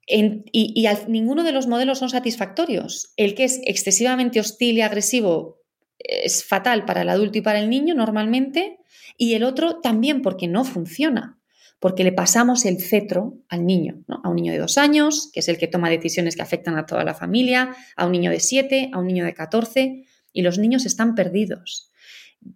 y, 0.07 0.47
y 0.51 0.88
ninguno 1.07 1.43
de 1.43 1.53
los 1.53 1.68
modelos 1.68 1.99
son 1.99 2.09
satisfactorios. 2.09 3.13
El 3.16 3.36
que 3.36 3.45
es 3.45 3.61
excesivamente 3.66 4.39
hostil 4.39 4.78
y 4.78 4.82
agresivo 4.82 5.64
es 6.08 6.43
fatal 6.43 6.86
para 6.86 7.01
el 7.01 7.10
adulto 7.10 7.38
y 7.38 7.41
para 7.41 7.60
el 7.60 7.70
niño 7.70 7.95
normalmente, 7.95 8.80
y 9.18 9.34
el 9.34 9.43
otro 9.43 9.80
también 9.80 10.22
porque 10.22 10.47
no 10.47 10.64
funciona, 10.64 11.39
porque 11.80 12.03
le 12.03 12.12
pasamos 12.12 12.66
el 12.66 12.82
cetro 12.82 13.38
al 13.49 13.66
niño, 13.66 14.03
a 14.08 14.30
un 14.30 14.36
niño 14.36 14.53
de 14.53 14.60
dos 14.60 14.78
años, 14.78 15.30
que 15.34 15.41
es 15.41 15.47
el 15.49 15.58
que 15.58 15.68
toma 15.68 15.89
decisiones 15.89 16.36
que 16.36 16.41
afectan 16.41 16.78
a 16.78 16.86
toda 16.86 17.03
la 17.03 17.14
familia, 17.14 17.76
a 17.95 18.06
un 18.06 18.12
niño 18.12 18.32
de 18.32 18.39
siete, 18.39 18.89
a 18.93 18.99
un 18.99 19.08
niño 19.08 19.26
de 19.26 19.34
catorce, 19.34 20.06
y 20.32 20.41
los 20.41 20.58
niños 20.58 20.86
están 20.86 21.16
perdidos. 21.16 21.91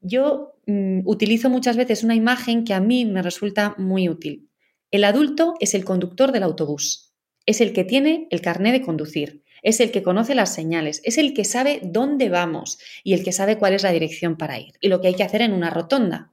Yo 0.01 0.55
mm, 0.67 1.01
utilizo 1.05 1.49
muchas 1.49 1.77
veces 1.77 2.03
una 2.03 2.15
imagen 2.15 2.63
que 2.63 2.73
a 2.73 2.79
mí 2.79 3.05
me 3.05 3.21
resulta 3.21 3.75
muy 3.77 4.09
útil. 4.09 4.49
El 4.91 5.03
adulto 5.03 5.55
es 5.59 5.73
el 5.73 5.85
conductor 5.85 6.31
del 6.31 6.43
autobús, 6.43 7.13
es 7.45 7.61
el 7.61 7.73
que 7.73 7.83
tiene 7.83 8.27
el 8.31 8.41
carné 8.41 8.71
de 8.71 8.81
conducir, 8.81 9.43
es 9.63 9.79
el 9.79 9.91
que 9.91 10.03
conoce 10.03 10.35
las 10.35 10.53
señales, 10.53 11.01
es 11.03 11.17
el 11.17 11.33
que 11.33 11.45
sabe 11.45 11.81
dónde 11.83 12.29
vamos 12.29 12.79
y 13.03 13.13
el 13.13 13.23
que 13.23 13.31
sabe 13.31 13.57
cuál 13.57 13.73
es 13.73 13.83
la 13.83 13.91
dirección 13.91 14.37
para 14.37 14.59
ir 14.59 14.73
y 14.81 14.87
lo 14.87 15.01
que 15.01 15.07
hay 15.07 15.15
que 15.15 15.23
hacer 15.23 15.41
en 15.41 15.53
una 15.53 15.69
rotonda. 15.69 16.31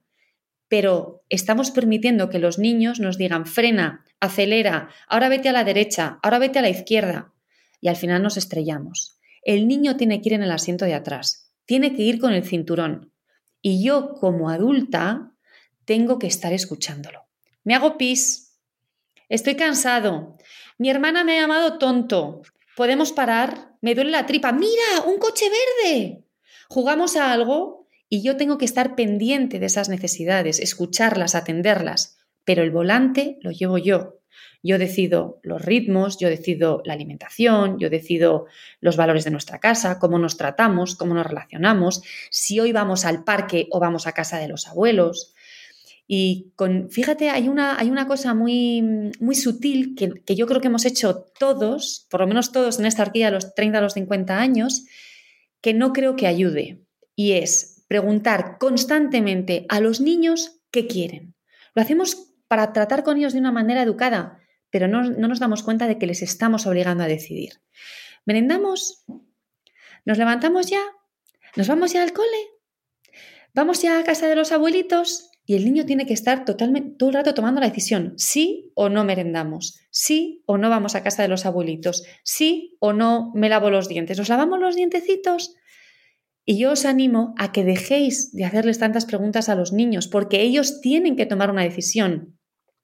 Pero 0.68 1.24
estamos 1.28 1.70
permitiendo 1.70 2.28
que 2.28 2.38
los 2.38 2.58
niños 2.58 2.98
nos 2.98 3.18
digan 3.18 3.46
frena, 3.46 4.04
acelera, 4.20 4.90
ahora 5.08 5.28
vete 5.28 5.48
a 5.48 5.52
la 5.52 5.64
derecha, 5.64 6.18
ahora 6.22 6.38
vete 6.38 6.58
a 6.58 6.62
la 6.62 6.70
izquierda 6.70 7.32
y 7.80 7.88
al 7.88 7.96
final 7.96 8.22
nos 8.22 8.36
estrellamos. 8.36 9.18
El 9.42 9.68
niño 9.68 9.96
tiene 9.96 10.20
que 10.20 10.30
ir 10.30 10.32
en 10.34 10.42
el 10.42 10.50
asiento 10.50 10.84
de 10.84 10.94
atrás, 10.94 11.52
tiene 11.66 11.94
que 11.94 12.02
ir 12.02 12.18
con 12.18 12.32
el 12.32 12.44
cinturón 12.44 13.12
y 13.62 13.84
yo 13.84 14.14
como 14.14 14.50
adulta 14.50 15.32
tengo 15.84 16.18
que 16.18 16.26
estar 16.26 16.52
escuchándolo. 16.52 17.26
Me 17.62 17.74
hago 17.74 17.96
pis, 17.96 18.58
estoy 19.28 19.54
cansado, 19.54 20.36
mi 20.78 20.90
hermana 20.90 21.24
me 21.24 21.38
ha 21.38 21.42
llamado 21.42 21.78
tonto, 21.78 22.42
Podemos 22.76 23.12
parar, 23.12 23.72
me 23.80 23.94
duele 23.94 24.10
la 24.10 24.26
tripa, 24.26 24.52
mira, 24.52 25.00
un 25.06 25.16
coche 25.18 25.46
verde. 25.48 26.26
Jugamos 26.68 27.16
a 27.16 27.32
algo 27.32 27.86
y 28.10 28.22
yo 28.22 28.36
tengo 28.36 28.58
que 28.58 28.66
estar 28.66 28.94
pendiente 28.94 29.58
de 29.58 29.64
esas 29.64 29.88
necesidades, 29.88 30.60
escucharlas, 30.60 31.34
atenderlas, 31.34 32.18
pero 32.44 32.62
el 32.62 32.70
volante 32.70 33.38
lo 33.40 33.50
llevo 33.50 33.78
yo. 33.78 34.20
Yo 34.62 34.78
decido 34.78 35.40
los 35.42 35.64
ritmos, 35.64 36.18
yo 36.18 36.28
decido 36.28 36.82
la 36.84 36.92
alimentación, 36.92 37.78
yo 37.78 37.88
decido 37.88 38.44
los 38.80 38.98
valores 38.98 39.24
de 39.24 39.30
nuestra 39.30 39.58
casa, 39.58 39.98
cómo 39.98 40.18
nos 40.18 40.36
tratamos, 40.36 40.96
cómo 40.96 41.14
nos 41.14 41.26
relacionamos, 41.26 42.02
si 42.30 42.60
hoy 42.60 42.72
vamos 42.72 43.06
al 43.06 43.24
parque 43.24 43.68
o 43.70 43.80
vamos 43.80 44.06
a 44.06 44.12
casa 44.12 44.38
de 44.38 44.48
los 44.48 44.68
abuelos. 44.68 45.34
Y 46.08 46.52
con, 46.54 46.88
fíjate, 46.90 47.30
hay 47.30 47.48
una, 47.48 47.78
hay 47.78 47.90
una 47.90 48.06
cosa 48.06 48.32
muy, 48.32 48.82
muy 49.18 49.34
sutil 49.34 49.94
que, 49.96 50.10
que, 50.24 50.36
yo 50.36 50.46
creo 50.46 50.60
que 50.60 50.68
hemos 50.68 50.84
hecho 50.84 51.26
todos, 51.38 52.06
por 52.10 52.20
lo 52.20 52.28
menos 52.28 52.52
todos 52.52 52.78
en 52.78 52.86
esta 52.86 53.02
arquilla, 53.02 53.30
los 53.30 53.54
30 53.54 53.78
a 53.78 53.80
los 53.80 53.94
50 53.94 54.38
años, 54.38 54.84
que 55.60 55.74
no 55.74 55.92
creo 55.92 56.14
que 56.14 56.28
ayude. 56.28 56.84
Y 57.16 57.32
es 57.32 57.84
preguntar 57.88 58.58
constantemente 58.58 59.66
a 59.68 59.80
los 59.80 60.00
niños 60.00 60.60
qué 60.70 60.86
quieren. 60.86 61.34
Lo 61.74 61.82
hacemos 61.82 62.34
para 62.46 62.72
tratar 62.72 63.02
con 63.02 63.16
ellos 63.16 63.32
de 63.32 63.40
una 63.40 63.52
manera 63.52 63.82
educada, 63.82 64.38
pero 64.70 64.86
no, 64.86 65.02
no 65.02 65.26
nos 65.26 65.40
damos 65.40 65.62
cuenta 65.62 65.88
de 65.88 65.98
que 65.98 66.06
les 66.06 66.22
estamos 66.22 66.66
obligando 66.66 67.02
a 67.02 67.08
decidir. 67.08 67.60
¿Merendamos? 68.24 69.04
¿Nos 70.04 70.18
levantamos 70.18 70.66
ya? 70.66 70.82
¿Nos 71.56 71.68
vamos 71.68 71.92
ya 71.92 72.02
al 72.02 72.12
cole? 72.12 72.28
¿Vamos 73.54 73.82
ya 73.82 73.98
a 73.98 74.04
casa 74.04 74.28
de 74.28 74.36
los 74.36 74.52
abuelitos? 74.52 75.30
Y 75.46 75.54
el 75.54 75.64
niño 75.64 75.86
tiene 75.86 76.06
que 76.06 76.12
estar 76.12 76.44
totalmente, 76.44 76.96
todo 76.98 77.10
el 77.10 77.14
rato 77.14 77.32
tomando 77.32 77.60
la 77.60 77.68
decisión, 77.68 78.14
sí 78.16 78.72
o 78.74 78.88
no 78.88 79.04
merendamos, 79.04 79.80
sí 79.90 80.42
o 80.44 80.58
no 80.58 80.68
vamos 80.68 80.96
a 80.96 81.02
casa 81.02 81.22
de 81.22 81.28
los 81.28 81.46
abuelitos, 81.46 82.04
sí 82.24 82.76
o 82.80 82.92
no 82.92 83.32
me 83.34 83.48
lavo 83.48 83.70
los 83.70 83.88
dientes, 83.88 84.18
¿nos 84.18 84.28
lavamos 84.28 84.58
los 84.58 84.74
dientecitos? 84.74 85.54
Y 86.44 86.58
yo 86.58 86.72
os 86.72 86.84
animo 86.84 87.34
a 87.38 87.52
que 87.52 87.64
dejéis 87.64 88.32
de 88.32 88.44
hacerles 88.44 88.78
tantas 88.78 89.06
preguntas 89.06 89.48
a 89.48 89.54
los 89.54 89.72
niños, 89.72 90.08
porque 90.08 90.42
ellos 90.42 90.80
tienen 90.80 91.16
que 91.16 91.26
tomar 91.26 91.50
una 91.50 91.62
decisión. 91.62 92.38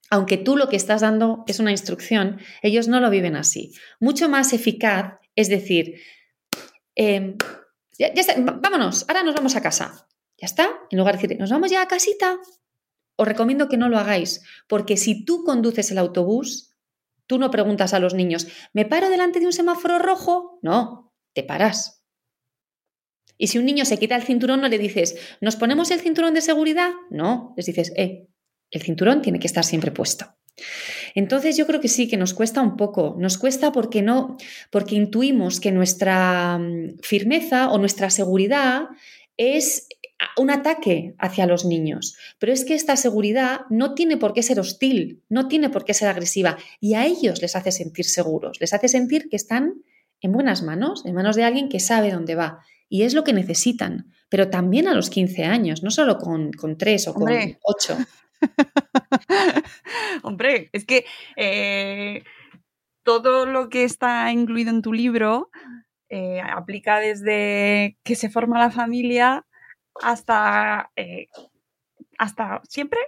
Aunque 0.08 0.36
tú 0.36 0.56
lo 0.56 0.68
que 0.68 0.76
estás 0.76 1.00
dando 1.00 1.44
es 1.46 1.58
una 1.58 1.70
instrucción, 1.70 2.38
ellos 2.62 2.86
no 2.86 3.00
lo 3.00 3.10
viven 3.10 3.34
así. 3.34 3.72
Mucho 3.98 4.28
más 4.28 4.52
eficaz 4.52 5.18
es 5.34 5.48
decir, 5.48 6.00
em, 6.94 7.36
vámonos, 8.62 9.04
ahora 9.08 9.22
nos 9.22 9.34
vamos 9.34 9.56
a 9.56 9.62
casa. 9.62 10.06
Ya 10.42 10.46
está. 10.46 10.70
En 10.90 10.98
lugar 10.98 11.16
de 11.16 11.22
decir, 11.22 11.38
nos 11.38 11.50
vamos 11.50 11.70
ya 11.70 11.82
a 11.82 11.86
casita, 11.86 12.36
os 13.16 13.28
recomiendo 13.28 13.68
que 13.68 13.76
no 13.76 13.88
lo 13.88 13.96
hagáis, 13.96 14.42
porque 14.66 14.96
si 14.96 15.24
tú 15.24 15.44
conduces 15.44 15.92
el 15.92 15.98
autobús, 15.98 16.74
tú 17.28 17.38
no 17.38 17.52
preguntas 17.52 17.94
a 17.94 18.00
los 18.00 18.12
niños, 18.12 18.48
¿me 18.72 18.84
paro 18.84 19.08
delante 19.08 19.38
de 19.38 19.46
un 19.46 19.52
semáforo 19.52 20.00
rojo? 20.00 20.58
No, 20.60 21.14
te 21.32 21.44
paras. 21.44 22.04
Y 23.38 23.46
si 23.46 23.58
un 23.58 23.66
niño 23.66 23.84
se 23.84 23.98
quita 23.98 24.16
el 24.16 24.24
cinturón, 24.24 24.60
no 24.60 24.68
le 24.68 24.78
dices, 24.78 25.16
¿nos 25.40 25.54
ponemos 25.54 25.92
el 25.92 26.00
cinturón 26.00 26.34
de 26.34 26.40
seguridad? 26.40 26.90
No, 27.08 27.54
les 27.56 27.66
dices, 27.66 27.92
eh, 27.96 28.26
el 28.72 28.82
cinturón 28.82 29.22
tiene 29.22 29.38
que 29.38 29.46
estar 29.46 29.64
siempre 29.64 29.92
puesto. 29.92 30.26
Entonces 31.14 31.56
yo 31.56 31.68
creo 31.68 31.80
que 31.80 31.88
sí, 31.88 32.08
que 32.08 32.16
nos 32.16 32.34
cuesta 32.34 32.60
un 32.60 32.76
poco, 32.76 33.14
nos 33.16 33.38
cuesta 33.38 33.70
porque 33.70 34.02
no, 34.02 34.36
porque 34.70 34.96
intuimos 34.96 35.60
que 35.60 35.70
nuestra 35.70 36.58
mm, 36.58 36.98
firmeza 37.00 37.70
o 37.70 37.78
nuestra 37.78 38.10
seguridad 38.10 38.88
es 39.36 39.88
un 40.36 40.50
ataque 40.50 41.14
hacia 41.18 41.46
los 41.46 41.64
niños. 41.64 42.16
Pero 42.38 42.52
es 42.52 42.64
que 42.64 42.74
esta 42.74 42.96
seguridad 42.96 43.62
no 43.70 43.94
tiene 43.94 44.16
por 44.16 44.32
qué 44.32 44.42
ser 44.42 44.60
hostil, 44.60 45.22
no 45.28 45.48
tiene 45.48 45.70
por 45.70 45.84
qué 45.84 45.94
ser 45.94 46.08
agresiva 46.08 46.58
y 46.80 46.94
a 46.94 47.06
ellos 47.06 47.42
les 47.42 47.56
hace 47.56 47.72
sentir 47.72 48.04
seguros, 48.04 48.60
les 48.60 48.72
hace 48.72 48.88
sentir 48.88 49.28
que 49.28 49.36
están 49.36 49.82
en 50.20 50.32
buenas 50.32 50.62
manos, 50.62 51.04
en 51.04 51.14
manos 51.14 51.36
de 51.36 51.44
alguien 51.44 51.68
que 51.68 51.80
sabe 51.80 52.10
dónde 52.10 52.34
va. 52.34 52.60
Y 52.88 53.02
es 53.02 53.14
lo 53.14 53.24
que 53.24 53.32
necesitan, 53.32 54.12
pero 54.28 54.50
también 54.50 54.86
a 54.86 54.94
los 54.94 55.10
15 55.10 55.44
años, 55.44 55.82
no 55.82 55.90
solo 55.90 56.18
con, 56.18 56.52
con 56.52 56.76
3 56.76 57.08
o 57.08 57.14
con 57.14 57.32
8. 57.62 57.96
Hombre, 60.22 60.68
es 60.72 60.84
que 60.84 61.04
eh, 61.36 62.22
todo 63.02 63.46
lo 63.46 63.68
que 63.68 63.84
está 63.84 64.30
incluido 64.30 64.70
en 64.70 64.82
tu 64.82 64.92
libro 64.92 65.50
eh, 66.08 66.40
aplica 66.40 67.00
desde 67.00 67.96
que 68.04 68.14
se 68.14 68.28
forma 68.28 68.58
la 68.58 68.70
familia 68.70 69.46
hasta, 70.00 70.90
eh, 70.96 71.28
hasta 72.18 72.60
siempre. 72.68 73.00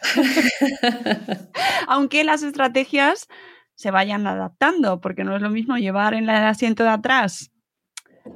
Aunque 1.88 2.24
las 2.24 2.42
estrategias 2.42 3.28
se 3.74 3.90
vayan 3.90 4.26
adaptando, 4.26 5.00
porque 5.00 5.24
no 5.24 5.36
es 5.36 5.42
lo 5.42 5.50
mismo 5.50 5.76
llevar 5.76 6.14
en 6.14 6.24
el 6.24 6.30
asiento 6.30 6.84
de 6.84 6.90
atrás 6.90 7.50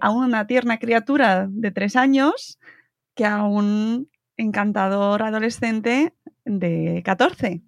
a 0.00 0.10
una 0.10 0.46
tierna 0.46 0.78
criatura 0.78 1.46
de 1.48 1.70
tres 1.70 1.96
años 1.96 2.58
que 3.14 3.24
a 3.24 3.42
un 3.44 4.10
encantador 4.36 5.22
adolescente 5.22 6.14
de 6.58 7.02
14. 7.04 7.60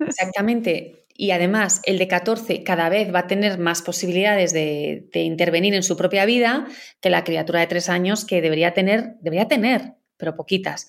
Exactamente. 0.00 1.06
Y 1.16 1.32
además, 1.32 1.80
el 1.84 1.98
de 1.98 2.08
14 2.08 2.62
cada 2.62 2.88
vez 2.88 3.14
va 3.14 3.20
a 3.20 3.26
tener 3.26 3.58
más 3.58 3.82
posibilidades 3.82 4.52
de, 4.52 5.08
intervenir 5.12 5.74
en 5.74 5.82
su 5.82 5.96
propia 5.96 6.24
vida 6.24 6.66
que 7.00 7.10
la 7.10 7.24
criatura 7.24 7.60
de 7.60 7.66
3 7.66 7.88
años 7.88 8.24
que 8.24 8.40
debería 8.40 8.74
tener, 8.74 9.16
debería 9.20 9.48
tener, 9.48 9.94
pero 10.16 10.36
poquitas. 10.36 10.88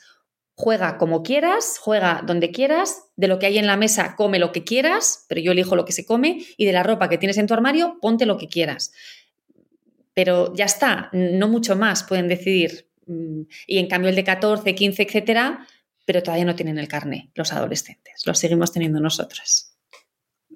Juega 0.56 0.98
como 0.98 1.24
quieras, 1.24 1.78
juega 1.80 2.24
donde 2.26 2.52
quieras, 2.52 3.10
de 3.16 3.28
lo 3.28 3.40
que 3.40 3.48
hay 3.48 3.58
en 3.58 3.68
la 3.68 3.78
mesa 3.78 4.16
come 4.16 4.40
lo 4.40 4.52
que 4.52 4.64
quieras, 4.64 5.26
pero 5.28 5.42
yo 5.42 5.54
elijo 5.54 5.76
lo 5.76 5.86
que 5.86 5.94
se 5.94 6.06
come, 6.06 6.40
y 6.58 6.66
de 6.66 6.74
la 6.74 6.84
ropa 6.84 7.10
que 7.10 7.18
tienes 7.18 7.38
en 7.38 7.48
tu 7.48 7.54
armario, 7.54 7.98
ponte 8.02 8.26
lo 8.26 8.38
que 8.38 8.48
quieras. 8.48 8.94
Pero 10.14 10.54
ya 10.54 10.66
está, 10.66 11.10
no 11.14 11.48
mucho 11.48 11.76
más 11.76 12.04
pueden 12.04 12.28
decidir. 12.28 12.90
Mm, 13.06 13.42
y 13.68 13.80
en 13.80 13.88
cambio 13.88 14.10
el 14.10 14.16
de 14.16 14.24
14, 14.24 14.76
15, 14.76 15.04
etcétera, 15.04 15.68
pero 16.06 16.24
todavía 16.24 16.46
no 16.46 16.56
tienen 16.56 16.78
el 16.78 16.88
carné 16.88 17.32
los 17.36 17.54
adolescentes, 17.54 18.24
lo 18.26 18.34
seguimos 18.34 18.72
teniendo 18.72 19.00
nosotros. 19.00 19.72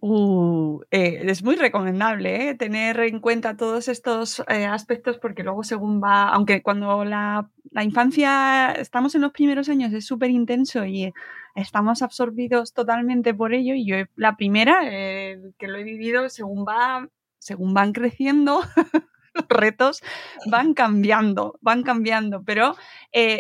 Uh, 0.02 0.82
eh, 0.91 1.22
es 1.24 1.41
muy 1.41 1.56
recomendable 1.56 2.50
¿eh? 2.50 2.56
tener 2.56 3.00
en 3.00 3.20
cuenta 3.20 3.56
todos 3.56 3.88
estos 3.88 4.43
eh, 4.50 4.66
aspectos 4.66 5.18
porque 5.18 5.41
luego 5.43 5.64
según 5.64 6.00
va, 6.00 6.30
aunque 6.30 6.62
cuando 6.62 7.06
la, 7.06 7.50
infancia 7.82 8.72
estamos 8.74 9.16
en 9.16 9.22
los 9.22 9.32
primeros 9.32 9.68
años 9.70 9.93
es 9.93 10.06
súper 10.06 10.30
intenso 10.30 10.86
y 10.86 11.12
estamos 11.56 12.02
absorbidos 12.02 12.74
totalmente 12.74 13.34
por 13.34 13.54
ello 13.54 13.74
y 13.74 13.86
yo 13.86 13.96
la 14.16 14.36
primera 14.36 14.82
que 14.82 15.68
lo 15.68 15.78
he 15.78 15.84
vivido 15.84 16.30
según 16.30 16.66
va, 16.66 17.10
según 17.39 17.74
van 17.74 17.91
creciendo 17.91 18.62
los 19.36 19.46
retos 19.50 20.02
van 20.50 20.74
cambiando, 20.74 21.60
van 21.62 21.84
cambiando, 21.84 22.44
pero 22.44 22.76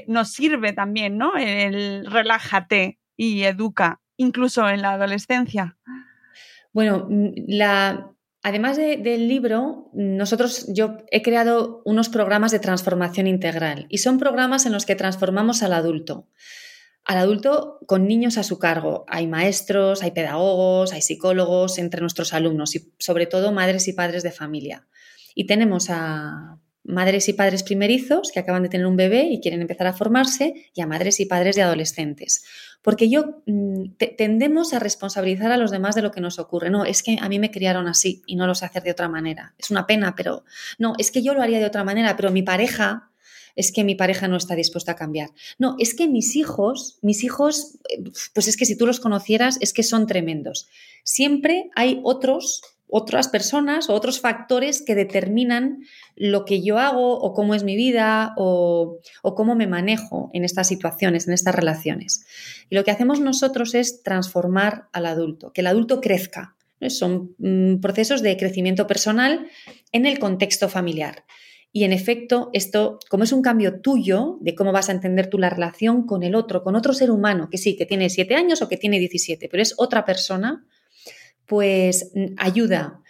nos 0.07 0.29
sirve 0.29 0.73
también, 0.73 1.17
¿no? 1.17 1.35
El 1.35 2.05
relájate 2.05 2.99
y 3.17 3.43
educa, 3.43 4.01
incluso 4.17 4.69
en 4.69 4.81
la 4.81 4.93
adolescencia. 4.93 5.77
Bueno, 6.73 7.07
mm, 7.09 7.31
la, 7.47 8.11
además 8.43 8.77
del 8.77 9.27
libro, 9.27 9.89
nosotros, 9.93 10.65
yo 10.73 10.97
he 11.09 11.21
creado 11.21 11.81
unos 11.85 12.09
programas 12.09 12.51
de 12.51 12.59
transformación 12.59 13.27
integral 13.27 13.87
y 13.89 13.99
son 13.99 14.19
programas 14.19 14.65
en 14.65 14.73
los 14.73 14.85
que 14.85 14.95
transformamos 14.95 15.63
al 15.63 15.73
adulto. 15.73 16.27
Al 17.05 17.19
adulto 17.19 17.79
con 17.87 18.07
niños 18.07 18.37
a 18.37 18.43
su 18.43 18.59
cargo. 18.59 19.05
Hay 19.07 19.27
maestros, 19.27 20.03
hay 20.03 20.11
pedagogos, 20.11 20.91
hay 20.91 21.01
psicólogos 21.01 21.77
entre 21.77 22.01
nuestros 22.01 22.33
alumnos 22.33 22.75
y 22.75 22.91
sobre 22.99 23.25
todo 23.25 23.51
madres 23.51 23.87
y 23.87 23.93
padres 23.93 24.23
de 24.23 24.31
familia. 24.31 24.87
Y 25.35 25.45
tenemos 25.45 25.91
a 25.91 26.59
madres 26.85 27.27
y 27.29 27.33
padres 27.33 27.63
primerizos 27.63 28.31
que 28.31 28.39
acaban 28.39 28.63
de 28.63 28.69
tener 28.69 28.85
un 28.85 28.95
bebé 28.95 29.23
y 29.23 29.41
quieren 29.41 29.61
empezar 29.61 29.87
a 29.87 29.93
formarse 29.93 30.69
y 30.73 30.81
a 30.81 30.87
madres 30.87 31.19
y 31.19 31.25
padres 31.25 31.55
de 31.55 31.63
adolescentes. 31.63 32.45
Porque 32.81 33.09
yo 33.09 33.41
mm, 33.45 33.95
tendemos 34.17 34.73
a 34.73 34.79
responsabilizar 34.79 35.51
a 35.51 35.57
los 35.57 35.71
demás 35.71 35.95
de 35.95 36.03
lo 36.03 36.11
que 36.11 36.21
nos 36.21 36.37
ocurre. 36.37 36.69
No, 36.69 36.85
es 36.85 37.01
que 37.01 37.17
a 37.19 37.27
mí 37.27 37.39
me 37.39 37.51
criaron 37.51 37.87
así 37.87 38.21
y 38.27 38.35
no 38.35 38.45
lo 38.45 38.53
hacer 38.53 38.83
de 38.83 38.91
otra 38.91 39.09
manera. 39.09 39.55
Es 39.57 39.71
una 39.71 39.87
pena, 39.87 40.15
pero 40.15 40.43
no, 40.77 40.93
es 40.97 41.11
que 41.11 41.23
yo 41.23 41.33
lo 41.33 41.41
haría 41.41 41.59
de 41.59 41.65
otra 41.65 41.83
manera, 41.83 42.15
pero 42.15 42.31
mi 42.31 42.43
pareja 42.43 43.11
es 43.55 43.71
que 43.71 43.83
mi 43.83 43.95
pareja 43.95 44.27
no 44.27 44.37
está 44.37 44.55
dispuesta 44.55 44.93
a 44.93 44.95
cambiar. 44.95 45.31
No, 45.57 45.75
es 45.79 45.95
que 45.95 46.07
mis 46.07 46.35
hijos, 46.35 46.99
mis 47.01 47.23
hijos, 47.23 47.79
eh, 47.89 48.03
pues 48.33 48.47
es 48.47 48.57
que 48.57 48.65
si 48.65 48.77
tú 48.77 48.85
los 48.85 48.99
conocieras, 48.99 49.57
es 49.61 49.73
que 49.73 49.83
son 49.83 50.07
tremendos. 50.07 50.67
Siempre 51.03 51.69
hay 51.75 52.01
otros 52.03 52.61
otras 52.87 53.27
personas 53.27 53.89
o 53.89 53.93
otros 53.93 54.19
factores 54.19 54.81
que 54.81 54.95
determinan 54.95 55.79
lo 56.15 56.45
que 56.45 56.61
yo 56.61 56.77
hago 56.77 57.19
o 57.19 57.33
cómo 57.33 57.55
es 57.55 57.63
mi 57.63 57.75
vida 57.75 58.33
o, 58.37 58.99
cómo 59.23 59.55
me 59.55 59.67
manejo 59.67 60.29
en 60.33 60.45
estas 60.45 60.67
situaciones, 60.67 61.27
en 61.27 61.33
estas 61.33 61.55
relaciones. 61.55 62.25
Y 62.69 62.75
lo 62.75 62.83
que 62.83 62.91
hacemos 62.91 63.19
nosotros 63.19 63.75
es 63.75 64.03
transformar 64.03 64.87
al 64.93 65.07
adulto, 65.07 65.51
que 65.51 65.61
el 65.61 65.67
adulto 65.67 65.99
crezca. 66.01 66.55
Son 66.87 67.35
mm, 67.39 67.79
procesos 67.79 68.21
de 68.21 68.37
crecimiento 68.37 68.85
personal 68.85 69.47
en 69.91 70.05
el 70.05 70.19
contexto 70.19 70.69
familiar. 70.69 71.25
Y 71.71 71.83
en 71.83 71.91
efecto, 71.91 72.51
esto, 72.53 72.99
como 73.09 73.25
es 73.25 73.33
un 73.33 73.41
cambio 73.41 73.81
tuyo 73.81 74.37
de 74.39 74.55
cómo 74.55 74.71
vas 74.71 74.87
a 74.87 74.93
entender 74.93 75.29
tú 75.29 75.37
la 75.37 75.49
relación 75.49 76.05
con 76.05 76.23
el 76.23 76.35
otro, 76.35 76.63
con 76.63 76.75
otro 76.75 76.93
ser 76.93 77.11
humano, 77.11 77.49
que 77.49 77.57
sí, 77.57 77.75
que 77.75 77.85
tiene 77.85 78.09
siete 78.09 78.35
años 78.35 78.61
o 78.61 78.69
que 78.69 78.77
tiene 78.77 78.97
17, 78.97 79.49
pero 79.49 79.61
es 79.61 79.73
otra 79.77 80.05
persona, 80.05 80.65
pues 81.45 82.11
mm, 82.13 82.35
ayuda 82.37 83.01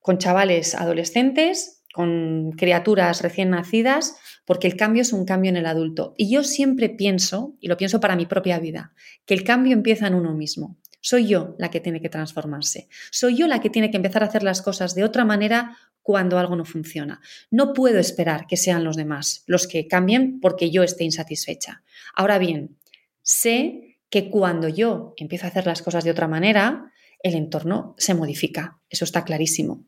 con 0.00 0.18
chavales 0.18 0.74
adolescentes, 0.74 1.84
con 1.92 2.52
criaturas 2.52 3.22
recién 3.22 3.50
nacidas, 3.50 4.16
porque 4.44 4.66
el 4.66 4.76
cambio 4.76 5.02
es 5.02 5.12
un 5.12 5.24
cambio 5.24 5.50
en 5.50 5.56
el 5.56 5.66
adulto. 5.66 6.14
Y 6.16 6.30
yo 6.30 6.42
siempre 6.42 6.88
pienso, 6.88 7.56
y 7.60 7.68
lo 7.68 7.76
pienso 7.76 8.00
para 8.00 8.16
mi 8.16 8.26
propia 8.26 8.58
vida, 8.58 8.92
que 9.26 9.34
el 9.34 9.44
cambio 9.44 9.72
empieza 9.72 10.06
en 10.06 10.14
uno 10.14 10.34
mismo. 10.34 10.78
Soy 11.00 11.26
yo 11.26 11.56
la 11.58 11.70
que 11.70 11.80
tiene 11.80 12.00
que 12.00 12.08
transformarse. 12.08 12.88
Soy 13.10 13.36
yo 13.36 13.46
la 13.48 13.60
que 13.60 13.70
tiene 13.70 13.90
que 13.90 13.96
empezar 13.96 14.22
a 14.22 14.26
hacer 14.26 14.42
las 14.42 14.62
cosas 14.62 14.94
de 14.94 15.04
otra 15.04 15.24
manera 15.24 15.76
cuando 16.00 16.38
algo 16.38 16.56
no 16.56 16.64
funciona. 16.64 17.20
No 17.50 17.72
puedo 17.72 17.98
esperar 17.98 18.46
que 18.46 18.56
sean 18.56 18.84
los 18.84 18.96
demás 18.96 19.42
los 19.46 19.66
que 19.66 19.86
cambien 19.88 20.40
porque 20.40 20.70
yo 20.70 20.82
esté 20.82 21.04
insatisfecha. 21.04 21.82
Ahora 22.14 22.38
bien, 22.38 22.78
sé 23.22 23.98
que 24.10 24.30
cuando 24.30 24.68
yo 24.68 25.14
empiezo 25.16 25.46
a 25.46 25.48
hacer 25.48 25.66
las 25.66 25.82
cosas 25.82 26.04
de 26.04 26.10
otra 26.10 26.28
manera, 26.28 26.91
el 27.22 27.34
entorno 27.34 27.94
se 27.98 28.14
modifica. 28.14 28.78
Eso 28.90 29.04
está 29.04 29.24
clarísimo. 29.24 29.84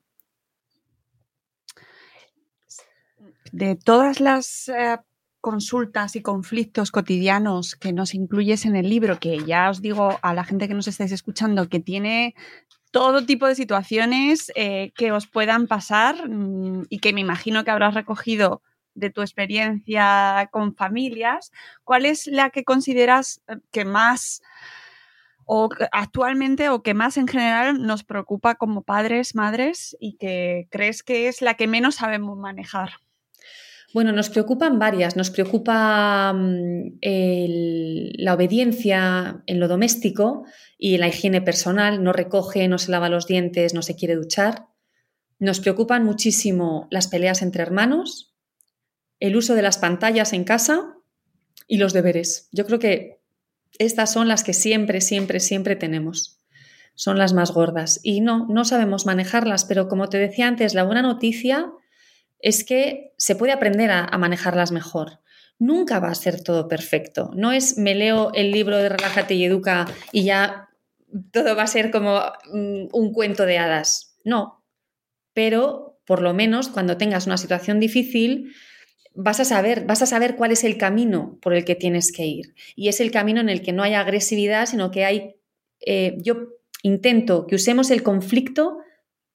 De 3.52 3.76
todas 3.76 4.20
las 4.20 4.68
eh, 4.68 4.98
consultas 5.40 6.16
y 6.16 6.22
conflictos 6.22 6.90
cotidianos 6.90 7.76
que 7.76 7.92
nos 7.92 8.14
incluyes 8.14 8.64
en 8.64 8.76
el 8.76 8.88
libro, 8.88 9.20
que 9.20 9.44
ya 9.44 9.70
os 9.70 9.82
digo 9.82 10.18
a 10.22 10.34
la 10.34 10.44
gente 10.44 10.68
que 10.68 10.74
nos 10.74 10.88
estáis 10.88 11.12
escuchando 11.12 11.68
que 11.68 11.80
tiene 11.80 12.34
todo 12.90 13.26
tipo 13.26 13.46
de 13.46 13.54
situaciones 13.54 14.50
eh, 14.54 14.92
que 14.96 15.12
os 15.12 15.26
puedan 15.26 15.66
pasar 15.66 16.28
mm, 16.28 16.86
y 16.88 16.98
que 16.98 17.12
me 17.12 17.20
imagino 17.20 17.64
que 17.64 17.70
habrás 17.70 17.94
recogido 17.94 18.62
de 18.94 19.10
tu 19.10 19.20
experiencia 19.20 20.48
con 20.52 20.74
familias, 20.74 21.52
¿cuál 21.82 22.06
es 22.06 22.26
la 22.26 22.50
que 22.50 22.64
consideras 22.64 23.42
eh, 23.48 23.56
que 23.70 23.84
más 23.84 24.42
o 25.46 25.68
actualmente 25.92 26.68
o 26.68 26.82
que 26.82 26.94
más 26.94 27.16
en 27.16 27.28
general 27.28 27.82
nos 27.82 28.04
preocupa 28.04 28.54
como 28.54 28.82
padres, 28.82 29.34
madres 29.34 29.96
y 30.00 30.16
que 30.16 30.68
crees 30.70 31.02
que 31.02 31.28
es 31.28 31.42
la 31.42 31.54
que 31.54 31.66
menos 31.66 31.96
sabemos 31.96 32.38
manejar? 32.38 32.90
Bueno, 33.94 34.10
nos 34.10 34.28
preocupan 34.28 34.80
varias. 34.80 35.14
Nos 35.14 35.30
preocupa 35.30 36.32
mm, 36.32 36.98
la 37.00 38.34
obediencia 38.34 39.42
en 39.46 39.60
lo 39.60 39.68
doméstico 39.68 40.44
y 40.76 40.94
en 40.94 41.00
la 41.00 41.08
higiene 41.08 41.40
personal. 41.40 42.02
No 42.02 42.12
recoge, 42.12 42.66
no 42.66 42.78
se 42.78 42.90
lava 42.90 43.08
los 43.08 43.28
dientes, 43.28 43.72
no 43.72 43.82
se 43.82 43.94
quiere 43.94 44.16
duchar. 44.16 44.66
Nos 45.38 45.60
preocupan 45.60 46.04
muchísimo 46.04 46.88
las 46.90 47.06
peleas 47.06 47.40
entre 47.40 47.62
hermanos, 47.62 48.34
el 49.20 49.36
uso 49.36 49.54
de 49.54 49.62
las 49.62 49.78
pantallas 49.78 50.32
en 50.32 50.42
casa 50.42 50.96
y 51.68 51.76
los 51.76 51.92
deberes. 51.92 52.48
Yo 52.50 52.66
creo 52.66 52.80
que 52.80 53.20
estas 53.78 54.12
son 54.12 54.28
las 54.28 54.44
que 54.44 54.52
siempre, 54.52 55.00
siempre, 55.00 55.40
siempre 55.40 55.76
tenemos. 55.76 56.40
Son 56.94 57.18
las 57.18 57.32
más 57.32 57.52
gordas. 57.52 58.00
Y 58.02 58.20
no, 58.20 58.46
no 58.48 58.64
sabemos 58.64 59.06
manejarlas, 59.06 59.64
pero 59.64 59.88
como 59.88 60.08
te 60.08 60.18
decía 60.18 60.46
antes, 60.46 60.74
la 60.74 60.84
buena 60.84 61.02
noticia 61.02 61.72
es 62.38 62.62
que 62.62 63.14
se 63.16 63.36
puede 63.36 63.52
aprender 63.52 63.90
a, 63.90 64.06
manejarlas 64.18 64.70
mejor. 64.70 65.20
Nunca 65.58 65.98
va 65.98 66.10
a 66.10 66.14
ser 66.14 66.42
todo 66.42 66.68
perfecto. 66.68 67.30
No 67.34 67.52
es 67.52 67.78
me 67.78 67.94
leo 67.94 68.32
el 68.34 68.50
libro 68.50 68.76
de 68.76 68.90
Relájate 68.90 69.34
y 69.34 69.44
Educa 69.44 69.86
y 70.12 70.24
ya 70.24 70.68
todo 71.32 71.56
va 71.56 71.62
a 71.62 71.68
ser 71.68 71.90
como 71.90 72.20
mm, 72.52 72.88
un 72.92 73.12
cuento 73.12 73.46
de 73.46 73.58
hadas. 73.58 74.18
No. 74.24 74.64
Pero 75.32 76.00
por 76.04 76.20
lo 76.20 76.34
menos 76.34 76.68
cuando 76.68 76.96
tengas 76.96 77.26
una 77.26 77.38
situación 77.38 77.80
difícil, 77.80 78.52
vas 79.14 79.40
a 79.40 79.44
saber, 79.44 79.84
vas 79.86 80.02
a 80.02 80.06
saber 80.06 80.36
cuál 80.36 80.52
es 80.52 80.64
el 80.64 80.76
camino 80.76 81.38
por 81.40 81.54
el 81.54 81.64
que 81.64 81.74
tienes 81.74 82.12
que 82.12 82.26
ir. 82.26 82.54
Y 82.76 82.88
es 82.88 83.00
el 83.00 83.10
camino 83.10 83.40
en 83.40 83.48
el 83.48 83.62
que 83.62 83.72
no 83.72 83.82
hay 83.82 83.94
agresividad, 83.94 84.66
sino 84.66 84.90
que 84.90 85.04
hay. 85.04 85.36
Eh, 85.80 86.16
yo 86.18 86.48
intento 86.82 87.46
que 87.46 87.54
usemos 87.54 87.90
el 87.90 88.02
conflicto 88.02 88.78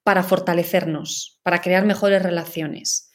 para 0.02 0.22
fortalecernos, 0.22 1.40
para 1.42 1.60
crear 1.60 1.84
mejores 1.84 2.22
relaciones. 2.22 3.10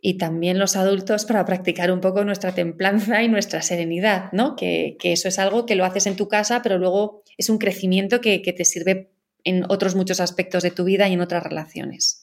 Y 0.00 0.18
también 0.18 0.58
los 0.58 0.74
adultos 0.74 1.24
para 1.24 1.44
practicar 1.44 1.92
un 1.92 2.00
poco 2.00 2.24
nuestra 2.24 2.54
templanza 2.54 3.22
y 3.22 3.28
nuestra 3.28 3.62
serenidad, 3.62 4.32
¿no? 4.32 4.56
Que, 4.56 4.96
eso 5.02 5.28
es 5.28 5.38
algo 5.38 5.64
que 5.64 5.76
lo 5.76 5.84
haces 5.84 6.06
en 6.06 6.16
tu 6.16 6.26
casa, 6.28 6.60
pero 6.62 6.78
luego 6.78 7.22
es 7.38 7.48
un 7.50 7.58
crecimiento 7.58 8.20
que, 8.20 8.42
que 8.42 8.52
te 8.52 8.64
sirve 8.64 9.12
en 9.44 9.64
otros 9.68 9.94
muchos 9.94 10.20
aspectos 10.20 10.62
de 10.64 10.72
tu 10.72 10.84
vida 10.84 11.08
y 11.08 11.12
en 11.12 11.20
otras 11.20 11.44
relaciones. 11.44 12.21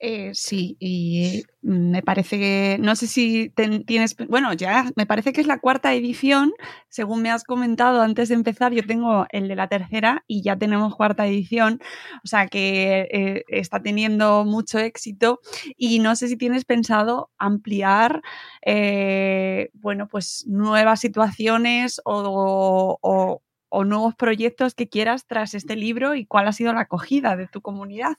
Eh, 0.00 0.30
sí, 0.34 0.76
y 0.80 1.44
me 1.62 2.02
parece 2.02 2.38
que, 2.38 2.76
no 2.80 2.96
sé 2.96 3.06
si 3.06 3.50
tienes, 3.86 4.16
bueno, 4.28 4.52
ya 4.52 4.90
me 4.96 5.06
parece 5.06 5.32
que 5.32 5.40
es 5.40 5.46
la 5.46 5.60
cuarta 5.60 5.94
edición, 5.94 6.52
según 6.88 7.22
me 7.22 7.30
has 7.30 7.44
comentado 7.44 8.02
antes 8.02 8.28
de 8.28 8.34
empezar, 8.34 8.72
yo 8.72 8.84
tengo 8.84 9.26
el 9.30 9.48
de 9.48 9.56
la 9.56 9.68
tercera 9.68 10.24
y 10.26 10.42
ya 10.42 10.56
tenemos 10.56 10.96
cuarta 10.96 11.26
edición, 11.26 11.80
o 12.24 12.26
sea 12.26 12.48
que 12.48 13.08
eh, 13.10 13.44
está 13.48 13.82
teniendo 13.82 14.44
mucho 14.44 14.78
éxito 14.78 15.40
y 15.76 16.00
no 16.00 16.16
sé 16.16 16.28
si 16.28 16.36
tienes 16.36 16.64
pensado 16.64 17.30
ampliar, 17.38 18.22
eh, 18.66 19.70
bueno, 19.74 20.08
pues 20.08 20.44
nuevas 20.48 21.00
situaciones 21.00 22.00
o, 22.04 22.98
o 23.00 23.84
nuevos 23.84 24.14
proyectos 24.14 24.74
que 24.74 24.88
quieras 24.88 25.26
tras 25.26 25.54
este 25.54 25.76
libro 25.76 26.14
y 26.14 26.26
cuál 26.26 26.46
ha 26.48 26.52
sido 26.52 26.72
la 26.72 26.82
acogida 26.82 27.36
de 27.36 27.48
tu 27.48 27.60
comunidad. 27.60 28.14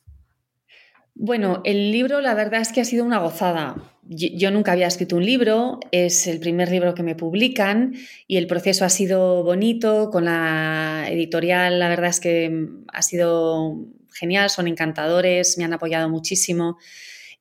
Bueno, 1.18 1.62
el 1.64 1.94
libro 1.94 2.20
la 2.20 2.34
verdad 2.34 2.60
es 2.60 2.74
que 2.74 2.82
ha 2.82 2.86
sido 2.86 3.06
una 3.06 3.20
gozada. 3.20 3.76
Yo, 4.04 4.52
nunca 4.52 4.74
había 4.74 4.86
escrito 4.86 5.16
un 5.16 5.26
libro, 5.26 5.80
es 5.92 6.28
el 6.28 6.40
primer 6.40 6.70
libro 6.70 6.94
que 6.94 7.04
me 7.04 7.16
publican 7.16 7.96
y 8.28 8.36
el 8.36 8.48
proceso 8.48 8.84
ha 8.84 8.90
sido 8.90 9.42
bonito, 9.44 10.12
con 10.12 10.26
la 10.26 11.08
editorial 11.10 11.80
la 11.80 11.88
verdad 11.88 12.10
es 12.10 12.20
que 12.20 12.68
ha 12.94 13.02
sido 13.02 13.88
genial, 14.14 14.50
son 14.50 14.68
encantadores, 14.68 15.58
me 15.58 15.64
han 15.64 15.74
apoyado 15.74 16.10
muchísimo. 16.10 16.78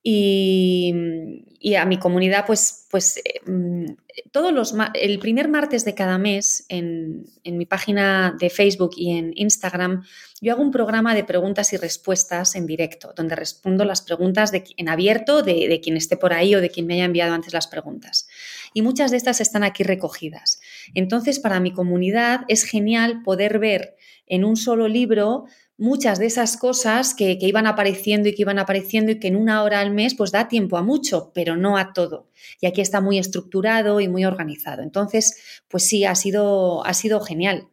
Y, 0.06 1.74
a 1.78 1.86
mi 1.86 1.98
comunidad, 1.98 2.44
pues, 2.46 2.86
pues 2.90 3.22
mm, 3.46 3.86
todos 4.32 4.52
los 4.52 4.74
el 4.92 5.18
primer 5.18 5.48
martes 5.48 5.86
de 5.86 5.94
cada 5.94 6.18
mes 6.18 6.66
en, 6.68 7.24
mi 7.42 7.64
página 7.64 8.36
de 8.38 8.50
Facebook 8.50 8.90
y 8.98 9.16
en 9.16 9.32
Instagram, 9.34 10.04
yo 10.42 10.52
hago 10.52 10.62
un 10.62 10.70
programa 10.70 11.14
de 11.14 11.24
preguntas 11.24 11.72
y 11.72 11.78
respuestas 11.78 12.54
en 12.54 12.66
directo, 12.66 13.14
donde 13.16 13.34
respondo 13.34 13.86
las 13.86 14.02
preguntas 14.02 14.52
de, 14.52 14.64
en 14.76 14.90
abierto 14.90 15.42
de, 15.42 15.66
de 15.68 15.80
quien 15.80 15.96
esté 15.96 16.18
por 16.18 16.34
ahí 16.34 16.54
o 16.54 16.60
de 16.60 16.68
quien 16.68 16.86
me 16.86 16.94
haya 16.94 17.06
enviado 17.06 17.32
antes 17.32 17.54
las 17.54 17.66
preguntas. 17.66 18.28
Y 18.74 18.82
muchas 18.82 19.10
de 19.10 19.16
estas 19.16 19.40
están 19.40 19.64
aquí 19.64 19.84
recogidas. 19.84 20.60
Entonces, 20.92 21.38
para 21.38 21.60
mi 21.60 21.72
comunidad 21.72 22.40
es 22.48 22.64
genial 22.64 23.22
poder 23.22 23.58
ver 23.58 23.96
en 24.26 24.44
un 24.44 24.56
solo 24.56 24.86
libro 24.86 25.46
muchas 25.76 26.18
de 26.18 26.26
esas 26.26 26.56
cosas 26.56 27.14
que, 27.14 27.36
iban 27.40 27.66
apareciendo 27.66 28.28
y 28.28 28.34
que 28.34 28.42
iban 28.42 28.58
apareciendo 28.58 29.12
y 29.12 29.18
que 29.18 29.28
en 29.28 29.36
una 29.36 29.62
hora 29.62 29.80
al 29.80 29.92
mes 29.92 30.14
pues 30.14 30.30
da 30.30 30.48
tiempo 30.48 30.76
a 30.76 30.82
mucho, 30.82 31.32
pero 31.34 31.56
no 31.56 31.76
a 31.76 31.92
todo. 31.92 32.28
Y 32.60 32.66
aquí 32.66 32.80
está 32.80 33.00
muy 33.00 33.18
estructurado 33.18 34.00
y 34.00 34.08
muy 34.08 34.24
organizado. 34.24 34.82
Entonces, 34.82 35.62
pues 35.68 35.84
sí, 35.84 36.04
ha 36.04 36.14
sido, 36.14 36.84
ha 36.86 36.94
sido 36.94 37.20
genial. 37.20 37.68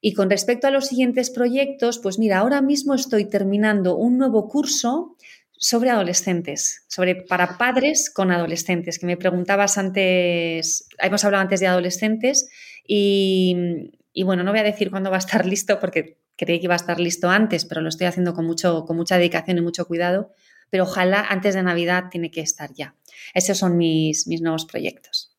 Y 0.00 0.12
con 0.12 0.30
respecto 0.30 0.66
a 0.66 0.70
los 0.70 0.86
siguientes 0.86 1.30
proyectos, 1.30 1.98
pues 1.98 2.18
mira, 2.18 2.38
ahora 2.38 2.62
mismo 2.62 2.94
estoy 2.94 3.24
terminando 3.24 3.96
un 3.96 4.18
nuevo 4.18 4.48
curso 4.48 5.16
sobre 5.58 5.90
adolescentes, 5.90 6.84
sobre 6.86 7.16
para 7.16 7.58
padres 7.58 8.10
con 8.10 8.30
adolescentes, 8.30 8.98
que 8.98 9.06
me 9.06 9.16
preguntabas 9.16 9.76
antes, 9.76 10.88
hemos 10.98 11.24
hablado 11.24 11.42
antes 11.42 11.58
de 11.58 11.66
adolescentes 11.66 12.48
y, 12.86 13.90
y 14.18 14.24
bueno, 14.24 14.42
no 14.42 14.50
voy 14.50 14.58
a 14.58 14.64
decir 14.64 14.90
cuándo 14.90 15.10
va 15.10 15.16
a 15.16 15.20
estar 15.20 15.46
listo 15.54 15.78
porque 15.78 16.18
creí 16.36 16.58
que 16.58 16.64
iba 16.64 16.74
a 16.74 16.76
estar 16.76 16.98
listo 16.98 17.30
antes, 17.30 17.64
pero 17.64 17.80
lo 17.80 17.88
estoy 17.88 18.08
haciendo 18.08 18.34
con, 18.34 18.46
mucho, 18.46 18.84
con 18.84 18.96
mucha 18.96 19.16
dedicación 19.16 19.58
y 19.58 19.60
mucho 19.60 19.86
cuidado. 19.86 20.32
Pero 20.70 20.82
ojalá 20.82 21.24
antes 21.28 21.54
de 21.54 21.62
Navidad 21.62 22.06
tiene 22.10 22.32
que 22.32 22.40
estar 22.40 22.72
ya. 22.74 22.96
Esos 23.32 23.58
son 23.58 23.76
mis, 23.76 24.26
mis 24.26 24.42
nuevos 24.42 24.64
proyectos. 24.64 25.36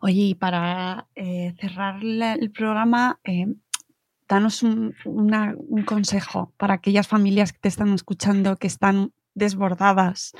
Oye, 0.00 0.22
y 0.22 0.34
para 0.34 1.06
eh, 1.14 1.54
cerrar 1.60 2.02
el 2.02 2.50
programa, 2.50 3.20
eh, 3.22 3.46
danos 4.28 4.64
un, 4.64 4.96
un, 5.04 5.82
consejo 5.84 6.52
para 6.56 6.74
aquellas 6.74 7.06
familias 7.06 7.52
que 7.52 7.60
te 7.60 7.68
están 7.68 7.94
escuchando 7.94 8.56
que 8.56 8.66
están 8.66 9.12
desbordadas 9.34 10.32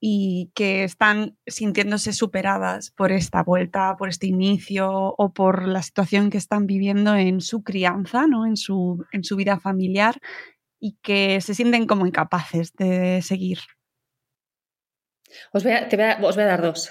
y 0.00 0.50
que 0.54 0.84
están 0.84 1.36
sintiéndose 1.46 2.12
superadas 2.12 2.90
por 2.90 3.10
esta 3.10 3.42
vuelta, 3.42 3.96
por 3.96 4.08
este 4.08 4.26
inicio 4.26 4.90
o 4.90 5.32
por 5.32 5.66
la 5.66 5.82
situación 5.82 6.30
que 6.30 6.38
están 6.38 6.66
viviendo 6.66 7.16
en 7.16 7.40
su 7.40 7.62
crianza, 7.62 8.26
¿no? 8.26 8.46
en, 8.46 8.56
su, 8.56 9.04
en 9.12 9.24
su 9.24 9.36
vida 9.36 9.58
familiar 9.58 10.18
y 10.80 10.96
que 11.02 11.40
se 11.40 11.54
sienten 11.54 11.86
como 11.86 12.06
incapaces 12.06 12.72
de 12.74 13.22
seguir. 13.22 13.58
Os 15.52 15.64
voy 15.64 15.72
a, 15.72 15.88
te 15.88 15.96
voy 15.96 16.06
a, 16.06 16.18
os 16.22 16.36
voy 16.36 16.44
a 16.44 16.48
dar 16.48 16.62
dos. 16.62 16.88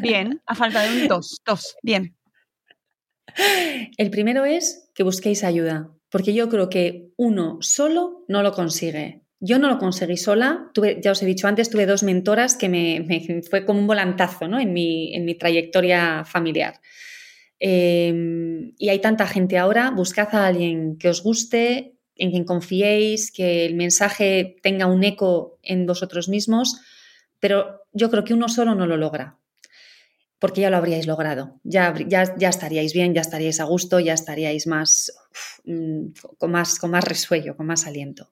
Bien, 0.00 0.40
a 0.46 0.54
falta 0.54 0.82
de 0.82 1.02
un 1.02 1.08
dos, 1.08 1.40
dos, 1.44 1.76
bien. 1.82 2.16
El 3.96 4.10
primero 4.10 4.44
es 4.44 4.90
que 4.94 5.02
busquéis 5.02 5.44
ayuda, 5.44 5.90
porque 6.10 6.34
yo 6.34 6.48
creo 6.48 6.68
que 6.68 7.10
uno 7.16 7.58
solo 7.60 8.24
no 8.28 8.42
lo 8.42 8.52
consigue. 8.52 9.23
Yo 9.46 9.58
no 9.58 9.68
lo 9.68 9.78
conseguí 9.78 10.16
sola, 10.16 10.70
ya 11.02 11.12
os 11.12 11.22
he 11.22 11.26
dicho 11.26 11.46
antes, 11.46 11.68
tuve 11.68 11.84
dos 11.84 12.02
mentoras 12.02 12.56
que 12.56 12.70
me, 12.70 13.42
fue 13.42 13.66
como 13.66 13.78
un 13.78 13.86
volantazo 13.86 14.48
¿no? 14.48 14.58
en, 14.58 14.72
mi, 14.72 15.36
trayectoria 15.38 16.24
familiar. 16.24 16.80
Em, 17.58 18.72
y 18.78 18.88
hay 18.88 19.00
tanta 19.00 19.26
gente 19.26 19.58
ahora, 19.58 19.90
buscad 19.90 20.34
a 20.34 20.46
alguien 20.46 20.96
que 20.96 21.10
os 21.10 21.22
guste, 21.22 21.92
en 22.16 22.30
quien 22.30 22.44
confiéis, 22.44 23.30
que 23.30 23.66
el 23.66 23.74
mensaje 23.74 24.56
tenga 24.62 24.86
un 24.86 25.04
eco 25.04 25.58
en 25.62 25.84
vosotros 25.84 26.30
mismos, 26.30 26.80
pero 27.38 27.82
yo 27.92 28.10
creo 28.10 28.24
que 28.24 28.32
uno 28.32 28.48
solo 28.48 28.74
no 28.74 28.86
lo 28.86 28.96
logra. 28.96 29.36
porque 30.38 30.62
ya 30.62 30.70
lo 30.70 30.78
habríais 30.78 31.06
logrado, 31.06 31.60
ya, 31.64 31.94
estaríais 32.48 32.92
bien, 32.94 33.14
ya 33.14 33.20
estaríais 33.20 33.60
a 33.60 33.64
gusto, 33.64 34.00
ya 34.00 34.14
estaríais 34.14 34.66
mm, 34.66 36.06
con, 36.38 36.50
más, 36.50 36.78
con 36.78 36.90
más 36.90 37.04
resuello, 37.04 37.56
con 37.56 37.66
más 37.66 37.86
aliento. 37.86 38.30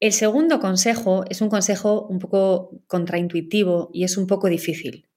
El 0.00 0.12
segundo 0.12 0.60
consejo 0.60 1.24
es 1.28 1.40
un 1.40 1.48
consejo 1.48 2.06
un 2.06 2.20
poco 2.20 2.70
contraintuitivo 2.86 3.90
y 3.92 4.04
es 4.04 4.16
un 4.16 4.28
poco 4.28 4.48
difícil, 4.48 5.08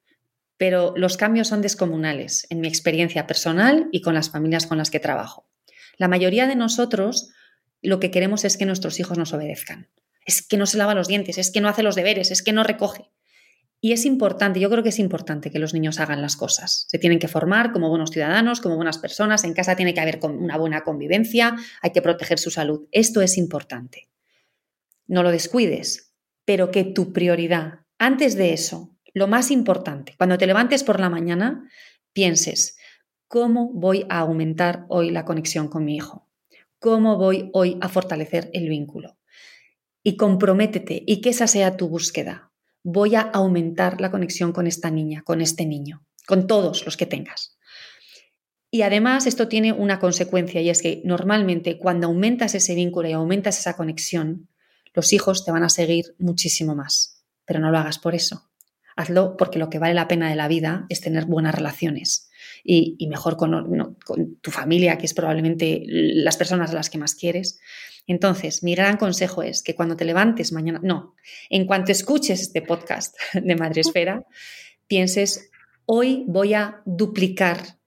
pero 0.57 0.95
los 0.97 1.17
cambios 1.17 1.49
son 1.49 1.61
descomunales 1.61 2.47
en 2.49 2.61
mi 2.61 2.67
experiencia 2.67 3.27
personal 3.27 3.89
y 3.91 4.01
con 4.01 4.15
las 4.15 4.31
familias 4.31 4.65
con 4.65 4.79
las 4.79 4.89
que 4.89 4.99
trabajo. 4.99 5.47
La 5.97 6.07
mayoría 6.07 6.47
de 6.47 6.55
nosotros 6.55 7.29
lo 7.83 7.99
que 7.99 8.09
queremos 8.09 8.43
es 8.43 8.57
que 8.57 8.65
nuestros 8.65 8.99
hijos 8.99 9.19
nos 9.19 9.33
obedezcan. 9.33 9.89
Es 10.25 10.41
que 10.41 10.57
no 10.57 10.65
se 10.65 10.79
lava 10.79 10.95
los 10.95 11.07
dientes, 11.07 11.37
es 11.37 11.51
que 11.51 11.61
no 11.61 11.69
hace 11.69 11.83
los 11.83 11.93
deberes, 11.93 12.31
es 12.31 12.41
que 12.41 12.51
no 12.51 12.63
recoge. 12.63 13.11
Y 13.81 13.91
es 13.91 14.05
importante, 14.05 14.59
yo 14.59 14.69
creo 14.71 14.81
que 14.81 14.89
es 14.89 14.99
importante 14.99 15.51
que 15.51 15.59
los 15.59 15.75
niños 15.75 15.99
hagan 15.99 16.23
las 16.23 16.35
cosas. 16.35 16.85
Se 16.87 16.97
tienen 16.97 17.19
que 17.19 17.27
formar 17.27 17.71
como 17.71 17.89
buenos 17.89 18.09
ciudadanos, 18.09 18.61
como 18.61 18.77
buenas 18.77 18.97
personas. 18.97 19.43
En 19.43 19.53
casa 19.53 19.75
tiene 19.75 19.93
que 19.93 20.01
haber 20.01 20.19
una 20.23 20.57
buena 20.57 20.83
convivencia, 20.83 21.55
hay 21.83 21.91
que 21.91 22.01
proteger 22.01 22.39
su 22.39 22.49
salud. 22.49 22.87
Esto 22.91 23.21
es 23.21 23.37
importante 23.37 24.10
no 25.11 25.23
lo 25.23 25.31
descuides, 25.31 26.13
pero 26.45 26.71
que 26.71 26.85
tu 26.85 27.11
prioridad, 27.11 27.81
antes 27.99 28.37
de 28.37 28.53
eso, 28.53 28.95
lo 29.13 29.27
más 29.27 29.51
importante, 29.51 30.15
cuando 30.17 30.37
te 30.37 30.47
levantes 30.47 30.85
por 30.85 31.01
la 31.01 31.09
mañana, 31.09 31.69
pienses, 32.13 32.77
¿cómo 33.27 33.73
voy 33.73 34.05
a 34.07 34.19
aumentar 34.19 34.85
hoy 34.87 35.11
la 35.11 35.25
conexión 35.25 35.67
con 35.67 35.83
mi 35.83 35.97
hijo? 35.97 36.29
¿Cómo 36.79 37.17
voy 37.17 37.49
hoy 37.51 37.77
a 37.81 37.89
fortalecer 37.89 38.49
el 38.53 38.69
vínculo? 38.69 39.17
Y 40.01 40.15
comprométete 40.15 41.03
y 41.05 41.19
que 41.19 41.31
esa 41.31 41.45
sea 41.45 41.75
tu 41.75 41.89
búsqueda. 41.89 42.53
Voy 42.81 43.15
a 43.15 43.21
aumentar 43.21 43.99
la 43.99 44.11
conexión 44.11 44.53
con 44.53 44.65
esta 44.65 44.89
niña, 44.91 45.23
con 45.25 45.41
este 45.41 45.65
niño, 45.65 46.05
con 46.25 46.47
todos 46.47 46.85
los 46.85 46.95
que 46.95 47.05
tengas. 47.05 47.57
Y 48.71 48.83
además 48.83 49.27
esto 49.27 49.49
tiene 49.49 49.73
una 49.73 49.99
consecuencia 49.99 50.61
y 50.61 50.69
es 50.69 50.81
que 50.81 51.01
normalmente 51.03 51.77
cuando 51.77 52.07
aumentas 52.07 52.55
ese 52.55 52.75
vínculo 52.75 53.09
y 53.09 53.11
aumentas 53.11 53.59
esa 53.59 53.75
conexión, 53.75 54.47
los 54.93 55.13
hijos 55.13 55.45
te 55.45 55.51
van 55.51 55.63
a 55.63 55.69
seguir 55.69 56.15
muchísimo 56.19 56.75
más, 56.75 57.23
pero 57.45 57.59
no 57.59 57.71
lo 57.71 57.77
hagas 57.77 57.99
por 57.99 58.15
eso. 58.15 58.49
Hazlo 58.95 59.37
porque 59.37 59.59
lo 59.59 59.69
que 59.69 59.79
vale 59.79 59.93
la 59.93 60.07
pena 60.07 60.29
de 60.29 60.35
la 60.35 60.47
vida 60.47 60.85
es 60.89 61.01
tener 61.01 61.25
buenas 61.25 61.55
relaciones 61.55 62.29
y, 62.63 63.07
mejor 63.07 63.37
con, 63.37 63.97
tu 64.41 64.51
familia, 64.51 64.97
que 64.97 65.05
es 65.05 65.13
probablemente 65.13 65.83
las 65.85 66.37
personas 66.37 66.71
a 66.71 66.73
las 66.73 66.89
que 66.89 66.97
más 66.97 67.15
quieres. 67.15 67.59
Entonces, 68.05 68.63
mi 68.63 68.75
gran 68.75 68.97
consejo 68.97 69.43
es 69.43 69.63
que 69.63 69.75
cuando 69.75 69.95
te 69.95 70.05
levantes 70.05 70.51
mañana, 70.51 70.79
no, 70.83 71.15
en 71.49 71.65
cuanto 71.65 71.91
escuches 71.91 72.41
este 72.41 72.61
podcast 72.61 73.15
de 73.33 73.55
Madresfera, 73.55 74.25
pienses, 74.87 75.49
hoy 75.85 76.25
voy 76.27 76.53
a 76.53 76.81
duplicar 76.85 77.79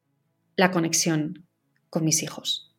la 0.57 0.71
conexión 0.71 1.47
con 1.91 2.05
mis 2.05 2.23
hijos. 2.23 2.74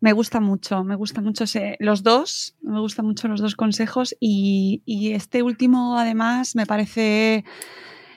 Me 0.00 0.12
gusta 0.12 0.38
mucho, 0.38 0.84
me 0.84 0.94
gusta 0.94 1.20
mucho 1.20 1.44
los 1.80 2.02
dos, 2.04 2.54
me 2.62 2.78
gustan 2.78 3.06
mucho 3.06 3.26
los 3.26 3.40
dos 3.40 3.56
consejos 3.56 4.14
y, 4.20 4.82
este 5.12 5.42
último 5.42 5.98
además 5.98 6.54
me 6.54 6.66
parece 6.66 7.44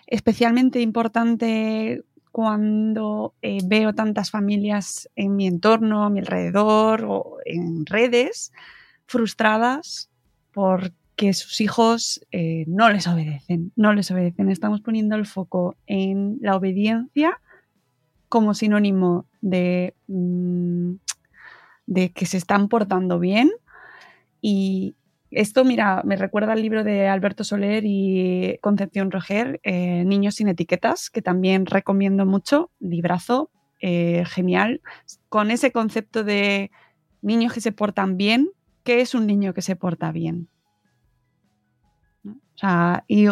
especialmente 0.05 0.81
importante 0.81 2.03
cuando 2.31 3.33
eh, 3.41 3.59
veo 3.65 3.93
tantas 3.93 4.29
familias 4.29 5.09
en 5.15 5.35
mi 5.35 5.47
entorno, 5.47 6.03
a 6.03 6.09
mi 6.09 6.19
alrededor 6.19 7.03
o 7.07 7.37
en 7.45 7.85
redes 7.85 8.53
frustradas 9.07 10.09
porque 10.53 11.33
sus 11.33 11.61
hijos 11.61 12.25
eh, 12.31 12.65
no 12.67 12.89
les 12.89 13.07
obedecen, 13.07 13.71
no 13.75 13.93
les 13.93 14.11
obedecen. 14.11 14.49
Estamos 14.49 14.81
poniendo 14.81 15.15
el 15.15 15.25
foco 15.25 15.75
en 15.87 16.37
la 16.41 16.55
obediencia 16.55 17.41
como 18.29 18.53
sinónimo 18.53 19.25
de... 19.41 19.95
Mm, 20.07 20.93
de 21.91 22.13
que 22.13 22.25
se 22.25 22.37
están 22.37 22.69
portando 22.69 23.19
bien. 23.19 23.51
Y 24.39 24.95
esto, 25.29 25.65
mira, 25.65 26.01
me 26.05 26.15
recuerda 26.15 26.53
al 26.53 26.61
libro 26.61 26.85
de 26.85 27.09
Alberto 27.09 27.43
Soler 27.43 27.83
y 27.85 28.57
Concepción 28.61 29.11
Roger, 29.11 29.59
eh, 29.63 30.05
Niños 30.05 30.35
sin 30.35 30.47
etiquetas, 30.47 31.09
que 31.09 31.21
también 31.21 31.65
recomiendo 31.65 32.25
mucho, 32.25 32.71
librazo, 32.79 33.51
eh, 33.81 34.23
genial, 34.25 34.81
con 35.27 35.51
ese 35.51 35.73
concepto 35.73 36.23
de 36.23 36.71
niños 37.21 37.51
que 37.51 37.61
se 37.61 37.73
portan 37.73 38.15
bien, 38.15 38.49
¿qué 38.83 39.01
es 39.01 39.13
un 39.13 39.27
niño 39.27 39.53
que 39.53 39.61
se 39.61 39.75
porta 39.75 40.13
bien? 40.13 40.47
O 42.25 42.57
sea, 42.57 43.03
y 43.07 43.27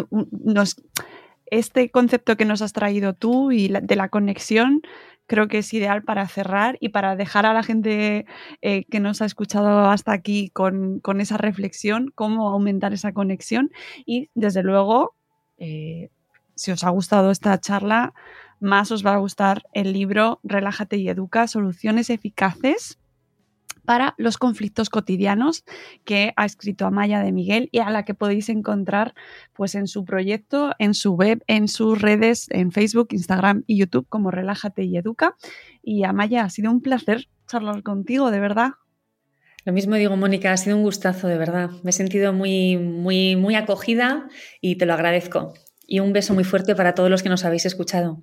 este 1.46 1.90
concepto 1.90 2.36
que 2.36 2.44
nos 2.44 2.60
has 2.60 2.74
traído 2.74 3.14
tú 3.14 3.52
y 3.52 3.68
de 3.68 3.96
la 3.96 4.10
conexión 4.10 4.82
creo 5.30 5.46
que 5.46 5.58
es 5.58 5.72
ideal 5.72 6.02
para 6.02 6.26
cerrar 6.26 6.76
y 6.80 6.88
para 6.88 7.14
dejar 7.14 7.46
a 7.46 7.54
la 7.54 7.62
gente 7.62 8.26
eh, 8.62 8.84
que 8.90 8.98
nos 8.98 9.22
ha 9.22 9.26
escuchado 9.26 9.88
hasta 9.88 10.10
aquí 10.10 10.50
con, 10.50 11.00
esa 11.20 11.36
reflexión, 11.36 12.10
cómo 12.16 12.48
aumentar 12.48 12.92
esa 12.92 13.12
conexión. 13.12 13.70
Y 14.04 14.28
desde 14.34 14.64
luego, 14.64 15.14
eh, 15.58 16.10
si 16.56 16.72
os 16.72 16.82
ha 16.82 16.90
gustado 16.90 17.30
esta 17.30 17.60
charla, 17.60 18.12
más 18.58 18.90
os 18.90 19.06
va 19.06 19.14
a 19.14 19.18
gustar 19.18 19.62
el 19.72 19.92
libro 19.92 20.40
Relájate 20.42 20.96
y 20.96 21.08
Educa, 21.08 21.46
Soluciones 21.46 22.10
Eficaces 22.10 22.98
para 23.90 24.14
los 24.18 24.38
conflictos 24.38 24.88
cotidianos 24.88 25.64
que 26.04 26.32
ha 26.36 26.44
escrito 26.44 26.86
Amaya 26.86 27.18
de 27.18 27.32
Miguel 27.32 27.68
y 27.72 27.80
a 27.80 27.90
la 27.90 28.04
que 28.04 28.14
podéis 28.14 28.48
encontrar 28.48 29.14
pues 29.52 29.74
en 29.74 29.88
su 29.88 30.04
proyecto, 30.04 30.76
en 30.78 30.94
su 30.94 31.14
web, 31.14 31.42
en 31.48 31.66
sus 31.66 32.00
redes, 32.00 32.46
en 32.50 32.70
Facebook, 32.70 33.08
Instagram 33.10 33.64
y 33.66 33.78
YouTube 33.78 34.06
como 34.08 34.30
Relájate 34.30 34.84
y 34.84 34.96
Educa. 34.96 35.34
Y 35.82 36.04
Amaya, 36.04 36.44
ha 36.44 36.50
sido 36.50 36.70
un 36.70 36.82
placer 36.82 37.26
charlar 37.48 37.82
contigo, 37.82 38.30
de 38.30 38.38
verdad. 38.38 38.74
Lo 39.64 39.72
mismo 39.72 39.96
digo, 39.96 40.16
Mónica, 40.16 40.52
ha 40.52 40.56
sido 40.56 40.76
un 40.76 40.84
gustazo, 40.84 41.26
de 41.26 41.36
verdad. 41.36 41.70
Me 41.82 41.90
he 41.90 41.92
sentido 41.92 42.32
muy, 42.32 42.76
muy, 42.76 43.34
muy 43.34 43.56
acogida 43.56 44.28
y 44.60 44.76
te 44.76 44.86
lo 44.86 44.94
agradezco. 44.94 45.52
Y 45.84 45.98
un 45.98 46.12
beso 46.12 46.32
muy 46.32 46.44
fuerte 46.44 46.76
para 46.76 46.94
todos 46.94 47.10
los 47.10 47.24
que 47.24 47.28
nos 47.28 47.44
habéis 47.44 47.66
escuchado. 47.66 48.22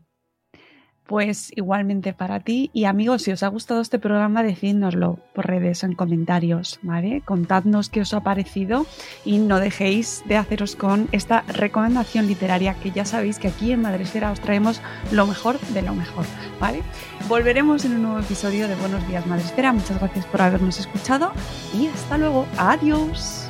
Pues 1.08 1.52
igualmente 1.56 2.12
para 2.12 2.42
ti 2.42 2.70
y 2.74 2.84
amigos, 2.84 3.22
si 3.22 3.32
os 3.32 3.42
ha 3.42 3.48
gustado 3.48 3.80
este 3.80 3.98
programa, 3.98 4.44
decídnoslo 4.44 5.20
por 5.34 5.48
redes 5.48 5.84
en 5.84 5.94
comentarios, 5.94 6.80
¿vale? 6.82 7.22
Contadnos 7.24 7.90
qué 7.90 8.02
os 8.02 8.14
ha 8.14 8.20
parecido 8.20 8.86
y 9.24 9.38
no 9.38 9.60
dejéis 9.60 10.24
de 10.28 10.36
haceros 10.36 10.76
con 10.76 11.08
esta 11.14 11.44
recomendación 11.48 12.28
literaria 12.28 12.74
que 12.74 12.92
ya 12.92 13.06
sabéis 13.06 13.40
que 13.40 13.48
aquí 13.48 13.72
en 13.72 13.82
Madresfera 13.82 14.32
os 14.32 14.42
traemos 14.42 14.82
lo 15.14 15.26
mejor 15.28 15.60
de 15.60 15.82
lo 15.82 15.96
mejor, 15.96 16.26
¿vale? 16.60 16.84
Volveremos 17.30 17.86
en 17.86 17.94
un 17.94 18.02
nuevo 18.04 18.20
episodio 18.20 18.68
de 18.68 18.76
Buenos 18.76 19.08
Días 19.08 19.26
Madresfera. 19.28 19.72
Muchas 19.72 20.00
gracias 20.00 20.26
por 20.26 20.42
habernos 20.42 20.78
escuchado 20.78 21.32
y 21.74 21.88
hasta 21.88 22.18
luego. 22.18 22.46
Adiós. 22.58 23.50